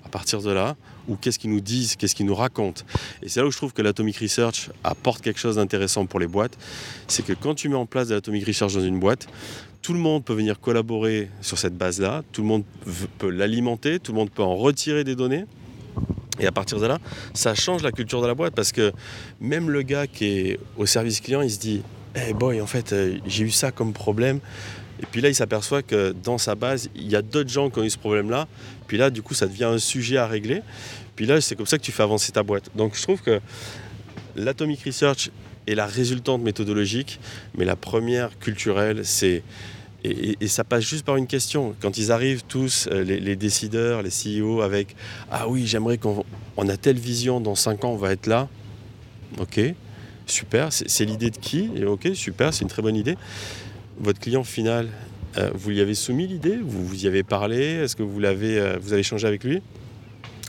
À 0.04 0.08
partir 0.08 0.40
de 0.42 0.50
là, 0.50 0.76
ou 1.08 1.16
qu'est-ce 1.16 1.38
qu'ils 1.38 1.50
nous 1.50 1.60
disent, 1.60 1.96
qu'est-ce 1.96 2.14
qu'ils 2.14 2.26
nous 2.26 2.34
racontent? 2.34 2.82
Et 3.22 3.28
c'est 3.28 3.40
là 3.40 3.46
où 3.46 3.50
je 3.50 3.56
trouve 3.56 3.72
que 3.72 3.82
l'Atomic 3.82 4.16
Research 4.18 4.70
apporte 4.84 5.22
quelque 5.22 5.40
chose 5.40 5.56
d'intéressant 5.56 6.06
pour 6.06 6.20
les 6.20 6.26
boîtes, 6.26 6.56
c'est 7.06 7.24
que 7.24 7.32
quand 7.32 7.54
tu 7.54 7.68
mets 7.68 7.76
en 7.76 7.86
place 7.86 8.08
de 8.08 8.14
l'Atomic 8.14 8.46
Research 8.46 8.74
dans 8.74 8.84
une 8.84 9.00
boîte, 9.00 9.28
tout 9.82 9.92
le 9.92 9.98
monde 9.98 10.24
peut 10.24 10.34
venir 10.34 10.60
collaborer 10.60 11.30
sur 11.40 11.58
cette 11.58 11.76
base-là, 11.76 12.22
tout 12.32 12.42
le 12.42 12.48
monde 12.48 12.64
peut 13.18 13.30
l'alimenter, 13.30 14.00
tout 14.00 14.12
le 14.12 14.18
monde 14.18 14.30
peut 14.30 14.42
en 14.42 14.56
retirer 14.56 15.04
des 15.04 15.14
données. 15.14 15.44
Et 16.40 16.46
à 16.46 16.52
partir 16.52 16.78
de 16.78 16.86
là, 16.86 16.98
ça 17.34 17.54
change 17.54 17.82
la 17.82 17.90
culture 17.90 18.20
de 18.22 18.26
la 18.26 18.34
boîte 18.34 18.54
parce 18.54 18.70
que 18.70 18.92
même 19.40 19.70
le 19.70 19.82
gars 19.82 20.06
qui 20.06 20.26
est 20.26 20.60
au 20.76 20.86
service 20.86 21.20
client, 21.20 21.42
il 21.42 21.50
se 21.50 21.58
dit 21.58 21.82
Hey 22.14 22.32
boy, 22.32 22.60
en 22.60 22.66
fait, 22.66 22.92
euh, 22.92 23.18
j'ai 23.26 23.44
eu 23.44 23.50
ça 23.50 23.70
comme 23.70 23.92
problème. 23.92 24.40
Et 25.00 25.06
puis 25.06 25.20
là, 25.20 25.28
il 25.28 25.34
s'aperçoit 25.34 25.82
que 25.82 26.14
dans 26.24 26.38
sa 26.38 26.54
base, 26.54 26.90
il 26.94 27.08
y 27.08 27.16
a 27.16 27.22
d'autres 27.22 27.50
gens 27.50 27.70
qui 27.70 27.78
ont 27.78 27.84
eu 27.84 27.90
ce 27.90 27.98
problème-là. 27.98 28.48
Puis 28.86 28.96
là, 28.96 29.10
du 29.10 29.22
coup, 29.22 29.34
ça 29.34 29.46
devient 29.46 29.64
un 29.64 29.78
sujet 29.78 30.16
à 30.16 30.26
régler. 30.26 30.62
Puis 31.14 31.26
là, 31.26 31.40
c'est 31.40 31.56
comme 31.56 31.66
ça 31.66 31.78
que 31.78 31.82
tu 31.82 31.92
fais 31.92 32.02
avancer 32.02 32.32
ta 32.32 32.42
boîte. 32.42 32.70
Donc 32.74 32.96
je 32.96 33.02
trouve 33.02 33.22
que 33.22 33.40
l'Atomic 34.36 34.82
Research 34.84 35.30
est 35.66 35.74
la 35.74 35.86
résultante 35.86 36.42
méthodologique, 36.42 37.20
mais 37.56 37.64
la 37.64 37.76
première 37.76 38.38
culturelle, 38.38 39.04
c'est. 39.04 39.42
Et, 40.04 40.46
ça 40.46 40.62
passe 40.62 40.84
juste 40.84 41.04
par 41.04 41.16
une 41.16 41.26
question. 41.26 41.74
Quand 41.80 41.98
ils 41.98 42.12
arrivent 42.12 42.44
tous, 42.44 42.88
euh, 42.90 43.02
les, 43.02 43.34
décideurs, 43.34 44.02
les 44.02 44.10
CEO, 44.10 44.62
avec 44.62 44.94
Ah 45.30 45.48
oui, 45.48 45.66
j'aimerais 45.66 45.98
qu'on 45.98 46.24
on 46.56 46.68
a 46.68 46.76
telle 46.76 46.98
vision, 46.98 47.40
dans 47.40 47.56
5 47.56 47.84
ans, 47.84 47.90
on 47.90 47.96
va 47.96 48.12
être 48.12 48.28
là. 48.28 48.48
Ok, 49.38 49.60
super. 50.24 50.68
C'est 50.72 51.04
l'idée 51.04 51.30
de 51.30 51.36
qui? 51.36 51.68
Ok, 51.84 52.10
super, 52.14 52.54
c'est 52.54 52.62
une 52.62 52.70
très 52.70 52.80
bonne 52.80 52.96
idée. 52.96 53.16
Votre 54.00 54.20
client 54.20 54.44
final, 54.44 54.88
euh, 55.36 55.50
vous 55.54 55.70
lui 55.70 55.80
avez 55.80 55.94
soumis 55.94 56.26
l'idée 56.26 56.56
Vous 56.62 56.86
vous 56.86 57.04
y 57.04 57.06
avez 57.08 57.22
parlé 57.22 57.58
Est-ce 57.58 57.96
que 57.96 58.02
vous, 58.02 58.20
l'avez, 58.20 58.58
euh, 58.58 58.78
avez 58.92 59.00
échangé 59.00 59.26
avec 59.26 59.44
lui? 59.44 59.60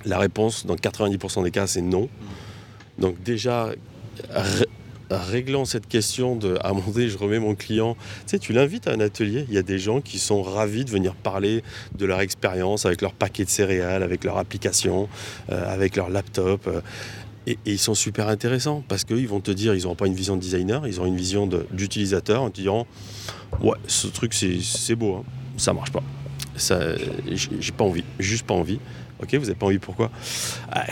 La 0.05 0.17
réponse, 0.19 0.65
dans 0.65 0.75
90% 0.75 1.43
des 1.43 1.51
cas, 1.51 1.67
c'est 1.67 1.81
non. 1.81 2.09
Donc 2.99 3.21
déjà, 3.23 3.69
ré- 4.29 4.65
réglant 5.09 5.65
cette 5.65 5.87
question 5.87 6.35
de 6.35 6.57
moment 6.73 6.91
donné, 6.91 7.09
je 7.09 7.17
remets 7.17 7.39
mon 7.39 7.55
client, 7.55 7.97
tu 8.27 8.39
tu 8.39 8.53
l'invites 8.53 8.87
à 8.87 8.93
un 8.93 8.99
atelier, 8.99 9.45
il 9.49 9.55
y 9.55 9.57
a 9.57 9.61
des 9.63 9.79
gens 9.79 9.99
qui 9.99 10.19
sont 10.19 10.41
ravis 10.43 10.85
de 10.85 10.89
venir 10.91 11.15
parler 11.15 11.63
de 11.97 12.05
leur 12.05 12.21
expérience 12.21 12.85
avec 12.85 13.01
leur 13.01 13.13
paquet 13.13 13.43
de 13.45 13.49
céréales, 13.49 14.03
avec 14.03 14.23
leur 14.23 14.37
application, 14.37 15.09
euh, 15.51 15.73
avec 15.73 15.95
leur 15.95 16.09
laptop. 16.09 16.69
Et, 17.47 17.57
ils 17.65 17.79
sont 17.79 17.95
super 17.95 18.27
intéressants 18.27 18.83
parce 18.87 19.03
qu'ils 19.03 19.27
vont 19.27 19.41
te 19.41 19.51
dire, 19.51 19.75
ils 19.75 19.83
n'auront 19.83 19.95
pas 19.95 20.07
une 20.07 20.15
vision 20.15 20.35
de 20.35 20.41
designer, 20.41 20.85
ils 20.87 20.99
ont 21.01 21.05
une 21.05 21.17
vision 21.17 21.49
d'utilisateur 21.71 22.41
en 22.41 22.49
te 22.49 22.55
disant 22.55 22.87
Ouais, 23.61 23.77
ce 23.87 24.07
truc 24.07 24.33
c'est 24.33 24.95
beau, 24.95 25.15
hein, 25.15 25.23
ça 25.57 25.73
marche 25.73 25.91
pas. 25.91 26.03
Ça, 26.55 26.79
j'ai 27.33 27.71
pas 27.71 27.85
envie, 27.85 28.03
juste 28.19 28.45
pas 28.45 28.53
envie. 28.53 28.79
Ok, 29.21 29.33
vous 29.33 29.41
n'avez 29.41 29.55
pas 29.55 29.65
envie, 29.65 29.79
pourquoi? 29.79 30.11
Ah, 30.71 30.85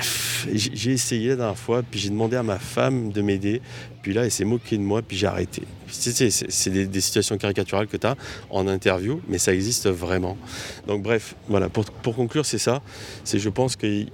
J'ai 0.54 0.92
essayé 0.92 1.30
la 1.30 1.36
dernière 1.38 1.58
fois, 1.58 1.82
puis 1.82 1.98
j'ai 1.98 2.10
demandé 2.10 2.36
à 2.36 2.44
ma 2.44 2.60
femme 2.60 3.12
de 3.14 3.22
m'aider, 3.22 3.62
puis 4.02 4.14
là, 4.14 4.26
elle 4.26 4.32
s'est 4.32 4.44
moquée 4.44 4.78
de 4.78 4.82
moi, 4.82 5.02
puis 5.02 5.16
j'ai 5.16 5.28
arrêté. 5.28 5.64
C'est 5.90 6.70
des, 6.70 6.88
des 6.88 7.02
situations 7.02 7.38
caricaturales 7.38 7.88
que 7.88 7.96
tu 7.96 8.06
as 8.06 8.18
en 8.50 8.68
interview, 8.68 9.22
mais 9.30 9.38
ça 9.38 9.54
existe 9.54 9.88
vraiment. 9.88 10.38
Donc, 10.88 11.04
bref, 11.04 11.36
voilà, 11.48 11.70
pour, 11.70 11.86
pour 11.86 12.16
conclure, 12.16 12.46
c'est 12.46 12.58
ça. 12.58 12.82
C'est, 13.24 13.40
je 13.40 13.50
pense 13.50 13.78
que 13.78 14.06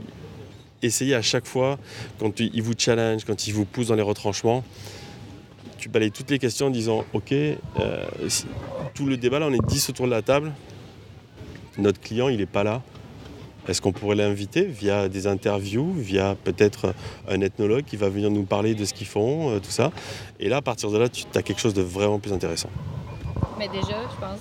essayez 0.84 1.15
à 1.15 1.22
chaque 1.22 1.46
fois, 1.46 1.78
quand 2.19 2.39
ils 2.39 2.62
vous 2.62 2.74
challenge, 2.78 3.26
quand 3.26 3.48
ils 3.48 3.54
vous 3.54 3.65
poussent 3.65 3.88
dans 3.88 3.96
les 3.96 4.02
retranchements, 4.02 4.63
tu 5.78 5.89
balayes 5.89 6.12
toutes 6.12 6.30
les 6.30 6.39
questions 6.39 6.67
en 6.67 6.69
disant 6.69 7.04
Ok, 7.13 7.32
euh, 7.32 7.56
tout 8.93 9.06
le 9.06 9.17
débat 9.17 9.39
là, 9.39 9.48
on 9.50 9.54
est 9.54 9.65
10 9.65 9.89
autour 9.89 10.06
de 10.06 10.12
la 10.12 10.22
table, 10.22 10.54
notre 11.78 12.00
client, 12.00 12.30
il 12.30 12.38
n'est 12.38 12.46
pas 12.46 12.63
là. 12.63 12.82
Est-ce 13.67 13.82
qu'on 13.82 13.93
pourrait 13.93 14.15
l'inviter 14.15 14.63
via 14.65 15.08
des 15.08 15.26
interviews, 15.26 15.93
via 15.93 16.36
peut-être 16.36 16.93
un 17.30 17.39
ethnologue 17.39 17.86
qui 17.86 17.96
va 17.96 18.10
venir 18.10 18.30
nous 18.30 18.43
parler 18.43 18.76
de 18.76 18.84
ce 18.84 18.93
qu'ils 18.93 19.08
font, 19.08 19.52
euh, 19.52 19.60
tout 19.60 19.72
ça? 19.72 19.91
Et 20.39 20.50
là, 20.50 20.58
à 20.58 20.62
partir 20.62 20.91
de 20.91 20.98
là, 20.98 21.08
tu 21.08 21.26
as 21.34 21.41
quelque 21.41 21.62
chose 21.62 21.74
de 21.74 21.82
vraiment 21.82 22.19
plus 22.19 22.34
intéressant. 22.34 22.69
Mais 23.58 23.69
déjà, 23.69 24.02
je 24.02 24.19
pense. 24.19 24.39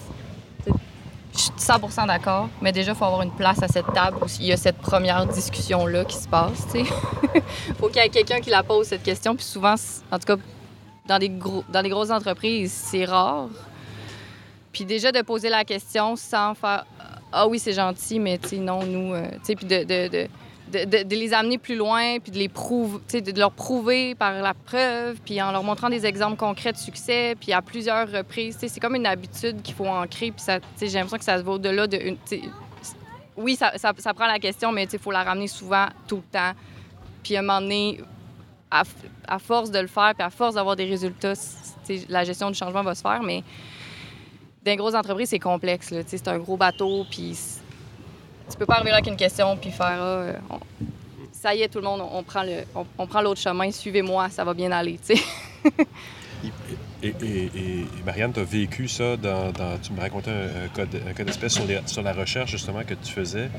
Je 1.34 1.38
suis 1.38 1.50
100% 1.58 2.06
d'accord, 2.06 2.48
mais 2.60 2.72
déjà, 2.72 2.92
il 2.92 2.94
faut 2.94 3.06
avoir 3.06 3.22
une 3.22 3.30
place 3.30 3.62
à 3.62 3.68
cette 3.68 3.90
table 3.94 4.18
où 4.22 4.26
il 4.38 4.46
y 4.46 4.52
a 4.52 4.56
cette 4.56 4.76
première 4.78 5.26
discussion-là 5.26 6.04
qui 6.04 6.16
se 6.16 6.28
passe. 6.28 6.66
Il 6.74 6.84
faut 7.80 7.88
qu'il 7.88 8.02
y 8.02 8.04
ait 8.04 8.08
quelqu'un 8.10 8.40
qui 8.40 8.50
la 8.50 8.62
pose, 8.62 8.86
cette 8.88 9.02
question. 9.02 9.34
Puis 9.34 9.44
souvent, 9.44 9.74
en 10.10 10.18
tout 10.18 10.26
cas, 10.26 10.36
dans 11.06 11.18
des, 11.18 11.30
gros, 11.30 11.64
dans 11.70 11.82
des 11.82 11.88
grosses 11.88 12.10
entreprises, 12.10 12.70
c'est 12.72 13.06
rare. 13.06 13.48
Puis 14.72 14.84
déjà, 14.84 15.10
de 15.10 15.22
poser 15.22 15.48
la 15.48 15.64
question 15.64 16.16
sans 16.16 16.54
faire 16.54 16.84
Ah 17.32 17.46
oui, 17.46 17.58
c'est 17.58 17.72
gentil, 17.72 18.18
mais 18.20 18.36
tu 18.38 18.58
non, 18.58 18.84
nous. 18.84 19.14
euh, 19.14 19.30
tu 19.30 19.38
sais, 19.44 19.54
puis 19.56 19.66
de, 19.66 19.84
de, 19.84 20.28
de, 20.70 21.14
les 21.14 21.34
amener 21.34 21.58
plus 21.58 21.76
loin, 21.76 22.18
puis 22.18 22.32
de 22.32 22.38
les 22.38 22.48
prouver, 22.48 23.20
de 23.20 23.38
leur 23.38 23.52
prouver 23.52 24.14
par 24.14 24.32
la 24.32 24.54
preuve, 24.54 25.18
puis 25.24 25.40
en 25.42 25.52
leur 25.52 25.62
montrant 25.62 25.90
des 25.90 26.06
exemples 26.06 26.36
concrets 26.36 26.72
de 26.72 26.78
succès, 26.78 27.34
puis 27.38 27.52
à 27.52 27.60
plusieurs 27.62 28.10
reprises. 28.10 28.56
C'est 28.58 28.80
comme 28.80 28.94
une 28.94 29.06
habitude 29.06 29.62
qu'il 29.62 29.74
faut 29.74 29.86
ancrer, 29.86 30.32
puis 30.32 30.44
j'ai 30.80 30.88
l'impression 30.88 31.18
que 31.18 31.24
ça 31.24 31.40
va 31.40 31.52
au-delà 31.52 31.86
de. 31.86 31.96
Une, 31.96 32.16
oui, 33.36 33.56
ça, 33.56 33.72
ça, 33.76 34.14
prend 34.14 34.26
la 34.26 34.38
question, 34.38 34.72
mais 34.72 34.84
il 34.84 34.98
faut 34.98 35.10
la 35.10 35.22
ramener 35.22 35.48
souvent, 35.48 35.86
tout 36.06 36.16
le 36.16 36.22
temps. 36.22 36.52
Puis 37.22 37.36
à 37.36 37.40
un 37.40 37.42
moment 37.42 37.60
donné, 37.60 38.00
à, 38.70 39.38
force 39.38 39.70
de 39.70 39.78
le 39.78 39.86
faire, 39.86 40.14
puis 40.14 40.22
à 40.22 40.30
force 40.30 40.54
d'avoir 40.54 40.76
des 40.76 40.84
résultats, 40.84 41.34
la 42.08 42.24
gestion 42.24 42.50
du 42.50 42.56
changement 42.56 42.82
va 42.82 42.94
se 42.94 43.02
faire, 43.02 43.22
mais 43.22 43.42
dans 44.64 44.70
les 44.70 44.76
grosses 44.76 44.94
entreprises, 44.94 45.30
c'est 45.30 45.38
complexe. 45.38 45.92
C'est 46.06 46.28
un 46.28 46.38
gros 46.38 46.56
bateau, 46.56 47.04
puis 47.10 47.36
tu 48.52 48.58
peux 48.58 48.66
pas 48.66 48.74
arriver 48.74 48.90
là 48.90 48.96
avec 48.96 49.08
une 49.08 49.16
question, 49.16 49.56
puis 49.56 49.70
faire 49.70 49.86
ah, 49.98 50.04
euh, 50.04 50.32
ça 51.32 51.54
y 51.54 51.62
est, 51.62 51.68
tout 51.68 51.78
le 51.78 51.84
monde, 51.84 52.02
on, 52.12 52.22
prend 52.22 52.42
le, 52.44 52.64
on, 52.98 53.06
prend 53.06 53.20
l'autre 53.20 53.40
chemin, 53.40 53.70
suivez-moi, 53.70 54.28
ça 54.30 54.44
va 54.44 54.54
bien 54.54 54.70
aller. 54.70 54.98
tu 55.04 55.16
sais. 55.16 55.22
Et, 57.02 57.84
Marianne, 58.06 58.32
tu 58.32 58.38
as 58.40 58.44
vécu 58.44 58.86
ça 58.86 59.16
dans, 59.16 59.52
Tu 59.82 59.92
me 59.92 60.00
racontais 60.00 60.30
un, 60.30 60.64
un 60.64 60.68
cas 60.68 60.86
de- 60.86 61.00
un 61.08 61.12
cas 61.12 61.24
d'espèce 61.24 61.54
sur, 61.54 61.64
sur 61.86 62.02
la 62.02 62.12
recherche 62.12 62.52
justement 62.52 62.84
que 62.84 62.94
tu 62.94 63.12
faisais. 63.12 63.50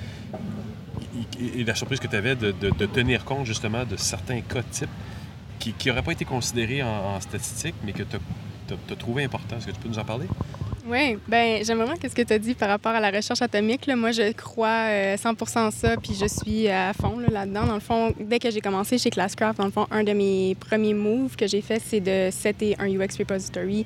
Et, 1.57 1.63
la 1.65 1.75
surprise 1.75 1.99
que 1.99 2.07
tu 2.07 2.15
avais 2.15 2.35
de, 2.35 2.51
de- 2.51 2.69
de 2.69 2.85
tenir 2.85 3.25
compte 3.25 3.45
justement 3.45 3.83
de 3.83 3.97
certains 3.97 4.39
cas 4.41 4.63
types 4.63 4.89
qui 5.59 5.75
n'auraient 5.87 6.01
pas 6.03 6.11
été 6.13 6.25
considérés 6.25 6.83
en, 6.83 7.15
en 7.15 7.19
statistique, 7.19 7.75
mais 7.83 7.91
que 7.91 8.03
tu 8.03 8.15
as, 8.15 8.19
trouvé 8.97 9.23
importants. 9.23 9.57
Est-ce 9.57 9.67
que 9.67 9.71
tu 9.71 9.79
peux 9.79 9.89
nous 9.89 9.99
en 9.99 10.05
parler? 10.05 10.25
Oui, 10.85 11.17
ben 11.29 11.63
j'aime 11.63 11.77
vraiment 11.77 11.95
ce 12.01 12.13
que 12.13 12.21
tu 12.23 12.33
as 12.33 12.39
dit 12.39 12.55
par 12.55 12.67
rapport 12.67 12.91
à 12.91 12.99
la 12.99 13.09
recherche 13.09 13.41
atomique. 13.41 13.87
Moi, 13.95 14.11
je 14.11 14.33
crois 14.33 14.87
euh, 14.89 15.15
100 15.15 15.57
en 15.57 15.71
ça, 15.71 15.95
puis 15.95 16.13
je 16.13 16.25
suis 16.25 16.67
à 16.67 16.91
fond 16.91 17.19
là, 17.19 17.27
là-dedans. 17.31 17.65
dans 17.65 17.75
le 17.75 17.79
fond, 17.79 18.13
dès 18.19 18.37
que 18.37 18.51
j'ai 18.51 18.59
commencé 18.59 18.97
chez 18.97 19.09
Classcraft, 19.09 19.57
dans 19.59 19.65
le 19.65 19.71
fond, 19.71 19.87
un 19.91 20.03
de 20.03 20.11
mes 20.11 20.55
premiers 20.59 20.93
moves 20.93 21.37
que 21.37 21.47
j'ai 21.47 21.61
fait, 21.61 21.81
c'est 21.85 22.01
de 22.01 22.27
setter 22.31 22.75
un 22.79 22.89
UX 22.89 23.15
repository, 23.17 23.85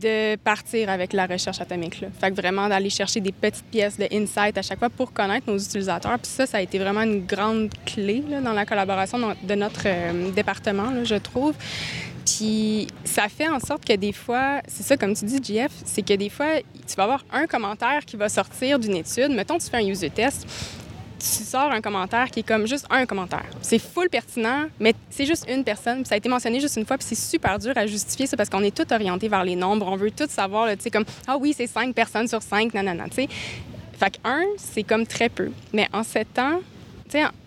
de 0.00 0.36
partir 0.36 0.88
avec 0.88 1.12
la 1.12 1.26
recherche 1.26 1.60
atomique. 1.60 2.02
Fait 2.18 2.30
que 2.30 2.36
vraiment 2.40 2.70
d'aller 2.70 2.88
chercher 2.88 3.20
des 3.20 3.32
petites 3.32 3.66
pièces 3.66 3.98
de 3.98 4.06
insight 4.10 4.56
à 4.56 4.62
chaque 4.62 4.78
fois 4.78 4.88
pour 4.88 5.12
connaître 5.12 5.46
nos 5.46 5.58
utilisateurs. 5.58 6.18
Puis 6.18 6.30
ça, 6.32 6.46
ça 6.46 6.56
a 6.56 6.62
été 6.62 6.78
vraiment 6.78 7.02
une 7.02 7.26
grande 7.26 7.68
clé 7.84 8.24
dans 8.42 8.54
la 8.54 8.64
collaboration 8.64 9.18
de- 9.42 9.54
notre 9.54 9.82
euh, 9.84 10.30
département, 10.30 11.04
je 11.04 11.16
trouve. 11.16 11.54
Puis 12.36 12.86
ça 13.04 13.28
fait 13.28 13.48
en 13.48 13.58
sorte 13.58 13.84
que 13.84 13.94
des 13.94 14.12
fois, 14.12 14.60
c'est 14.68 14.82
ça 14.82 14.96
comme 14.96 15.14
tu 15.14 15.24
dis, 15.24 15.38
JF, 15.42 15.72
c'est 15.84 16.02
que 16.02 16.14
des 16.14 16.28
fois, 16.28 16.58
tu 16.86 16.94
vas 16.96 17.04
avoir 17.04 17.24
un 17.32 17.46
commentaire 17.46 18.04
qui 18.04 18.16
va 18.16 18.28
sortir 18.28 18.78
d'une 18.78 18.96
étude. 18.96 19.30
Mettons, 19.30 19.58
tu 19.58 19.68
fais 19.68 19.78
un 19.78 19.86
user 19.86 20.10
test, 20.10 20.46
tu 21.18 21.44
sors 21.44 21.70
un 21.70 21.80
commentaire 21.80 22.30
qui 22.30 22.40
est 22.40 22.46
comme 22.46 22.66
juste 22.66 22.86
un 22.90 23.04
commentaire. 23.06 23.46
C'est 23.62 23.78
full 23.78 24.08
pertinent, 24.08 24.66
mais 24.78 24.94
c'est 25.10 25.26
juste 25.26 25.46
une 25.48 25.64
personne. 25.64 25.98
Puis 25.98 26.06
ça 26.06 26.14
a 26.14 26.18
été 26.18 26.28
mentionné 26.28 26.60
juste 26.60 26.76
une 26.76 26.86
fois, 26.86 26.98
puis 26.98 27.06
c'est 27.08 27.14
super 27.14 27.58
dur 27.58 27.72
à 27.76 27.86
justifier 27.86 28.26
ça 28.26 28.36
parce 28.36 28.48
qu'on 28.48 28.62
est 28.62 28.74
tout 28.74 28.90
orienté 28.92 29.28
vers 29.28 29.44
les 29.44 29.56
nombres. 29.56 29.86
On 29.88 29.96
veut 29.96 30.10
tout 30.10 30.28
savoir, 30.28 30.68
tu 30.70 30.76
sais, 30.80 30.90
comme 30.90 31.04
ah 31.26 31.36
oui, 31.36 31.54
c'est 31.56 31.66
cinq 31.66 31.94
personnes 31.94 32.28
sur 32.28 32.42
cinq, 32.42 32.74
nanana, 32.74 33.04
tu 33.08 33.16
sais. 33.16 33.28
Fait 33.98 34.10
que 34.10 34.16
un, 34.24 34.44
c'est 34.56 34.82
comme 34.82 35.06
très 35.06 35.28
peu. 35.28 35.50
Mais 35.74 35.88
en 35.92 36.02
sept 36.02 36.38
ans, 36.38 36.60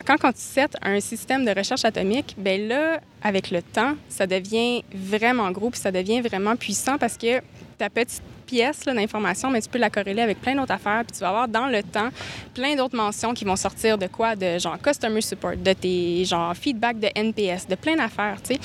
quand, 0.05 0.17
tu 0.33 0.41
sets 0.41 0.69
un 0.81 0.99
système 0.99 1.45
de 1.45 1.51
recherche 1.51 1.85
atomique, 1.85 2.35
ben 2.37 2.67
là, 2.67 2.99
avec 3.21 3.51
le 3.51 3.61
temps, 3.61 3.95
ça 4.09 4.27
devient 4.27 4.83
vraiment 4.93 5.51
gros, 5.51 5.69
puis 5.69 5.79
ça 5.79 5.91
devient 5.91 6.21
vraiment 6.21 6.55
puissant 6.55 6.97
parce 6.97 7.17
que 7.17 7.41
ta 7.77 7.89
petite 7.89 8.23
pièce 8.45 8.81
d'information, 8.85 9.49
mais 9.49 9.61
tu 9.61 9.69
peux 9.69 9.79
la 9.79 9.89
corréler 9.89 10.21
avec 10.21 10.39
plein 10.41 10.55
d'autres 10.55 10.73
affaires, 10.73 11.03
puis 11.05 11.15
tu 11.15 11.19
vas 11.19 11.29
avoir 11.29 11.47
dans 11.47 11.67
le 11.67 11.81
temps 11.83 12.09
plein 12.53 12.75
d'autres 12.75 12.95
mentions 12.95 13.33
qui 13.33 13.45
vont 13.45 13.55
sortir 13.55 13.97
de 13.97 14.07
quoi? 14.07 14.35
De 14.35 14.57
genre 14.59 14.77
customer 14.81 15.21
support, 15.21 15.57
de 15.57 15.73
tes 15.73 16.25
genre 16.25 16.55
feedback 16.55 16.99
de 16.99 17.07
NPS, 17.15 17.67
de 17.67 17.75
plein 17.75 17.95
d'affaires, 17.95 18.37
tu 18.41 18.55
sais. 18.55 18.59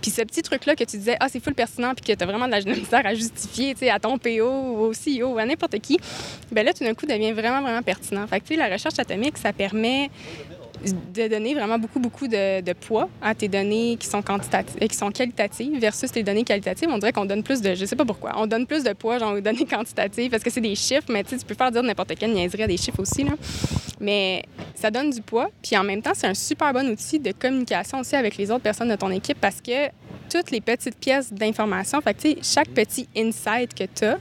Puis 0.00 0.10
ce 0.10 0.22
petit 0.22 0.42
truc-là 0.42 0.74
que 0.74 0.84
tu 0.84 0.96
disais, 0.96 1.16
ah, 1.20 1.28
c'est 1.28 1.42
full 1.42 1.54
pertinent, 1.54 1.94
puis 1.94 2.04
que 2.04 2.16
tu 2.16 2.22
as 2.22 2.26
vraiment 2.26 2.46
de 2.46 2.52
la 2.52 2.60
misère 2.60 3.04
à 3.04 3.14
justifier, 3.14 3.74
tu 3.74 3.80
sais, 3.80 3.90
à 3.90 3.98
ton 3.98 4.18
PO 4.18 4.48
ou 4.48 4.78
au 4.86 4.92
CEO 4.92 5.34
ou 5.34 5.38
à 5.38 5.44
n'importe 5.44 5.78
qui, 5.80 5.98
ben 6.50 6.64
là, 6.64 6.72
tout 6.72 6.84
d'un 6.84 6.94
coup, 6.94 7.06
devient 7.06 7.32
vraiment, 7.32 7.60
vraiment 7.60 7.82
pertinent. 7.82 8.26
Fait 8.26 8.40
que, 8.40 8.46
tu 8.46 8.54
sais, 8.54 8.58
la 8.58 8.68
recherche 8.68 8.98
atomique, 8.98 9.36
ça 9.36 9.52
permet 9.52 10.10
de 11.14 11.28
donner 11.28 11.54
vraiment 11.54 11.78
beaucoup, 11.78 12.00
beaucoup 12.00 12.28
de, 12.28 12.72
poids 12.72 13.08
à 13.20 13.34
tes 13.34 13.48
données 13.48 13.96
qui 13.98 14.06
sont, 14.06 14.22
quantitatives, 14.22 14.78
qui 14.78 14.96
sont 14.96 15.10
qualitatives 15.10 15.78
versus 15.78 16.10
tes 16.10 16.22
données 16.22 16.44
qualitatives. 16.44 16.88
On 16.90 16.98
dirait 16.98 17.12
qu'on 17.12 17.24
donne 17.24 17.42
plus 17.42 17.60
de... 17.60 17.74
Je 17.74 17.84
sais 17.84 17.96
pas 17.96 18.04
pourquoi. 18.04 18.32
On 18.36 18.46
donne 18.46 18.66
plus 18.66 18.82
de 18.84 18.92
poids 18.92 19.18
genre, 19.18 19.34
aux 19.34 19.40
données 19.40 19.66
quantitatives 19.66 20.30
parce 20.30 20.42
que 20.42 20.50
c'est 20.50 20.60
des 20.60 20.74
chiffres, 20.74 21.08
mais 21.10 21.24
tu 21.24 21.36
peux 21.38 21.54
faire 21.54 21.70
dire 21.70 21.82
n'importe 21.82 22.14
quelle 22.16 22.32
niaiserie 22.32 22.62
à 22.62 22.66
des 22.66 22.76
chiffres 22.76 23.00
aussi. 23.00 23.24
Là. 23.24 23.32
Mais 24.00 24.44
ça 24.74 24.90
donne 24.90 25.10
du 25.10 25.20
poids. 25.20 25.50
Puis 25.62 25.76
en 25.76 25.84
même 25.84 26.02
temps, 26.02 26.12
c'est 26.14 26.26
un 26.26 26.34
super 26.34 26.72
bon 26.72 26.88
outil 26.88 27.18
de 27.18 27.32
communication 27.32 28.00
aussi 28.00 28.16
avec 28.16 28.36
les 28.36 28.50
autres 28.50 28.62
personnes 28.62 28.88
de 28.88 28.96
ton 28.96 29.10
équipe 29.10 29.38
parce 29.40 29.60
que 29.60 29.88
toutes 30.30 30.50
les 30.50 30.60
petites 30.60 30.96
pièces 30.96 31.32
d'information, 31.32 32.00
fait 32.00 32.14
que, 32.14 32.40
chaque 32.42 32.68
petit 32.68 33.08
insight 33.16 33.74
que 33.74 33.84
tu 33.84 34.04
as, 34.04 34.18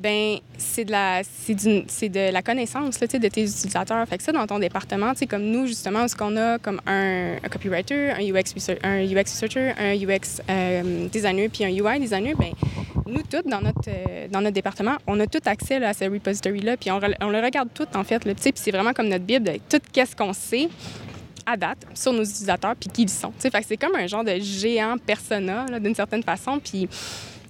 ben 0.00 0.38
c'est 0.56 0.84
de 0.84 0.92
la 0.92 1.22
c'est 1.22 2.08
de 2.08 2.32
la 2.32 2.42
connaissance 2.42 3.00
là, 3.00 3.06
de 3.06 3.28
tes 3.28 3.42
utilisateurs. 3.42 4.06
Fait 4.08 4.16
que 4.16 4.22
ça 4.22 4.32
dans 4.32 4.46
ton 4.46 4.58
département, 4.58 5.12
comme 5.28 5.44
nous 5.44 5.66
justement, 5.66 6.08
ce 6.08 6.16
qu'on 6.16 6.36
a 6.36 6.58
comme 6.58 6.80
un, 6.86 7.34
un, 7.42 7.48
copywriter, 7.48 8.10
un 8.10 8.20
UX 8.20 8.54
un 8.82 9.04
UX 9.04 9.30
researcher, 9.30 9.72
un 9.78 9.94
UX 9.94 10.40
euh, 10.48 11.08
designer 11.08 11.48
puis 11.48 11.64
un 11.64 11.68
UI 11.68 12.00
designer, 12.00 12.34
ben 12.36 12.52
nous 13.06 13.22
tous 13.22 13.48
dans 13.48 13.60
notre 13.60 13.88
euh, 13.88 14.26
dans 14.28 14.40
notre 14.40 14.54
département, 14.54 14.96
on 15.06 15.20
a 15.20 15.26
tout 15.26 15.42
accès 15.44 15.78
là, 15.78 15.90
à 15.90 15.92
ce 15.92 16.04
repository 16.04 16.60
là, 16.60 16.76
puis 16.76 16.90
on, 16.90 16.98
le 16.98 17.44
regarde 17.44 17.68
tout 17.74 17.86
en 17.94 18.04
fait, 18.04 18.20
puis 18.20 18.52
c'est 18.54 18.70
vraiment 18.70 18.92
comme 18.92 19.08
notre 19.08 19.24
bible, 19.24 19.50
tout 19.68 19.80
qu'est-ce 19.92 20.16
qu'on 20.16 20.32
sait 20.32 20.68
à 21.44 21.56
date 21.56 21.78
sur 21.94 22.12
nos 22.12 22.22
utilisateurs 22.22 22.74
puis 22.76 22.88
qui 22.88 23.02
ils 23.02 23.08
sont. 23.08 23.32
C'est 23.38 23.76
comme 23.76 23.96
un 23.96 24.06
genre 24.06 24.24
de 24.24 24.38
géant 24.38 24.96
persona 24.98 25.66
d'une 25.78 25.94
certaine 25.94 26.22
façon, 26.22 26.60
puis 26.62 26.88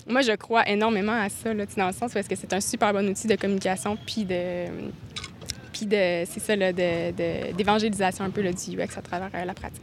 moi, 0.07 0.23
je 0.23 0.33
crois 0.33 0.69
énormément 0.69 1.13
à 1.13 1.29
ça, 1.29 1.53
là, 1.53 1.65
dans 1.77 1.87
le 1.87 1.93
sens 1.93 2.13
parce 2.13 2.29
que 2.29 2.37
c'est 2.37 2.53
un 2.53 2.61
super 2.61 2.93
bon 2.93 3.09
outil 3.09 3.27
de 3.27 3.37
communication, 3.37 3.97
puis 4.07 4.25
de. 4.25 4.67
Puis 5.73 5.87
de. 5.87 6.25
C'est 6.27 6.41
ça, 6.41 6.57
d'évangélisation 6.57 8.25
un 8.25 8.31
peu 8.31 8.43
là, 8.43 8.53
du 8.53 8.77
UX 8.77 8.97
à 8.97 9.03
travers 9.03 9.31
euh, 9.35 9.45
la 9.45 9.55
pratique. 9.55 9.83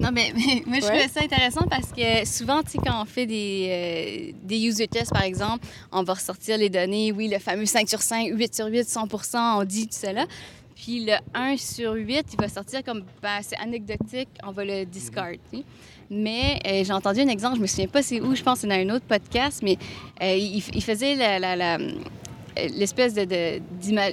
Non, 0.00 0.10
mais, 0.12 0.32
moi, 0.66 0.78
je 0.80 0.86
trouve 0.86 1.12
ça 1.12 1.22
intéressant 1.22 1.66
parce 1.68 1.92
que 1.92 2.26
souvent, 2.26 2.62
tu 2.62 2.72
sais, 2.72 2.78
quand 2.78 3.02
on 3.02 3.04
fait 3.04 3.26
des, 3.26 4.32
euh, 4.34 4.38
des 4.42 4.58
user 4.58 4.88
tests, 4.88 5.12
par 5.12 5.22
exemple, 5.22 5.66
on 5.92 6.02
va 6.02 6.14
ressortir 6.14 6.58
les 6.58 6.70
données, 6.70 7.12
oui, 7.12 7.28
le 7.28 7.38
fameux 7.38 7.66
5 7.66 7.88
sur 7.88 8.02
5, 8.02 8.30
8 8.32 8.54
sur 8.54 8.66
8, 8.66 8.82
100% 8.82 9.36
on 9.60 9.64
dit 9.64 9.86
tout 9.86 9.98
cela. 9.98 10.26
Puis 10.74 11.04
le 11.04 11.14
1 11.34 11.56
sur 11.56 11.92
8, 11.92 12.26
il 12.32 12.40
va 12.40 12.48
sortir 12.48 12.82
comme, 12.82 13.04
ben, 13.22 13.38
c'est 13.42 13.56
anecdotique, 13.58 14.28
on 14.44 14.50
va 14.50 14.64
le 14.64 14.84
discard. 14.84 15.32
Mais 16.14 16.60
euh, 16.66 16.84
j'ai 16.84 16.92
entendu 16.92 17.20
un 17.20 17.28
exemple, 17.28 17.56
je 17.56 17.62
me 17.62 17.66
souviens 17.66 17.86
pas 17.86 18.02
c'est 18.02 18.20
où, 18.20 18.34
je 18.34 18.42
pense 18.42 18.58
c'est 18.58 18.66
dans 18.66 18.74
un 18.74 18.94
autre 18.94 19.06
podcast, 19.06 19.62
mais 19.62 19.78
euh, 20.22 20.36
il, 20.36 20.60
faisait 20.60 21.16
euh, 21.18 21.78
l'espèce 22.76 23.14
de, 23.14 23.24
de 23.24 23.60
ben, 23.90 24.12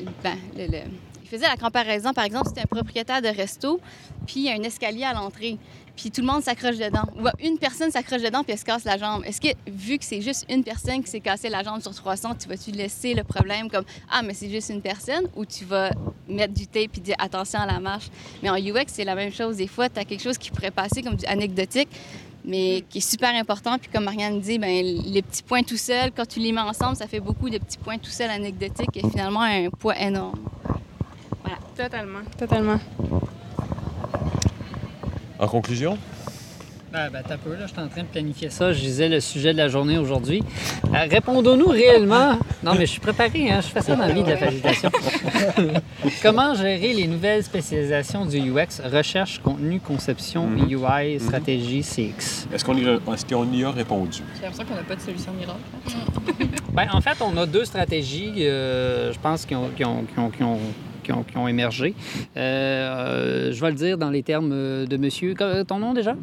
il 0.56 1.28
faisait 1.30 1.46
la 1.46 1.58
comparaison, 1.58 2.14
par 2.14 2.24
exemple, 2.24 2.48
c'était 2.48 2.62
un 2.62 2.74
propriétaire 2.74 3.22
de 3.22 3.28
resto, 3.28 3.82
puis 4.26 4.36
il 4.38 4.44
y 4.44 4.50
a 4.50 4.54
un 4.54 4.64
escalier 4.64 5.04
à 5.04 5.14
l'entrée 5.14 5.58
puis 6.00 6.12
tout 6.12 6.22
le 6.22 6.28
monde 6.28 6.42
s'accroche 6.42 6.78
dedans. 6.78 7.04
Ou 7.18 7.28
une 7.46 7.58
personne 7.58 7.92
s'accroche 7.92 8.22
dedans 8.22 8.44
puis 8.44 8.54
elle 8.54 8.60
se 8.60 8.64
casse 8.64 8.86
la 8.86 8.98
jambe. 8.98 9.24
Est-ce 9.26 9.42
que, 9.42 9.50
vu 9.68 9.98
que 9.98 10.06
c'est 10.06 10.22
juste 10.22 10.46
une 10.50 10.64
personne 10.64 11.04
qui 11.04 11.12
s'est 11.12 11.20
cassé 11.20 11.50
la 11.50 11.62
jambe 11.62 11.82
sur 11.82 11.94
300, 11.94 12.36
tu 12.36 12.48
vas-tu 12.48 12.72
laisser 12.72 13.14
le 13.14 13.26
problème 13.26 13.70
comme 13.70 13.84
Ah, 14.10 14.22
mais 14.22 14.34
c'est 14.34 14.50
juste 14.50 14.70
une 14.70 14.82
personne 14.82 15.28
ou 15.36 15.46
tu 15.46 15.66
vas 15.66 15.92
mettre 16.28 16.54
du 16.54 16.68
tape 16.68 16.96
et 16.96 17.02
dire 17.02 17.16
attention 17.20 17.60
à 17.60 17.66
la 17.66 17.82
marche? 17.82 18.08
Mais 18.42 18.50
en 18.50 18.56
UX, 18.56 18.86
c'est 18.88 19.04
la 19.04 19.14
même 19.14 19.34
chose. 19.34 19.58
Des 19.58 19.68
fois, 19.68 19.90
tu 19.90 20.00
as 20.00 20.06
quelque 20.06 20.24
chose 20.24 20.38
qui 20.38 20.52
pourrait 20.52 20.72
passer 20.72 21.02
comme 21.02 21.16
du 21.16 21.26
anecdotique, 21.26 21.90
mais 22.46 22.86
qui 22.90 23.00
est 23.00 23.10
super 23.10 23.36
important. 23.36 23.78
Puis 23.78 23.90
comme 23.92 24.06
Marianne 24.06 24.40
dit, 24.40 24.58
ben, 24.58 24.70
les 24.82 25.22
petits 25.22 25.44
points 25.44 25.64
tout 25.64 25.76
seuls, 25.76 26.12
quand 26.16 26.26
tu 26.26 26.40
les 26.40 26.54
mets 26.54 26.62
ensemble, 26.62 26.96
ça 26.96 27.08
fait 27.08 27.20
beaucoup 27.20 27.50
de 27.50 27.58
petits 27.58 27.78
points 27.78 27.98
tout 27.98 28.10
seuls 28.10 28.30
anecdotiques 28.30 28.96
et 28.96 29.02
finalement 29.10 29.42
un 29.42 29.70
poids 29.70 30.00
énorme. 30.00 30.40
Voilà. 31.44 31.58
Totalement, 31.76 32.22
totalement. 32.38 32.80
En 35.40 35.48
conclusion? 35.48 35.98
Ben, 36.92 37.08
ben, 37.14 37.22
t'as 37.26 37.38
peu, 37.38 37.52
là, 37.52 37.68
je 37.68 37.72
suis 37.72 37.80
en 37.80 37.88
train 37.88 38.02
de 38.02 38.08
planifier 38.08 38.50
ça. 38.50 38.74
Je 38.74 38.80
disais 38.80 39.08
le 39.08 39.20
sujet 39.20 39.54
de 39.54 39.58
la 39.58 39.68
journée 39.68 40.00
aujourd'hui. 40.00 40.44
Euh, 40.88 41.06
répondons-nous 41.10 41.68
réellement? 41.68 42.40
Non, 42.64 42.74
mais 42.74 42.88
je 42.88 42.92
suis 42.92 43.00
préparé, 43.00 43.52
hein, 43.52 43.62
je 43.62 43.68
fais 43.68 43.82
ça 43.82 43.96
dans 43.96 44.08
la 44.08 44.12
vie 44.12 44.24
de 44.24 44.30
la 44.30 44.38
facilitation. 44.38 44.90
Comment 46.24 46.56
gérer 46.56 46.94
les 46.94 47.06
nouvelles 47.08 47.44
spécialisations 47.44 48.26
du 48.26 48.40
UX, 48.40 48.82
recherche, 48.92 49.40
contenu, 49.40 49.80
conception, 49.80 50.48
mhm. 50.48 50.72
UI, 50.72 51.14
mhm. 51.14 51.20
stratégie, 51.20 51.84
CX? 51.84 52.48
Est-ce 52.52 52.66
qu'on 52.66 52.76
y, 52.76 52.82
est 52.82 53.60
y, 53.60 53.64
a 53.64 53.72
répondu? 53.72 54.24
J'ai 54.36 54.42
l'impression 54.42 54.66
qu'on 54.66 54.76
n'a 54.76 54.84
pas 54.84 54.96
de 54.96 55.02
solution 55.02 55.32
miracle. 55.34 55.60
ben, 56.74 56.88
en 56.92 57.02
fait, 57.02 57.18
on 57.22 57.38
a 57.38 57.46
deux 57.46 57.66
stratégies, 57.66 58.34
euh, 58.40 59.14
je 59.14 59.20
pense, 59.20 59.46
qui 59.46 59.54
ont, 59.54 59.70
qui 59.70 59.86
ont, 59.86 60.04
qui 60.04 60.20
ont 60.20 60.30
qui 60.32 60.44
ont, 60.44 60.60
émergé. 61.48 61.94
Euh, 62.38 63.52
je 63.52 63.62
vais 63.62 63.70
le 63.70 63.76
dire 63.76 63.98
dans 63.98 64.10
les 64.10 64.24
termes 64.24 64.50
de 64.50 64.98
monsieur. 64.98 65.34
Ton 65.68 65.80
nom 65.80 65.94
déjà? 65.94 66.16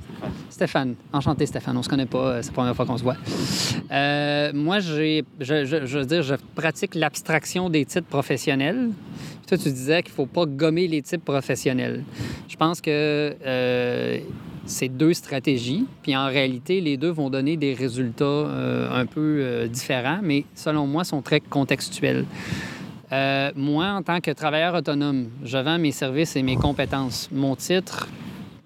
Stéphane. 0.51 0.95
Enchanté, 1.13 1.47
Stéphane. 1.47 1.77
On 1.77 1.83
se 1.83 1.89
connaît 1.89 2.07
pas, 2.07 2.43
c'est 2.43 2.51
la 2.51 2.55
première 2.55 2.77
fois 2.77 2.87
qu'on 2.87 2.99
se 2.99 3.03
voit. 3.03 3.17
Euh, 3.91 4.53
moi, 4.55 4.81
j'ai, 4.81 5.25
je, 5.41 5.65
je, 5.65 5.99
veux 5.99 6.05
dire, 6.05 6.23
je 6.23 6.35
pratique 6.55 6.95
l'abstraction 6.95 7.71
des 7.71 7.85
titres 7.85 8.09
professionnels. 8.09 8.91
toi, 9.47 9.59
tu 9.59 9.71
disais 9.71 10.03
qu'il 10.03 10.13
ne 10.13 10.17
faut 10.17 10.27
pas 10.27 10.47
gommer 10.47 10.89
les 10.89 11.03
titres 11.03 11.25
professionnels. 11.25 12.03
Je 12.49 12.57
pense 12.57 12.81
que 12.81 13.35
euh, 13.45 14.19
c'est 14.65 14.89
deux 14.89 15.15
stratégies, 15.15 15.87
puis 16.03 16.17
en 16.17 16.27
réalité, 16.27 16.81
les 16.81 16.97
deux 16.97 17.11
vont 17.11 17.31
donner 17.31 17.57
des 17.57 17.75
résultats 17.75 18.25
un 18.93 19.07
peu 19.07 19.69
différents, 19.71 20.19
mais 20.23 20.45
selon 20.55 20.87
moi, 20.87 21.05
sont 21.05 21.23
très 21.23 21.41
contextuels. 21.41 22.25
Euh, 23.13 23.53
moi, 23.55 23.87
en 23.87 24.03
tant 24.03 24.21
que 24.21 24.31
travailleur 24.31 24.75
autonome, 24.75 25.29
je 25.45 25.59
vends 25.59 25.79
mes 25.79 25.93
services 25.93 26.37
et 26.37 26.43
mes 26.43 26.57
compétences. 26.57 27.29
Mon 27.33 27.55
titre, 27.55 28.09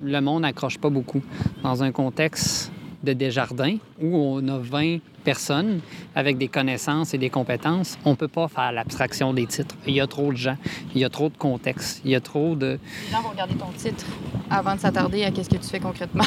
le 0.02 0.20
monde 0.20 0.42
n'accroche 0.42 0.78
pas 0.78 0.90
beaucoup. 0.90 1.22
Dans 1.62 1.82
un 1.82 1.92
contexte 1.92 2.72
de 3.02 3.12
Desjardins 3.12 3.76
où 4.00 4.16
on 4.16 4.46
a 4.48 4.58
20 4.58 4.98
personnes 5.24 5.80
avec 6.14 6.38
des 6.38 6.48
connaissances 6.48 7.12
et 7.12 7.18
des 7.18 7.28
compétences, 7.28 7.98
on 8.04 8.10
ne 8.10 8.14
peut 8.14 8.28
pas 8.28 8.48
faire 8.48 8.72
l'abstraction 8.72 9.34
des 9.34 9.46
titres. 9.46 9.74
Il 9.86 9.94
y 9.94 10.00
a 10.00 10.06
trop 10.06 10.32
de 10.32 10.36
gens, 10.36 10.56
il 10.94 11.00
y 11.00 11.04
a 11.04 11.10
trop 11.10 11.28
de 11.28 11.36
contexte, 11.36 12.00
il 12.04 12.10
y 12.10 12.14
a 12.14 12.20
trop 12.20 12.54
de... 12.54 12.78
Les 13.06 13.12
gens 13.12 13.22
vont 13.22 13.30
regarder 13.30 13.54
ton 13.54 13.70
titre 13.76 14.06
avant 14.50 14.74
de 14.74 14.80
s'attarder 14.80 15.24
à 15.24 15.30
qu'est-ce 15.30 15.50
que 15.50 15.56
tu 15.56 15.68
fais 15.68 15.80
concrètement. 15.80 16.24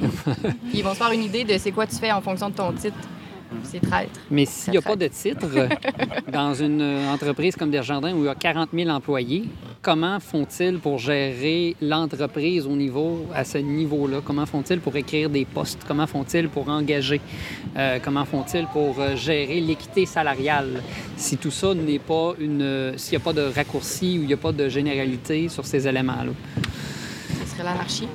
Ils 0.74 0.84
vont 0.84 0.92
se 0.92 0.98
faire 0.98 1.12
une 1.12 1.24
idée 1.24 1.44
de 1.44 1.58
c'est 1.58 1.72
quoi 1.72 1.86
tu 1.86 1.96
fais 1.96 2.12
en 2.12 2.20
fonction 2.20 2.50
de 2.50 2.54
ton 2.54 2.72
titre. 2.72 2.96
C'est 3.62 3.80
traître. 3.80 4.20
Mais 4.30 4.44
s'il 4.44 4.72
n'y 4.72 4.78
a 4.78 4.82
pas 4.82 4.96
de 4.96 5.06
titre 5.06 5.46
dans 6.32 6.54
une 6.54 6.82
entreprise 7.08 7.56
comme 7.56 7.70
Desjardins 7.70 8.12
où 8.12 8.24
il 8.24 8.26
y 8.26 8.28
a 8.28 8.34
40 8.34 8.70
000 8.72 8.88
employés, 8.90 9.44
comment 9.82 10.20
font-ils 10.20 10.78
pour 10.78 10.98
gérer 10.98 11.76
l'entreprise 11.80 12.66
au 12.66 12.76
niveau, 12.76 13.26
à 13.34 13.44
ce 13.44 13.58
niveau-là? 13.58 14.20
Comment 14.24 14.46
font-ils 14.46 14.80
pour 14.80 14.96
écrire 14.96 15.30
des 15.30 15.44
postes? 15.44 15.80
Comment 15.86 16.06
font-ils 16.06 16.48
pour 16.48 16.68
engager? 16.68 17.20
Euh, 17.76 17.98
comment 18.02 18.24
font-ils 18.24 18.66
pour 18.66 19.00
euh, 19.00 19.16
gérer 19.16 19.60
l'équité 19.60 20.06
salariale? 20.06 20.82
Si 21.16 21.36
tout 21.36 21.50
ça 21.50 21.74
n'est 21.74 21.98
pas 21.98 22.34
une... 22.38 22.94
S'il 22.96 23.18
n'y 23.18 23.22
a 23.22 23.24
pas 23.24 23.32
de 23.32 23.42
raccourci 23.42 24.18
ou 24.18 24.22
il 24.22 24.26
n'y 24.26 24.34
a 24.34 24.38
pas 24.38 24.52
de 24.52 24.68
généralité 24.68 25.48
sur 25.48 25.64
ces 25.64 25.86
éléments-là. 25.86 26.32
Ce 27.44 27.50
serait 27.50 27.64
l'anarchie. 27.64 28.08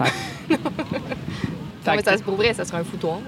Non, 1.86 1.94
mais 1.96 2.02
ça, 2.02 2.16
pour 2.18 2.36
vrai, 2.36 2.52
ça 2.52 2.64
serait 2.64 2.78
un 2.78 2.84
foutoir. 2.84 3.18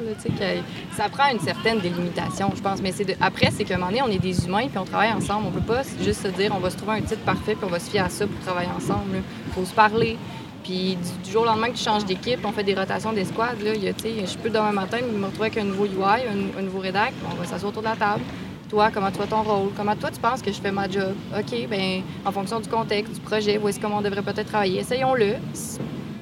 ça 0.97 1.09
prend 1.09 1.31
une 1.33 1.41
certaine 1.41 1.79
délimitation, 1.81 2.51
je 2.55 2.61
pense. 2.61 2.83
Mais 2.83 2.93
c'est 2.93 3.17
après, 3.21 3.51
c'est 3.51 3.65
qu'à 3.65 3.75
un 3.75 3.79
moment 3.79 3.91
donné, 3.91 4.03
on 4.03 4.11
est 4.11 4.19
des 4.19 4.47
humains 4.47 4.69
puis 4.69 4.79
on 4.79 4.85
travaille 4.85 5.13
ensemble. 5.13 5.47
On 5.49 5.51
peut 5.51 5.61
pas 5.61 5.83
juste 6.03 6.23
se 6.23 6.29
dire 6.29 6.53
on 6.55 6.61
va 6.61 6.71
se 6.71 6.77
trouver 6.77 6.99
un 6.99 7.01
titre 7.01 7.23
parfait 7.25 7.55
puis 7.55 7.65
on 7.65 7.71
va 7.71 7.79
se 7.79 7.91
fier 7.91 8.05
à 8.05 8.09
ça 8.09 8.27
pour 8.27 8.39
travailler 8.41 8.71
ensemble. 8.77 9.23
Il 9.47 9.53
faut 9.53 9.65
se 9.65 9.75
parler. 9.75 10.17
Puis 10.63 10.97
du, 11.25 11.31
jour 11.31 11.43
au 11.43 11.47
lendemain 11.47 11.71
que 11.71 11.77
tu 11.77 11.83
changes 11.83 12.05
d'équipe, 12.05 12.39
on 12.45 12.53
fait 12.53 12.63
des 12.63 12.75
rotations 12.75 13.13
d'escouade. 13.13 13.57
Je 13.61 14.39
peux 14.39 14.51
demain 14.51 14.73
matin 14.73 14.99
me 15.01 15.27
retrouver 15.27 15.47
avec 15.47 15.59
un 15.59 15.65
nouveau 15.65 15.87
UI, 15.87 16.23
un, 16.57 16.63
nouveau 16.63 16.79
rédac. 16.79 17.13
On 17.31 17.35
va 17.35 17.45
s'asseoir 17.45 17.71
autour 17.71 17.83
de 17.83 17.89
la 17.89 17.97
table. 17.97 18.23
Toi, 18.69 18.91
comment 18.93 19.11
tu 19.11 19.17
vois 19.17 19.27
ton 19.27 19.43
rôle? 19.43 19.71
Comment 19.77 19.97
toi, 19.97 20.11
tu 20.11 20.21
penses 20.21 20.41
que 20.41 20.53
je 20.53 20.61
fais 20.61 20.71
ma 20.71 20.89
job? 20.89 21.15
OK, 21.37 21.69
bien, 21.69 22.03
en 22.25 22.33
fonction 22.33 22.61
du 22.61 22.69
contexte, 22.69 23.13
du 23.15 23.21
projet, 23.21 23.59
voici 23.59 23.81
comment 23.81 23.99
on 23.99 24.03
devrait 24.03 24.23
peut-être 24.23 24.49
travailler? 24.49 24.81
Essayons-le 24.81 25.35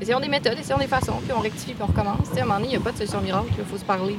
essayons 0.01 0.21
des 0.21 0.29
méthodes, 0.29 0.59
essayons 0.59 0.79
des 0.79 0.87
façons, 0.87 1.21
puis 1.23 1.33
on 1.33 1.41
rectifie, 1.41 1.75
puis 1.75 1.83
on 1.83 1.87
recommence. 1.87 2.29
à 2.37 2.41
un 2.41 2.45
moment 2.45 2.55
donné, 2.55 2.69
il 2.69 2.71
n'y 2.71 2.77
a 2.77 2.81
pas 2.81 2.93
de 2.93 2.97
solution 2.97 3.21
miracle, 3.21 3.49
il 3.59 3.65
faut 3.65 3.79
se 3.79 3.85
parler. 3.85 4.17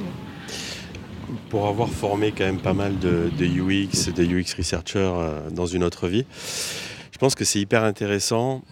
Pour 1.50 1.66
avoir 1.66 1.88
formé 1.88 2.32
quand 2.36 2.44
même 2.44 2.60
pas 2.60 2.72
mal 2.72 2.98
de, 2.98 3.30
UX 3.40 4.12
de 4.14 4.24
UX 4.24 4.54
researchers 4.56 4.98
euh, 4.98 5.50
dans 5.50 5.66
une 5.66 5.84
autre 5.84 6.08
vie, 6.08 6.24
je 7.10 7.18
pense 7.18 7.34
que 7.34 7.44
c'est 7.44 7.60
hyper 7.60 7.84
intéressant 7.84 8.62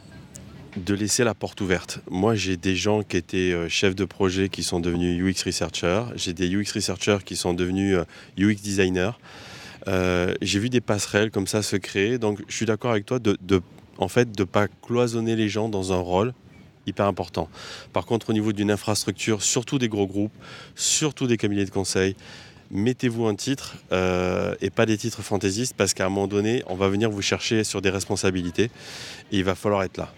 de 0.76 0.94
laisser 0.94 1.24
la 1.24 1.34
porte 1.34 1.60
ouverte. 1.60 2.00
Moi, 2.10 2.36
j'ai 2.36 2.56
des 2.56 2.76
gens 2.76 3.02
qui 3.02 3.16
étaient 3.16 3.52
euh, 3.52 3.68
chefs 3.68 3.96
de 3.96 4.04
projet 4.04 4.48
qui 4.48 4.62
sont 4.62 4.78
devenus 4.78 5.20
UX 5.20 5.44
researchers. 5.44 6.04
J'ai 6.14 6.32
des 6.32 6.48
UX 6.54 6.72
researchers 6.74 7.18
qui 7.24 7.34
sont 7.34 7.54
devenus 7.54 7.98
UX 8.38 8.56
designers. 8.62 9.12
Euh, 9.88 10.34
j'ai 10.42 10.58
vu 10.58 10.68
des 10.68 10.80
passerelles 10.80 11.30
comme 11.30 11.46
ça 11.46 11.62
se 11.62 11.76
créer. 11.76 12.18
Donc, 12.18 12.40
je 12.46 12.54
suis 12.54 12.66
d'accord 12.66 12.92
avec 12.92 13.06
toi 13.06 13.18
de, 13.18 13.36
de 13.40 13.60
en 13.98 14.08
fait, 14.08 14.44
pas 14.44 14.68
cloisonner 14.68 15.36
les 15.36 15.48
gens 15.48 15.68
dans 15.68 15.92
un 15.92 15.98
rôle 15.98 16.32
hyper 16.86 17.06
important. 17.06 17.48
Par 17.92 18.06
contre, 18.06 18.30
au 18.30 18.32
niveau 18.32 18.52
d'une 18.52 18.70
infrastructure, 18.70 19.42
surtout 19.42 19.78
des 19.78 19.88
gros 19.88 20.06
groupes, 20.06 20.32
surtout 20.74 21.26
des 21.26 21.36
cabinets 21.36 21.64
de 21.64 21.70
conseil, 21.70 22.16
mettez-vous 22.70 23.26
un 23.26 23.34
titre 23.34 23.76
euh, 23.92 24.54
et 24.60 24.70
pas 24.70 24.86
des 24.86 24.96
titres 24.96 25.22
fantaisistes 25.22 25.74
parce 25.76 25.94
qu'à 25.94 26.06
un 26.06 26.08
moment 26.08 26.28
donné, 26.28 26.62
on 26.66 26.76
va 26.76 26.88
venir 26.88 27.10
vous 27.10 27.22
chercher 27.22 27.64
sur 27.64 27.82
des 27.82 27.90
responsabilités 27.90 28.70
et 29.32 29.38
il 29.38 29.44
va 29.44 29.54
falloir 29.54 29.82
être 29.82 29.96
là. 29.96 30.12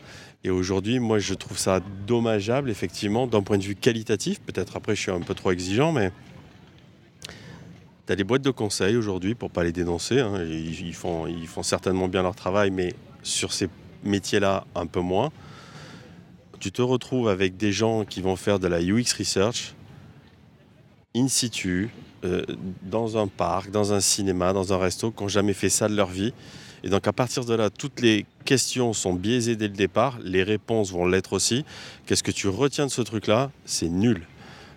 Et 0.45 0.51
aujourd'hui, 0.51 0.99
moi, 0.99 1.19
je 1.19 1.35
trouve 1.35 1.57
ça 1.57 1.81
dommageable, 2.07 2.69
effectivement, 2.69 3.29
d'un 3.29 3.43
point 3.43 3.59
de 3.59 3.63
vue 3.63 3.77
qualitatif. 3.77 4.41
Peut-être 4.41 4.77
après, 4.77 4.97
je 4.97 5.01
suis 5.01 5.11
un 5.13 5.21
peu 5.21 5.35
trop 5.35 5.53
exigeant, 5.53 5.93
mais 5.93 6.11
tu 8.07 8.13
as 8.13 8.17
des 8.17 8.25
boîtes 8.25 8.43
de 8.43 8.51
conseil 8.51 8.97
aujourd'hui, 8.97 9.37
pour 9.37 9.51
pas 9.51 9.63
les 9.63 9.71
dénoncer. 9.71 10.19
hein, 10.19 10.43
ils, 10.43 10.95
font, 10.95 11.29
ils 11.29 11.47
font 11.47 11.63
certainement 11.63 12.09
bien 12.09 12.23
leur 12.23 12.35
travail, 12.35 12.73
mais 12.73 12.93
sur 13.23 13.53
ces 13.53 13.69
métiers-là, 14.03 14.67
un 14.75 14.87
peu 14.87 15.01
moins. 15.01 15.31
Tu 16.63 16.71
te 16.71 16.81
retrouves 16.81 17.29
avec 17.29 17.57
des 17.57 17.73
gens 17.73 18.05
qui 18.05 18.21
vont 18.21 18.37
faire 18.37 18.61
de 18.61 18.69
la 18.69 18.81
UX 18.81 19.19
research 19.19 19.75
in 21.13 21.27
situ, 21.27 21.91
euh, 22.23 22.45
dans 22.83 23.21
un 23.21 23.27
parc, 23.27 23.73
dans 23.73 23.93
un 23.93 23.99
cinéma, 23.99 24.53
dans 24.53 24.73
un 24.73 24.79
resto, 24.79 25.11
qui 25.11 25.25
n'ont 25.25 25.29
jamais 25.29 25.55
fait 25.55 25.69
ça 25.69 25.89
de 25.89 25.97
leur 25.97 26.07
vie. 26.07 26.33
Et 26.85 26.89
donc 26.89 27.09
à 27.09 27.13
partir 27.13 27.45
de 27.45 27.53
là, 27.53 27.69
toutes 27.69 28.01
les 28.01 28.27
questions 28.45 28.93
sont 28.93 29.13
biaisées 29.13 29.57
dès 29.57 29.67
le 29.67 29.75
départ, 29.75 30.21
les 30.23 30.45
réponses 30.45 30.93
vont 30.93 31.05
l'être 31.05 31.33
aussi. 31.33 31.65
Qu'est-ce 32.07 32.23
que 32.23 32.31
tu 32.31 32.47
retiens 32.47 32.87
de 32.87 32.93
ce 32.93 33.03
truc-là? 33.03 33.51
C'est 33.65 33.89
nul. 33.89 34.23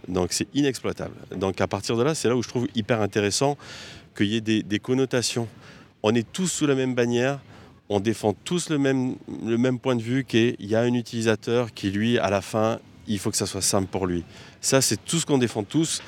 Donc 0.08 0.34
c'est 0.34 0.48
inexploitable. 0.56 1.14
Donc 1.36 1.62
à 1.62 1.68
partir 1.68 1.98
de 1.98 2.02
là, 2.02 2.16
c'est 2.16 2.30
là 2.30 2.36
où 2.36 2.42
je 2.42 2.50
trouve 2.50 2.68
hyper 2.74 3.00
intéressant 3.00 3.58
qu'il 4.18 4.26
y 4.26 4.38
ait 4.38 4.42
des, 4.42 4.64
des 4.64 4.80
connotations. 4.80 5.48
On 6.02 6.16
est 6.16 6.26
tous 6.34 6.48
sous 6.48 6.66
la 6.66 6.74
même 6.74 6.96
bannière, 6.96 7.42
on 7.90 8.00
défend 8.00 8.34
tous 8.34 8.70
le 8.70 8.78
même, 8.78 9.80
point 9.80 9.96
de 9.96 10.02
vue 10.02 10.24
qu'il 10.24 10.56
y 10.60 10.76
a 10.76 10.82
un 10.82 10.94
utilisateur 10.94 11.74
qui, 11.74 11.92
lui, 11.92 12.18
à 12.18 12.30
la 12.30 12.42
fin, 12.42 12.80
il 13.08 13.20
faut 13.20 13.30
que 13.30 13.38
ça 13.38 13.46
soit 13.46 13.62
simple 13.62 13.88
pour 13.88 14.08
lui. 14.08 14.24
Ça, 14.62 14.82
c'est 14.82 15.04
tout 15.04 15.20
ce 15.20 15.26
qu'on 15.26 15.38
défend 15.38 15.64
tous. 15.64 16.02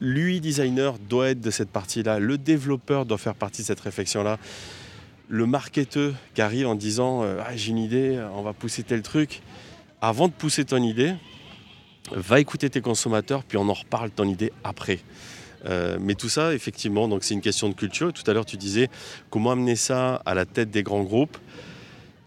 L'UI 0.00 0.40
designer 0.40 0.98
doit 0.98 1.30
être 1.30 1.40
de 1.40 1.50
cette 1.50 1.70
partie-là. 1.70 2.18
Le 2.18 2.38
développeur 2.38 3.04
doit 3.04 3.18
faire 3.18 3.34
partie 3.34 3.62
de 3.62 3.66
cette 3.66 3.80
réflexion-là. 3.80 4.38
Le 5.28 5.46
marketeur 5.46 6.14
qui 6.34 6.42
arrive 6.42 6.66
en 6.66 6.74
disant 6.74 7.22
euh, 7.22 7.40
ah, 7.46 7.56
J'ai 7.56 7.70
une 7.70 7.78
idée, 7.78 8.22
on 8.34 8.42
va 8.42 8.52
pousser 8.52 8.82
tel 8.82 9.00
truc. 9.02 9.42
Avant 10.02 10.28
de 10.28 10.34
pousser 10.34 10.66
ton 10.66 10.82
idée, 10.82 11.14
va 12.12 12.40
écouter 12.40 12.68
tes 12.68 12.80
consommateurs, 12.80 13.42
puis 13.42 13.56
on 13.56 13.68
en 13.68 13.72
reparle 13.72 14.10
ton 14.10 14.28
idée 14.28 14.52
après. 14.62 15.00
Euh, 15.66 15.96
mais 16.00 16.14
tout 16.14 16.28
ça, 16.28 16.54
effectivement, 16.54 17.08
donc 17.08 17.24
c'est 17.24 17.34
une 17.34 17.40
question 17.40 17.68
de 17.68 17.74
culture. 17.74 18.12
Tout 18.12 18.28
à 18.30 18.34
l'heure, 18.34 18.44
tu 18.44 18.56
disais 18.56 18.88
comment 19.30 19.52
amener 19.52 19.76
ça 19.76 20.16
à 20.26 20.34
la 20.34 20.44
tête 20.44 20.70
des 20.70 20.82
grands 20.82 21.02
groupes. 21.02 21.38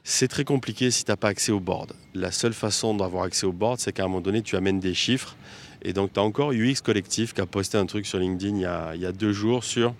C'est 0.04 0.28
très 0.28 0.46
compliqué 0.46 0.90
si 0.90 1.04
tu 1.04 1.12
n'as 1.12 1.18
pas 1.18 1.28
accès 1.28 1.52
au 1.52 1.60
board. 1.60 1.94
La 2.14 2.32
seule 2.32 2.54
façon 2.54 2.96
d'avoir 2.96 3.24
accès 3.24 3.46
au 3.46 3.52
board, 3.52 3.80
c'est 3.80 3.92
qu'à 3.92 4.04
un 4.04 4.08
moment 4.08 4.22
donné, 4.22 4.42
tu 4.42 4.56
amènes 4.56 4.80
des 4.80 4.94
chiffres. 4.94 5.36
Et 5.82 5.94
donc, 5.94 6.14
tu 6.14 6.20
as 6.20 6.24
encore 6.24 6.52
UX 6.52 6.76
Collectif 6.84 7.34
qui 7.34 7.42
a 7.42 7.46
posté 7.46 7.78
un 7.78 7.86
truc 7.86 8.06
sur 8.06 8.18
LinkedIn 8.18 8.56
il 8.56 8.62
y 8.62 8.66
a, 8.66 8.96
il 8.96 9.02
y 9.02 9.06
a 9.06 9.12
deux 9.12 9.34
jours 9.34 9.64
sur 9.64 9.94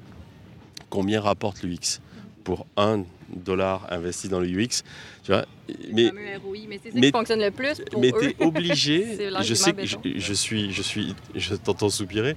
combien 0.90 1.22
rapporte 1.22 1.62
l'UX 1.64 2.00
pour 2.44 2.66
un 2.78 3.04
dollar 3.36 3.88
investi 3.91 4.30
dans 4.30 4.39
le 4.39 4.47
UX. 4.47 4.84
Tu 5.23 5.32
vois, 5.32 5.45
mais, 5.93 6.09
ROI, 6.38 6.57
mais 6.69 6.80
c'est 6.82 6.91
ça 6.91 6.95
mais- 6.99 7.07
qui 7.07 7.11
fonctionne 7.11 7.41
le 7.41 7.51
plus 7.51 7.82
pour 7.91 7.99
mais 8.01 8.09
eux. 8.09 8.19
tu 8.21 8.25
es 8.30 8.45
obligé. 8.45 9.17
Je 9.43 9.53
sais 9.53 9.73
que 9.73 9.86
je, 9.86 10.34
suis, 10.34 10.71
je 10.71 10.82
suis, 10.82 11.15
je 11.36 11.55
t'entends 11.55 11.89
soupirer. 11.89 12.36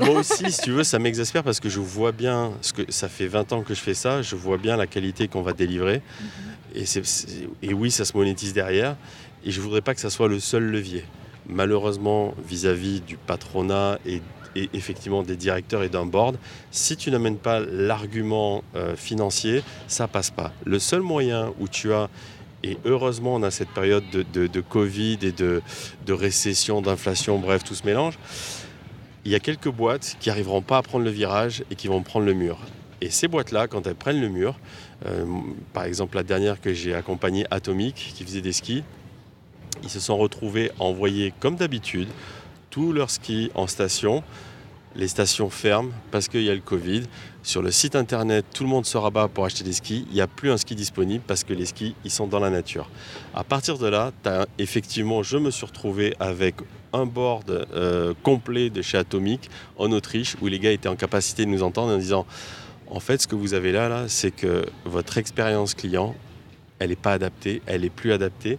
Moi 0.00 0.20
aussi, 0.20 0.50
si 0.50 0.62
tu 0.62 0.70
veux, 0.70 0.84
ça 0.84 0.98
m'exaspère 0.98 1.42
parce 1.44 1.60
que 1.60 1.68
je 1.68 1.80
vois 1.80 2.12
bien 2.12 2.52
ce 2.62 2.72
que 2.72 2.90
ça 2.90 3.08
fait 3.08 3.26
20 3.26 3.52
ans 3.52 3.62
que 3.62 3.74
je 3.74 3.80
fais 3.80 3.94
ça. 3.94 4.22
Je 4.22 4.36
vois 4.36 4.56
bien 4.56 4.76
la 4.76 4.86
qualité 4.86 5.28
qu'on 5.28 5.42
va 5.42 5.52
délivrer. 5.52 6.00
Et, 6.74 6.86
c'est- 6.86 7.02
et 7.62 7.74
oui, 7.74 7.90
ça 7.90 8.04
se 8.04 8.16
monétise 8.16 8.52
derrière. 8.54 8.96
Et 9.44 9.50
je 9.50 9.60
voudrais 9.60 9.80
pas 9.82 9.94
que 9.94 10.00
ça 10.00 10.10
soit 10.10 10.28
le 10.28 10.40
seul 10.40 10.64
levier. 10.64 11.04
Malheureusement, 11.46 12.34
vis-à-vis 12.46 13.00
du 13.00 13.16
patronat 13.16 13.98
et, 14.06 14.22
et 14.56 14.68
effectivement 14.72 15.22
des 15.22 15.36
directeurs 15.36 15.82
et 15.82 15.88
d'un 15.88 16.06
board, 16.06 16.38
si 16.70 16.96
tu 16.96 17.10
n'amènes 17.10 17.38
pas 17.38 17.60
l'argument 17.60 18.62
euh, 18.74 18.96
financier, 18.96 19.62
ça 19.86 20.08
passe 20.08 20.30
pas. 20.30 20.52
Le 20.64 20.78
seul 20.78 21.00
moyen 21.00 21.52
où 21.60 21.68
tu 21.68 21.92
as 21.92 22.08
et 22.62 22.76
heureusement, 22.84 23.36
on 23.36 23.42
a 23.42 23.50
cette 23.50 23.70
période 23.70 24.04
de, 24.10 24.60
Covid 24.60 25.18
et 25.22 25.32
de, 25.32 25.62
récession, 26.08 26.82
d'inflation, 26.82 27.38
bref, 27.38 27.64
tout 27.64 27.74
se 27.74 27.86
mélange. 27.86 28.18
Il 29.24 29.30
y 29.30 29.34
a 29.34 29.40
quelques 29.40 29.70
boîtes 29.70 30.16
qui 30.20 30.28
n'arriveront 30.28 30.62
pas 30.62 30.78
à 30.78 30.82
prendre 30.82 31.04
le 31.04 31.10
virage 31.10 31.64
et 31.70 31.74
qui 31.74 31.88
vont 31.88 32.02
prendre 32.02 32.26
le 32.26 32.34
mur. 32.34 32.58
Et 33.00 33.08
ces 33.08 33.28
boîtes-là, 33.28 33.66
quand 33.66 33.86
elles 33.86 33.94
prennent 33.94 34.20
le 34.20 34.28
mur, 34.28 34.58
euh, 35.06 35.24
par 35.72 35.84
exemple 35.84 36.16
la 36.16 36.22
dernière 36.22 36.60
que 36.60 36.74
j'ai 36.74 36.94
accompagnée, 36.94 37.46
Atomic, 37.50 37.94
qui 38.14 38.24
faisait 38.24 38.42
des 38.42 38.52
skis, 38.52 38.84
ils 39.82 39.88
se 39.88 40.00
sont 40.00 40.18
retrouvés 40.18 40.70
à 40.78 40.82
envoyer, 40.82 41.32
comme 41.40 41.56
d'habitude, 41.56 42.08
tous 42.70 42.92
leurs 42.92 43.10
skis 43.10 43.50
en 43.54 43.66
station. 43.66 44.22
Les 44.96 45.06
stations 45.06 45.50
ferment 45.50 45.92
parce 46.10 46.28
qu'il 46.28 46.42
y 46.42 46.50
a 46.50 46.54
le 46.54 46.60
Covid. 46.60 47.02
Sur 47.42 47.62
le 47.62 47.70
site 47.70 47.94
internet, 47.94 48.44
tout 48.52 48.64
le 48.64 48.68
monde 48.68 48.86
se 48.86 48.96
rabat 48.96 49.28
pour 49.28 49.44
acheter 49.44 49.62
des 49.62 49.72
skis. 49.72 50.04
Il 50.08 50.14
n'y 50.14 50.20
a 50.20 50.26
plus 50.26 50.50
un 50.50 50.56
ski 50.56 50.74
disponible 50.74 51.22
parce 51.26 51.44
que 51.44 51.52
les 51.52 51.66
skis, 51.66 51.94
ils 52.04 52.10
sont 52.10 52.26
dans 52.26 52.40
la 52.40 52.50
nature. 52.50 52.90
À 53.34 53.44
partir 53.44 53.78
de 53.78 53.86
là, 53.86 54.10
effectivement, 54.58 55.22
je 55.22 55.36
me 55.36 55.50
suis 55.50 55.66
retrouvé 55.66 56.14
avec 56.18 56.56
un 56.92 57.06
board 57.06 57.68
euh, 57.72 58.14
complet 58.22 58.68
de 58.68 58.82
chez 58.82 58.98
Atomic 58.98 59.48
en 59.78 59.92
Autriche 59.92 60.36
où 60.40 60.48
les 60.48 60.58
gars 60.58 60.72
étaient 60.72 60.88
en 60.88 60.96
capacité 60.96 61.44
de 61.44 61.50
nous 61.50 61.62
entendre 61.62 61.92
en 61.92 61.98
disant 61.98 62.26
en 62.88 62.98
fait, 62.98 63.22
ce 63.22 63.28
que 63.28 63.36
vous 63.36 63.54
avez 63.54 63.70
là, 63.70 63.88
là 63.88 64.08
c'est 64.08 64.32
que 64.32 64.66
votre 64.84 65.16
expérience 65.16 65.74
client, 65.74 66.16
elle 66.80 66.90
n'est 66.90 66.96
pas 66.96 67.12
adaptée, 67.12 67.62
elle 67.66 67.82
n'est 67.82 67.90
plus 67.90 68.12
adaptée. 68.12 68.58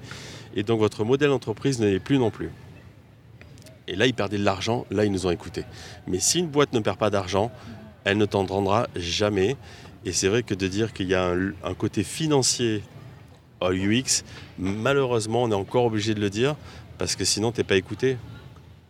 Et 0.55 0.63
donc, 0.63 0.79
votre 0.79 1.03
modèle 1.03 1.29
d'entreprise 1.29 1.79
ne 1.79 1.87
l'est 1.87 1.99
plus 1.99 2.17
non 2.17 2.29
plus. 2.29 2.49
Et 3.87 3.95
là, 3.95 4.05
ils 4.05 4.13
perdaient 4.13 4.37
de 4.37 4.43
l'argent, 4.43 4.85
là, 4.91 5.05
ils 5.05 5.11
nous 5.11 5.25
ont 5.25 5.31
écoutés. 5.31 5.65
Mais 6.07 6.19
si 6.19 6.39
une 6.39 6.47
boîte 6.47 6.73
ne 6.73 6.79
perd 6.79 6.97
pas 6.97 7.09
d'argent, 7.09 7.51
elle 8.03 8.17
ne 8.17 8.25
t'entendra 8.25 8.87
jamais. 8.95 9.57
Et 10.05 10.11
c'est 10.13 10.27
vrai 10.27 10.43
que 10.43 10.53
de 10.53 10.67
dire 10.67 10.93
qu'il 10.93 11.07
y 11.07 11.15
a 11.15 11.25
un, 11.25 11.51
un 11.63 11.73
côté 11.73 12.03
financier 12.03 12.83
au 13.59 13.71
UX, 13.71 14.23
malheureusement, 14.57 15.43
on 15.43 15.51
est 15.51 15.55
encore 15.55 15.85
obligé 15.85 16.13
de 16.13 16.19
le 16.19 16.29
dire, 16.29 16.55
parce 16.97 17.15
que 17.15 17.25
sinon, 17.25 17.51
tu 17.51 17.59
n'es 17.59 17.63
pas 17.63 17.75
écouté. 17.75 18.17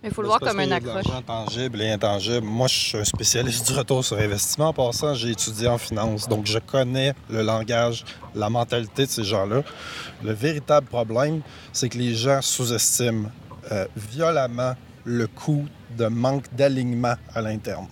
Mais 0.02 0.10
il 0.10 0.16
faut 0.16 0.24
le 0.24 0.30
voir 0.30 0.40
comme 0.40 0.60
un 0.60 0.72
accroche. 0.72 1.06
l'argent 1.06 1.22
tangible 1.22 1.80
et 1.82 1.92
intangible. 1.92 2.46
Moi, 2.46 2.68
je 2.68 2.74
suis 2.74 2.98
un 2.98 3.04
spécialiste 3.04 3.68
du 3.68 3.78
retour 3.78 4.04
sur 4.04 4.18
investissement. 4.18 4.70
En 4.70 4.74
passant, 4.74 5.14
j'ai 5.14 5.30
étudié 5.30 5.68
en 5.68 5.78
finance, 5.78 6.28
donc 6.28 6.48
je 6.48 6.58
connais 6.58 7.14
le 7.30 7.44
langage, 7.44 8.04
la 8.34 8.50
mentalité 8.50 9.06
de 9.06 9.12
ces 9.12 9.24
gens-là. 9.24 9.62
Le 10.24 10.34
véritable 10.34 10.88
problème, 10.88 11.42
c'est 11.72 11.88
que 11.88 12.00
les 12.00 12.16
gens 12.16 12.42
sous-estiment 12.42 13.30
euh, 13.72 13.86
violemment 13.96 14.76
le 15.04 15.28
coût 15.28 15.66
de 15.98 16.06
manque 16.06 16.46
d'alignement 16.56 17.16
à 17.34 17.42
l'interne. 17.42 17.88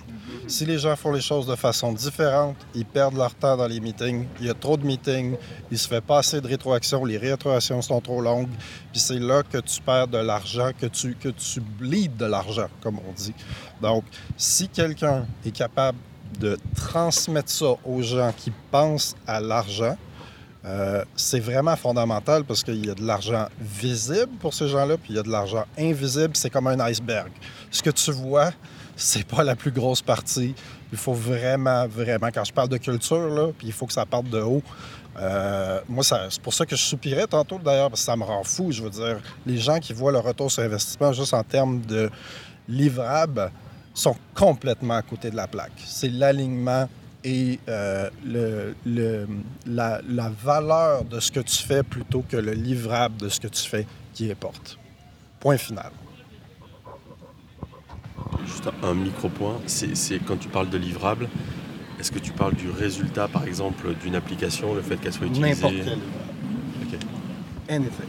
Si 0.47 0.65
les 0.65 0.79
gens 0.79 0.95
font 0.95 1.11
les 1.11 1.21
choses 1.21 1.47
de 1.47 1.55
façon 1.55 1.93
différente, 1.93 2.55
ils 2.73 2.85
perdent 2.85 3.17
leur 3.17 3.33
temps 3.35 3.57
dans 3.57 3.67
les 3.67 3.79
meetings. 3.79 4.27
Il 4.39 4.47
y 4.47 4.49
a 4.49 4.53
trop 4.53 4.77
de 4.77 4.85
meetings, 4.85 5.35
il 5.71 5.77
se 5.77 5.87
fait 5.87 6.01
pas 6.01 6.19
assez 6.19 6.41
de 6.41 6.47
rétroactions, 6.47 7.05
les 7.05 7.17
rétroactions 7.17 7.81
sont 7.81 8.01
trop 8.01 8.21
longues. 8.21 8.49
Puis 8.91 8.99
c'est 8.99 9.19
là 9.19 9.43
que 9.43 9.57
tu 9.57 9.81
perds 9.81 10.07
de 10.07 10.17
l'argent, 10.17 10.71
que 10.79 10.87
tu, 10.87 11.15
que 11.15 11.29
tu 11.29 11.61
de 11.79 12.25
l'argent, 12.25 12.67
comme 12.81 12.99
on 13.07 13.11
dit. 13.13 13.33
Donc, 13.81 14.03
si 14.37 14.67
quelqu'un 14.69 15.25
est 15.45 15.51
capable 15.51 15.97
de 16.39 16.57
transmettre 16.75 17.49
ça 17.49 17.75
aux 17.85 18.01
gens 18.01 18.31
qui 18.35 18.51
pensent 18.71 19.15
à 19.27 19.39
l'argent, 19.39 19.97
euh, 20.65 21.05
c'est 21.15 21.39
vraiment 21.39 21.75
fondamental 21.75 22.43
parce 22.43 22.63
qu'il 22.63 22.85
y 22.85 22.89
a 22.89 22.93
de 22.95 23.03
l'argent 23.03 23.47
visible 23.59 24.31
pour 24.39 24.53
ces 24.53 24.67
gens-là, 24.67 24.97
puis 24.97 25.13
il 25.13 25.15
y 25.15 25.19
a 25.19 25.23
de 25.23 25.29
l'argent 25.29 25.63
invisible, 25.77 26.31
c'est 26.33 26.49
comme 26.49 26.67
un 26.67 26.79
iceberg. 26.81 27.31
Ce 27.71 27.81
que 27.81 27.89
tu 27.89 28.11
vois, 28.11 28.51
c'est 28.95 29.25
pas 29.25 29.43
la 29.43 29.55
plus 29.55 29.71
grosse 29.71 30.01
partie. 30.01 30.53
Il 30.91 30.97
faut 30.97 31.13
vraiment, 31.13 31.87
vraiment, 31.87 32.27
quand 32.33 32.43
je 32.43 32.51
parle 32.51 32.67
de 32.69 32.77
culture, 32.77 33.29
là, 33.29 33.51
puis 33.57 33.67
il 33.67 33.73
faut 33.73 33.85
que 33.85 33.93
ça 33.93 34.05
parte 34.05 34.29
de 34.29 34.41
haut. 34.41 34.61
euh, 35.19 35.79
moi, 35.87 36.03
c'est 36.03 36.41
pour 36.41 36.53
ça 36.53 36.65
que 36.65 36.75
je 36.75 36.83
soupirais 36.83 37.27
tantôt 37.27 37.57
d'ailleurs, 37.57 37.89
parce 37.89 38.01
que 38.01 38.05
ça 38.05 38.17
me 38.17 38.23
rend 38.23 38.43
fou. 38.43 38.71
Je 38.71 38.83
veux 38.83 38.89
dire, 38.89 39.19
les 39.45 39.57
gens 39.57 39.79
qui 39.79 39.93
voient 39.93 40.11
le 40.11 40.19
retour 40.19 40.51
sur 40.51 40.63
investissement 40.63 41.13
juste 41.13 41.33
en 41.33 41.43
termes 41.43 41.81
de 41.81 42.09
livrables 42.67 43.51
sont 43.93 44.15
complètement 44.35 44.95
à 44.95 45.01
côté 45.01 45.29
de 45.29 45.35
la 45.35 45.47
plaque. 45.47 45.71
C'est 45.85 46.09
l'alignement 46.09 46.87
et 47.23 47.59
euh, 47.67 48.09
le, 48.25 48.75
le- 48.85 49.27
la, 49.65 50.01
la 50.07 50.29
valeur 50.29 51.03
de 51.05 51.19
ce 51.19 51.31
que 51.31 51.39
tu 51.41 51.57
fais 51.63 51.83
plutôt 51.83 52.23
que 52.27 52.37
le 52.37 52.53
livrable 52.53 53.17
de 53.17 53.29
ce 53.29 53.39
que 53.39 53.47
tu 53.47 53.67
fais 53.67 53.85
qui 54.13 54.31
importe. 54.31 54.77
Point 55.39 55.57
final. 55.57 55.91
Juste 58.45 58.69
un 58.83 58.93
micro-point, 58.93 59.59
c'est 59.65 59.95
c'est 59.95 60.19
quand 60.19 60.37
tu 60.37 60.47
parles 60.49 60.69
de 60.69 60.77
livrable, 60.77 61.27
est-ce 61.99 62.11
que 62.11 62.19
tu 62.19 62.31
parles 62.31 62.55
du 62.55 62.69
résultat, 62.69 63.27
par 63.27 63.43
exemple, 63.43 63.93
d'une 64.01 64.15
application, 64.15 64.73
le 64.73 64.81
fait 64.81 64.97
qu'elle 64.97 65.13
soit 65.13 65.27
utilisée? 65.27 65.49
N'importe 65.49 65.73
quel. 65.85 66.93
Ok. 66.93 66.99
anything. 67.69 68.05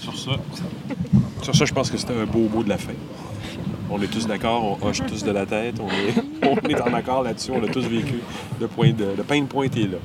Sur 0.00 0.18
ça, 0.18 0.30
sur 1.42 1.54
ça, 1.54 1.64
je 1.64 1.72
pense 1.72 1.90
que 1.90 1.96
c'était 1.98 2.18
un 2.18 2.26
beau 2.26 2.48
mot 2.48 2.62
de 2.62 2.68
la 2.68 2.78
fin 2.78 2.92
on 3.90 4.00
est 4.02 4.06
tous 4.06 4.26
d'accord, 4.26 4.78
on 4.80 4.86
hoche 4.86 5.00
tous 5.06 5.24
de 5.24 5.30
la 5.30 5.46
tête, 5.46 5.76
on 5.80 5.88
est, 6.68 6.80
en 6.80 6.94
accord 6.94 7.22
là-dessus, 7.22 7.50
on 7.52 7.60
l'a 7.60 7.68
tous 7.68 7.86
vécu. 7.86 8.20
Le, 8.60 8.68
point 8.68 8.88
le 8.88 9.22
pain 9.22 9.40
de 9.40 9.46
pointe 9.46 9.76
est 9.76 9.82
là. 9.82 9.98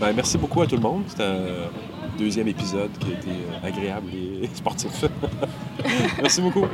Ben, 0.00 0.12
merci 0.14 0.36
beaucoup 0.36 0.60
à 0.60 0.66
tout 0.66 0.76
le 0.76 0.82
monde. 0.82 1.04
C'était 1.08 1.22
un 1.22 2.18
deuxième 2.18 2.48
épisode 2.48 2.90
qui 2.98 3.10
a 3.10 3.14
été 3.14 3.30
euh, 3.30 3.66
agréable 3.66 4.10
et 4.14 4.46
sportif. 4.54 5.04
merci 6.20 6.40
beaucoup. 6.42 6.66